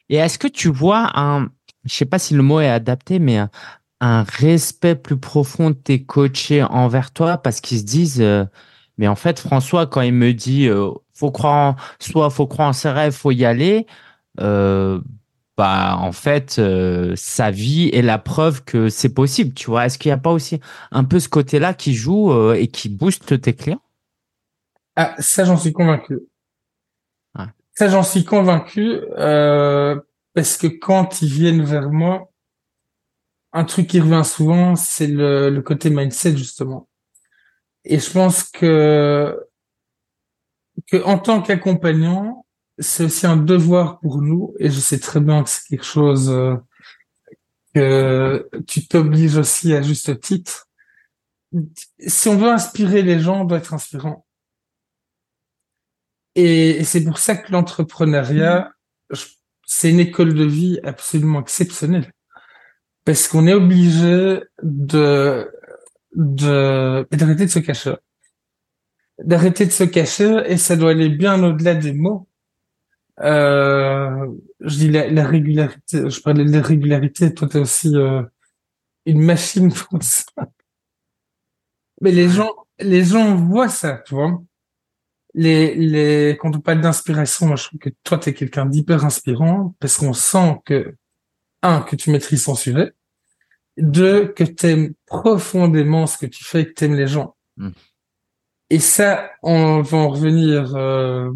Et 0.09 0.15
est-ce 0.15 0.39
que 0.39 0.47
tu 0.47 0.69
vois 0.69 1.11
un, 1.13 1.49
je 1.85 1.93
sais 1.93 2.05
pas 2.05 2.17
si 2.17 2.33
le 2.33 2.41
mot 2.41 2.59
est 2.59 2.69
adapté, 2.69 3.19
mais 3.19 3.37
un 4.03 4.23
respect 4.23 4.95
plus 4.95 5.17
profond 5.17 5.69
de 5.69 5.75
tes 5.75 6.03
coachés 6.03 6.61
envers 6.61 7.11
toi 7.11 7.37
parce 7.37 7.61
qu'ils 7.61 7.79
se 7.79 7.85
disent 7.85 8.21
euh, 8.21 8.43
mais 8.97 9.07
en 9.07 9.15
fait 9.15 9.39
François 9.39 9.87
quand 9.87 10.01
il 10.01 10.13
me 10.13 10.33
dit 10.33 10.67
euh, 10.67 10.91
faut 11.13 11.31
croire 11.31 11.75
en 11.75 11.75
soi 11.99 12.29
faut 12.29 12.45
croire 12.45 12.67
en 12.67 12.73
ses 12.73 12.89
rêves 12.89 13.13
faut 13.13 13.31
y 13.31 13.45
aller 13.45 13.87
euh, 14.41 14.99
bah 15.55 15.95
en 15.97 16.11
fait 16.11 16.59
sa 17.15 17.51
vie 17.51 17.91
est 17.93 18.01
la 18.01 18.17
preuve 18.17 18.65
que 18.65 18.89
c'est 18.89 19.13
possible 19.13 19.53
tu 19.53 19.67
vois. 19.67 19.85
Est-ce 19.85 19.97
qu'il 19.97 20.09
n'y 20.09 20.13
a 20.13 20.17
pas 20.17 20.31
aussi 20.31 20.59
un 20.91 21.05
peu 21.05 21.19
ce 21.19 21.29
côté 21.29 21.59
là 21.59 21.73
qui 21.73 21.93
joue 21.93 22.33
et 22.53 22.67
qui 22.67 22.89
booste 22.89 23.39
tes 23.39 23.53
clients? 23.53 23.81
Ah 24.97 25.15
ça 25.19 25.45
j'en 25.45 25.55
suis 25.55 25.71
convaincu. 25.71 26.19
Ça 27.75 27.87
j'en 27.87 28.03
suis 28.03 28.25
convaincu 28.25 28.99
parce 29.15 30.57
que 30.57 30.67
quand 30.67 31.21
ils 31.21 31.31
viennent 31.31 31.63
vers 31.63 31.89
moi 31.91 32.32
un 33.53 33.63
truc 33.65 33.87
qui 33.87 33.99
revient 33.99 34.25
souvent, 34.25 34.75
c'est 34.75 35.07
le, 35.07 35.49
le, 35.49 35.61
côté 35.61 35.89
mindset 35.89 36.35
justement. 36.35 36.89
Et 37.85 37.99
je 37.99 38.09
pense 38.11 38.43
que 38.43 39.39
que 40.87 41.03
en 41.03 41.19
tant 41.19 41.41
qu'accompagnant, 41.41 42.45
c'est 42.79 43.05
aussi 43.05 43.27
un 43.27 43.37
devoir 43.37 43.99
pour 43.99 44.21
nous. 44.21 44.55
Et 44.59 44.69
je 44.69 44.79
sais 44.79 44.99
très 44.99 45.19
bien 45.19 45.43
que 45.43 45.49
c'est 45.49 45.67
quelque 45.67 45.85
chose 45.85 46.29
euh, 46.29 46.57
que 47.75 48.49
tu 48.67 48.87
t'obliges 48.87 49.37
aussi 49.37 49.73
à 49.73 49.81
juste 49.81 50.19
titre. 50.19 50.67
Si 51.99 52.27
on 52.29 52.37
veut 52.37 52.49
inspirer 52.49 53.03
les 53.03 53.19
gens, 53.19 53.41
on 53.41 53.45
doit 53.45 53.59
être 53.59 53.73
inspirant. 53.73 54.25
Et, 56.35 56.83
c'est 56.83 57.03
pour 57.03 57.19
ça 57.19 57.35
que 57.35 57.51
l'entrepreneuriat, 57.51 58.71
c'est 59.67 59.91
une 59.91 59.99
école 59.99 60.33
de 60.33 60.43
vie 60.43 60.79
absolument 60.83 61.41
exceptionnelle 61.41 62.11
parce 63.05 63.27
qu'on 63.27 63.47
est 63.47 63.53
obligé 63.53 64.41
de 64.61 65.51
de 66.15 67.07
d'arrêter 67.11 67.45
de 67.45 67.51
se 67.51 67.59
cacher, 67.59 67.95
d'arrêter 69.19 69.65
de 69.65 69.71
se 69.71 69.83
cacher, 69.83 70.43
et 70.47 70.57
ça 70.57 70.75
doit 70.75 70.91
aller 70.91 71.09
bien 71.09 71.43
au-delà 71.43 71.75
des 71.75 71.93
mots. 71.93 72.27
Euh, 73.21 74.27
je 74.61 74.75
dis 74.75 74.89
la, 74.89 75.25
régularité, 75.25 76.09
je 76.09 76.21
parlais 76.21 76.45
de 76.45 76.51
la 76.51 76.61
régularité, 76.61 77.33
toi 77.33 77.47
t'es 77.47 77.59
aussi 77.59 77.95
euh, 77.95 78.23
une 79.05 79.21
machine 79.21 79.71
pour 79.89 80.01
ça. 80.01 80.23
Mais 82.01 82.11
les 82.11 82.29
gens, 82.29 82.51
les 82.79 83.03
gens 83.03 83.35
voient 83.35 83.69
ça, 83.69 84.01
tu 84.05 84.15
vois. 84.15 84.41
Les, 85.35 85.73
les, 85.75 86.37
quand 86.39 86.55
on 86.55 86.59
parle 86.59 86.81
d'inspiration, 86.81 87.47
moi 87.47 87.55
je 87.55 87.65
trouve 87.65 87.79
que 87.79 87.89
toi 88.03 88.17
t'es 88.19 88.33
quelqu'un 88.33 88.65
d'hyper 88.65 89.03
inspirant 89.05 89.75
parce 89.79 89.97
qu'on 89.97 90.13
sent 90.13 90.61
que 90.65 90.95
un, 91.63 91.81
que 91.81 91.95
tu 91.95 92.11
maîtrises 92.11 92.45
ton 92.45 92.55
sujet, 92.55 92.93
deux, 93.77 94.27
que 94.27 94.43
tu 94.43 94.67
aimes 94.67 94.93
profondément 95.05 96.05
ce 96.05 96.17
que 96.17 96.25
tu 96.25 96.43
fais 96.43 96.61
et 96.61 96.67
que 96.67 96.73
tu 96.73 96.85
aimes 96.85 96.95
les 96.95 97.07
gens. 97.07 97.35
Hmm. 97.57 97.71
Et 98.69 98.79
ça, 98.79 99.31
on 99.41 99.81
va 99.81 99.97
en 99.97 100.09
revenir 100.09 100.75
euh, 100.75 101.31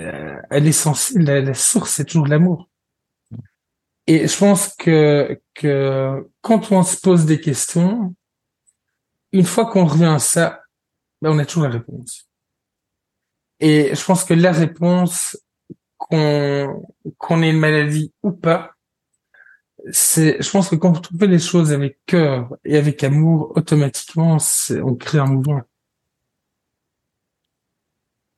euh, 0.00 0.40
l'essentiel, 0.50 1.24
la, 1.24 1.40
la 1.40 1.54
source, 1.54 1.92
c'est 1.92 2.04
toujours 2.04 2.26
l'amour. 2.26 2.68
Et 4.06 4.28
je 4.28 4.38
pense 4.38 4.68
que, 4.74 5.40
que 5.54 6.28
quand 6.40 6.70
on 6.70 6.82
se 6.82 6.96
pose 7.00 7.26
des 7.26 7.40
questions, 7.40 8.14
une 9.32 9.44
fois 9.44 9.66
qu'on 9.66 9.84
revient 9.84 10.04
à 10.04 10.18
ça, 10.18 10.62
ben 11.20 11.30
on 11.30 11.38
a 11.38 11.44
toujours 11.44 11.64
la 11.64 11.70
réponse. 11.70 12.28
Et 13.58 13.94
je 13.94 14.04
pense 14.04 14.24
que 14.24 14.34
la 14.34 14.52
réponse, 14.52 15.36
qu'on 15.96 16.86
qu'on 17.18 17.42
ait 17.42 17.50
une 17.50 17.58
maladie 17.58 18.12
ou 18.22 18.32
pas, 18.32 18.75
c'est, 19.90 20.42
je 20.42 20.50
pense 20.50 20.68
que 20.68 20.76
quand 20.76 21.10
on 21.12 21.18
fait 21.18 21.26
les 21.26 21.38
choses 21.38 21.72
avec 21.72 21.98
cœur 22.06 22.48
et 22.64 22.76
avec 22.76 23.02
amour, 23.04 23.52
automatiquement, 23.56 24.38
on 24.82 24.94
crée 24.94 25.18
un 25.18 25.26
mouvement. 25.26 25.62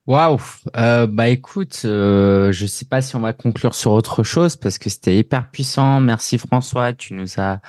Waouh, 0.06 0.40
euh, 0.78 1.06
bah 1.06 1.28
écoute, 1.28 1.82
euh, 1.84 2.50
je 2.50 2.64
sais 2.64 2.86
pas 2.86 3.02
si 3.02 3.14
on 3.14 3.20
va 3.20 3.34
conclure 3.34 3.74
sur 3.74 3.92
autre 3.92 4.22
chose 4.22 4.56
parce 4.56 4.78
que 4.78 4.88
c'était 4.88 5.14
hyper 5.18 5.50
puissant. 5.50 6.00
Merci 6.00 6.38
François, 6.38 6.94
tu 6.94 7.12
nous 7.12 7.38
as 7.38 7.60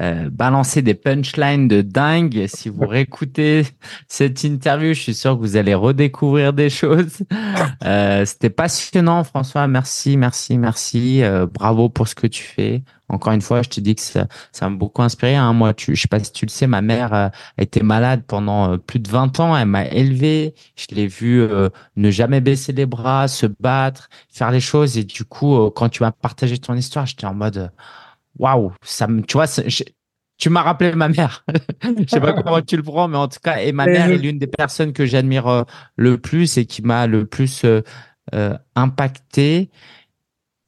euh, 0.00 0.28
balancé 0.30 0.82
des 0.82 0.94
punchlines 0.94 1.68
de 1.68 1.82
dingue. 1.82 2.46
Si 2.48 2.68
vous 2.68 2.86
réécoutez 2.86 3.66
cette 4.08 4.44
interview, 4.44 4.94
je 4.94 5.00
suis 5.00 5.14
sûr 5.14 5.36
que 5.36 5.40
vous 5.40 5.56
allez 5.56 5.74
redécouvrir 5.74 6.52
des 6.52 6.70
choses. 6.70 7.18
Euh, 7.84 8.24
c'était 8.24 8.50
passionnant, 8.50 9.24
François. 9.24 9.66
Merci, 9.66 10.16
merci, 10.16 10.56
merci. 10.58 11.22
Euh, 11.22 11.46
bravo 11.46 11.88
pour 11.88 12.08
ce 12.08 12.14
que 12.14 12.26
tu 12.26 12.42
fais. 12.42 12.82
Encore 13.08 13.34
une 13.34 13.42
fois, 13.42 13.62
je 13.62 13.68
te 13.68 13.80
dis 13.80 13.94
que 13.94 14.00
ça, 14.00 14.26
ça 14.50 14.68
m'a 14.68 14.76
beaucoup 14.76 15.02
inspiré. 15.02 15.36
Hein. 15.36 15.52
Moi, 15.52 15.74
tu, 15.74 15.94
je 15.94 16.00
sais 16.00 16.08
pas 16.08 16.20
si 16.20 16.32
tu 16.32 16.46
le 16.46 16.50
sais, 16.50 16.66
ma 16.66 16.80
mère 16.80 17.12
euh, 17.12 17.28
a 17.58 17.62
été 17.62 17.82
malade 17.82 18.22
pendant 18.26 18.72
euh, 18.72 18.76
plus 18.78 18.98
de 18.98 19.08
20 19.10 19.40
ans. 19.40 19.56
Elle 19.56 19.68
m'a 19.68 19.86
élevé. 19.86 20.54
Je 20.74 20.94
l'ai 20.94 21.06
vu 21.06 21.42
euh, 21.42 21.68
ne 21.96 22.10
jamais 22.10 22.40
baisser 22.40 22.72
les 22.72 22.86
bras, 22.86 23.28
se 23.28 23.46
battre, 23.46 24.08
faire 24.30 24.50
les 24.50 24.60
choses. 24.60 24.96
Et 24.96 25.04
du 25.04 25.24
coup, 25.24 25.70
quand 25.70 25.90
tu 25.90 26.02
m'as 26.02 26.12
partagé 26.12 26.56
ton 26.58 26.74
histoire, 26.74 27.04
j'étais 27.04 27.26
en 27.26 27.34
mode 27.34 27.70
waouh, 28.38 28.72
ça 28.82 29.06
me, 29.06 29.22
tu 29.22 29.36
vois, 29.36 29.46
tu 29.46 30.50
m'as 30.50 30.62
rappelé 30.62 30.94
ma 30.94 31.08
mère. 31.08 31.44
je 31.82 32.08
sais 32.08 32.20
pas 32.20 32.32
comment 32.42 32.60
tu 32.62 32.76
le 32.76 32.82
prends, 32.82 33.08
mais 33.08 33.18
en 33.18 33.28
tout 33.28 33.40
cas, 33.42 33.58
et 33.58 33.72
ma 33.72 33.86
mère 33.86 34.10
est 34.10 34.18
l'une 34.18 34.38
des 34.38 34.46
personnes 34.46 34.92
que 34.92 35.06
j'admire 35.06 35.64
le 35.96 36.18
plus 36.18 36.58
et 36.58 36.66
qui 36.66 36.82
m'a 36.82 37.06
le 37.06 37.26
plus 37.26 37.64
impacté 38.74 39.70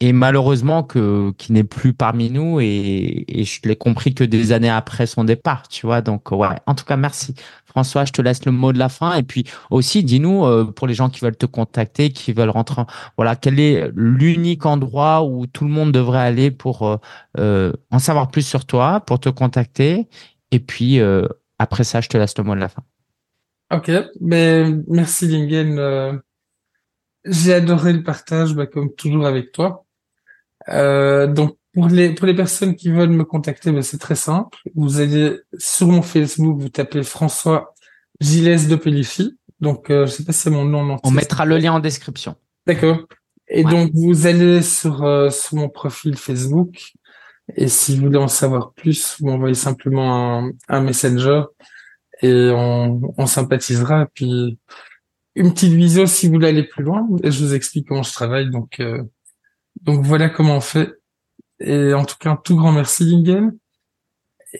et 0.00 0.12
malheureusement 0.12 0.82
que 0.82 1.32
qui 1.38 1.52
n'est 1.52 1.64
plus 1.64 1.94
parmi 1.94 2.30
nous 2.30 2.60
et, 2.60 3.24
et 3.28 3.44
je 3.44 3.60
l'ai 3.64 3.76
compris 3.76 4.14
que 4.14 4.24
des 4.24 4.52
années 4.52 4.68
après 4.68 5.06
son 5.06 5.24
départ, 5.24 5.68
tu 5.68 5.86
vois. 5.86 6.02
Donc 6.02 6.30
ouais, 6.32 6.48
en 6.66 6.74
tout 6.74 6.84
cas 6.84 6.96
merci 6.96 7.34
François, 7.64 8.04
je 8.04 8.12
te 8.12 8.20
laisse 8.20 8.44
le 8.44 8.52
mot 8.52 8.72
de 8.72 8.78
la 8.78 8.88
fin 8.88 9.14
et 9.14 9.22
puis 9.22 9.44
aussi 9.70 10.02
dis-nous 10.04 10.44
euh, 10.44 10.64
pour 10.64 10.86
les 10.86 10.94
gens 10.94 11.08
qui 11.08 11.20
veulent 11.20 11.36
te 11.36 11.46
contacter, 11.46 12.10
qui 12.10 12.32
veulent 12.32 12.50
rentrer, 12.50 12.82
voilà, 13.16 13.36
quel 13.36 13.58
est 13.58 13.90
l'unique 13.94 14.66
endroit 14.66 15.24
où 15.24 15.46
tout 15.46 15.64
le 15.64 15.70
monde 15.70 15.92
devrait 15.92 16.20
aller 16.20 16.50
pour 16.50 16.82
euh, 16.82 16.96
euh, 17.38 17.72
en 17.90 17.98
savoir 17.98 18.30
plus 18.30 18.46
sur 18.46 18.66
toi, 18.66 19.00
pour 19.00 19.18
te 19.18 19.30
contacter 19.30 20.08
et 20.52 20.60
puis 20.60 21.00
après 21.58 21.84
ça, 21.84 22.00
je 22.02 22.08
te 22.08 22.18
laisse 22.18 22.36
le 22.36 22.44
mot 22.44 22.54
de 22.54 22.60
la 22.60 22.68
fin. 22.68 22.82
Ok, 23.72 23.90
mais 24.20 24.64
merci 24.88 25.26
Lingen. 25.26 26.20
J'ai 27.24 27.54
adoré 27.54 27.92
le 27.92 28.04
partage, 28.04 28.54
bah, 28.54 28.66
comme 28.66 28.94
toujours 28.94 29.26
avec 29.26 29.50
toi. 29.50 29.85
Euh, 30.68 31.26
donc 31.26 31.56
pour 31.72 31.88
les 31.88 32.14
pour 32.14 32.26
les 32.26 32.34
personnes 32.34 32.74
qui 32.74 32.90
veulent 32.90 33.10
me 33.10 33.24
contacter, 33.24 33.70
ben, 33.72 33.82
c'est 33.82 33.98
très 33.98 34.14
simple. 34.14 34.58
Vous 34.74 35.00
allez 35.00 35.38
sur 35.58 35.88
mon 35.88 36.02
Facebook, 36.02 36.58
vous 36.58 36.68
tapez 36.68 37.02
François 37.02 37.74
Gilles 38.20 38.68
de 38.68 38.76
Pellichy. 38.76 39.36
Donc 39.60 39.90
euh, 39.90 40.06
je 40.06 40.12
sais 40.12 40.24
pas 40.24 40.32
si 40.32 40.40
c'est 40.40 40.50
mon 40.50 40.64
nom 40.64 40.90
entier. 40.90 41.00
On 41.04 41.10
mettra 41.10 41.44
le 41.44 41.58
lien 41.58 41.72
en 41.72 41.80
description. 41.80 42.36
D'accord. 42.66 43.06
Et 43.48 43.62
donc 43.62 43.92
vous 43.94 44.26
allez 44.26 44.62
sur 44.62 45.04
euh, 45.04 45.30
sur 45.30 45.56
mon 45.56 45.68
profil 45.68 46.16
Facebook 46.16 46.94
et 47.54 47.68
si 47.68 47.96
vous 47.96 48.06
voulez 48.06 48.18
en 48.18 48.28
savoir 48.28 48.72
plus, 48.72 49.16
vous 49.20 49.28
m'envoyez 49.28 49.54
simplement 49.54 50.38
un, 50.38 50.50
un 50.68 50.80
messenger 50.80 51.42
et 52.22 52.50
on, 52.52 53.00
on 53.16 53.26
sympathisera. 53.26 54.06
Puis 54.14 54.58
une 55.36 55.52
petite 55.52 55.74
visio 55.74 56.06
si 56.06 56.26
vous 56.26 56.34
voulez 56.34 56.48
aller 56.48 56.64
plus 56.64 56.82
loin. 56.82 57.06
Et 57.22 57.30
je 57.30 57.44
vous 57.44 57.54
explique 57.54 57.86
comment 57.88 58.02
je 58.02 58.12
travaille. 58.12 58.50
Donc 58.50 58.80
euh, 58.80 59.02
donc 59.82 60.04
voilà 60.04 60.28
comment 60.28 60.56
on 60.56 60.60
fait. 60.60 60.92
Et 61.60 61.94
en 61.94 62.04
tout 62.04 62.16
cas, 62.18 62.30
un 62.30 62.36
tout 62.36 62.56
grand 62.56 62.72
merci, 62.72 63.04
Lingen. 63.04 63.56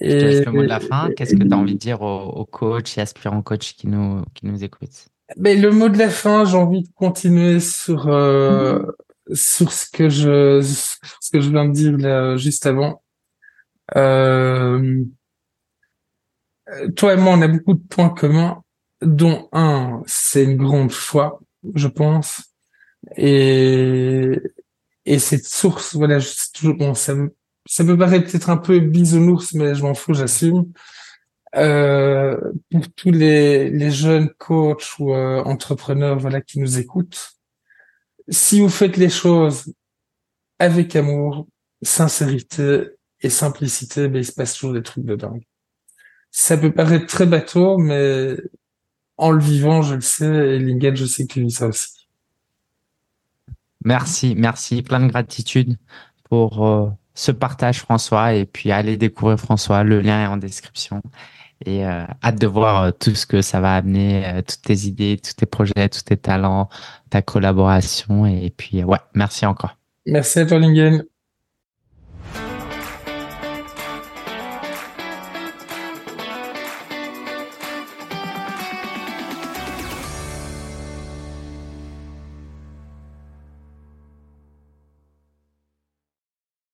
Et, 0.00 0.10
Je 0.10 0.18
te 0.18 0.24
laisse 0.24 0.46
le 0.46 0.52
mot 0.52 0.62
de 0.62 0.68
la 0.68 0.80
fin. 0.80 1.10
Qu'est-ce 1.16 1.34
que 1.34 1.42
tu 1.42 1.52
as 1.52 1.56
envie 1.56 1.74
de 1.74 1.78
dire 1.78 2.02
aux, 2.02 2.44
coachs 2.44 2.98
et 2.98 3.00
aspirants 3.00 3.42
coachs 3.42 3.74
qui 3.76 3.86
nous, 3.86 4.22
qui 4.34 4.46
nous 4.46 4.64
écoutent 4.64 5.08
ben, 5.36 5.60
Le 5.60 5.70
mot 5.70 5.88
de 5.88 5.98
la 5.98 6.10
fin, 6.10 6.44
j'ai 6.44 6.56
envie 6.56 6.82
de 6.82 6.88
continuer 6.94 7.60
sur, 7.60 8.08
euh, 8.08 8.82
sur 9.32 9.72
ce 9.72 9.90
que 9.90 10.08
je, 10.08 10.60
ce 10.62 11.30
que 11.30 11.40
je 11.40 11.50
viens 11.50 11.66
de 11.66 11.72
dire 11.72 11.96
là, 11.96 12.36
juste 12.36 12.66
avant. 12.66 13.02
Euh, 13.96 15.04
toi 16.96 17.14
et 17.14 17.16
moi, 17.16 17.34
on 17.34 17.42
a 17.42 17.48
beaucoup 17.48 17.74
de 17.74 17.86
points 17.88 18.10
communs, 18.10 18.62
dont 19.02 19.48
un, 19.52 20.02
c'est 20.06 20.44
une 20.44 20.56
grande 20.56 20.92
foi, 20.92 21.40
je 21.74 21.88
pense. 21.88 22.42
Et, 23.16 24.40
et 25.06 25.18
cette 25.20 25.46
source, 25.46 25.94
voilà, 25.94 26.20
c'est 26.20 26.52
toujours 26.52 26.76
bon, 26.76 26.94
ça, 26.94 27.14
ça 27.66 27.84
peut 27.84 27.96
paraître 27.96 28.30
peut-être 28.30 28.50
un 28.50 28.56
peu 28.56 28.80
bisounours, 28.80 29.54
mais 29.54 29.74
je 29.74 29.82
m'en 29.82 29.94
fous, 29.94 30.14
j'assume. 30.14 30.72
Euh, 31.54 32.38
pour 32.70 32.92
tous 32.94 33.12
les, 33.12 33.70
les 33.70 33.90
jeunes 33.90 34.30
coachs 34.38 34.98
ou 34.98 35.14
euh, 35.14 35.42
entrepreneurs, 35.44 36.18
voilà, 36.18 36.40
qui 36.40 36.58
nous 36.58 36.78
écoutent, 36.78 37.30
si 38.28 38.60
vous 38.60 38.68
faites 38.68 38.96
les 38.96 39.08
choses 39.08 39.72
avec 40.58 40.96
amour, 40.96 41.46
sincérité 41.82 42.88
et 43.20 43.30
simplicité, 43.30 44.08
ben, 44.08 44.18
il 44.18 44.26
se 44.26 44.32
passe 44.32 44.54
toujours 44.54 44.74
des 44.74 44.82
trucs 44.82 45.04
de 45.04 45.16
dingue. 45.16 45.44
Ça 46.30 46.58
peut 46.58 46.72
paraître 46.72 47.06
très 47.06 47.26
bateau, 47.26 47.78
mais 47.78 48.36
en 49.16 49.30
le 49.30 49.40
vivant, 49.40 49.82
je 49.82 49.94
le 49.94 50.00
sais, 50.00 50.26
et 50.56 50.58
Lingard, 50.58 50.96
je 50.96 51.06
sais 51.06 51.26
que 51.26 51.32
tu 51.34 51.42
vis 51.42 51.52
ça 51.52 51.68
aussi. 51.68 51.95
Merci, 53.86 54.34
merci, 54.36 54.82
plein 54.82 54.98
de 54.98 55.06
gratitude 55.06 55.78
pour 56.28 56.66
euh, 56.66 56.90
ce 57.14 57.30
partage 57.30 57.78
François 57.78 58.34
et 58.34 58.44
puis 58.44 58.72
allez 58.72 58.96
découvrir 58.96 59.38
François, 59.38 59.84
le 59.84 60.00
lien 60.00 60.24
est 60.24 60.26
en 60.26 60.36
description 60.36 61.00
et 61.64 61.86
euh, 61.86 62.04
hâte 62.24 62.40
de 62.40 62.48
voir 62.48 62.82
euh, 62.82 62.90
tout 62.90 63.14
ce 63.14 63.26
que 63.26 63.42
ça 63.42 63.60
va 63.60 63.76
amener, 63.76 64.42
toutes 64.44 64.62
tes 64.62 64.88
idées, 64.88 65.20
tous 65.22 65.34
tes 65.34 65.46
projets, 65.46 65.88
tous 65.88 66.02
tes 66.02 66.16
talents, 66.16 66.68
ta 67.10 67.22
collaboration 67.22 68.26
et 68.26 68.50
puis 68.50 68.82
ouais, 68.82 68.98
merci 69.14 69.46
encore. 69.46 69.76
Merci 70.04 70.40
à. 70.40 71.06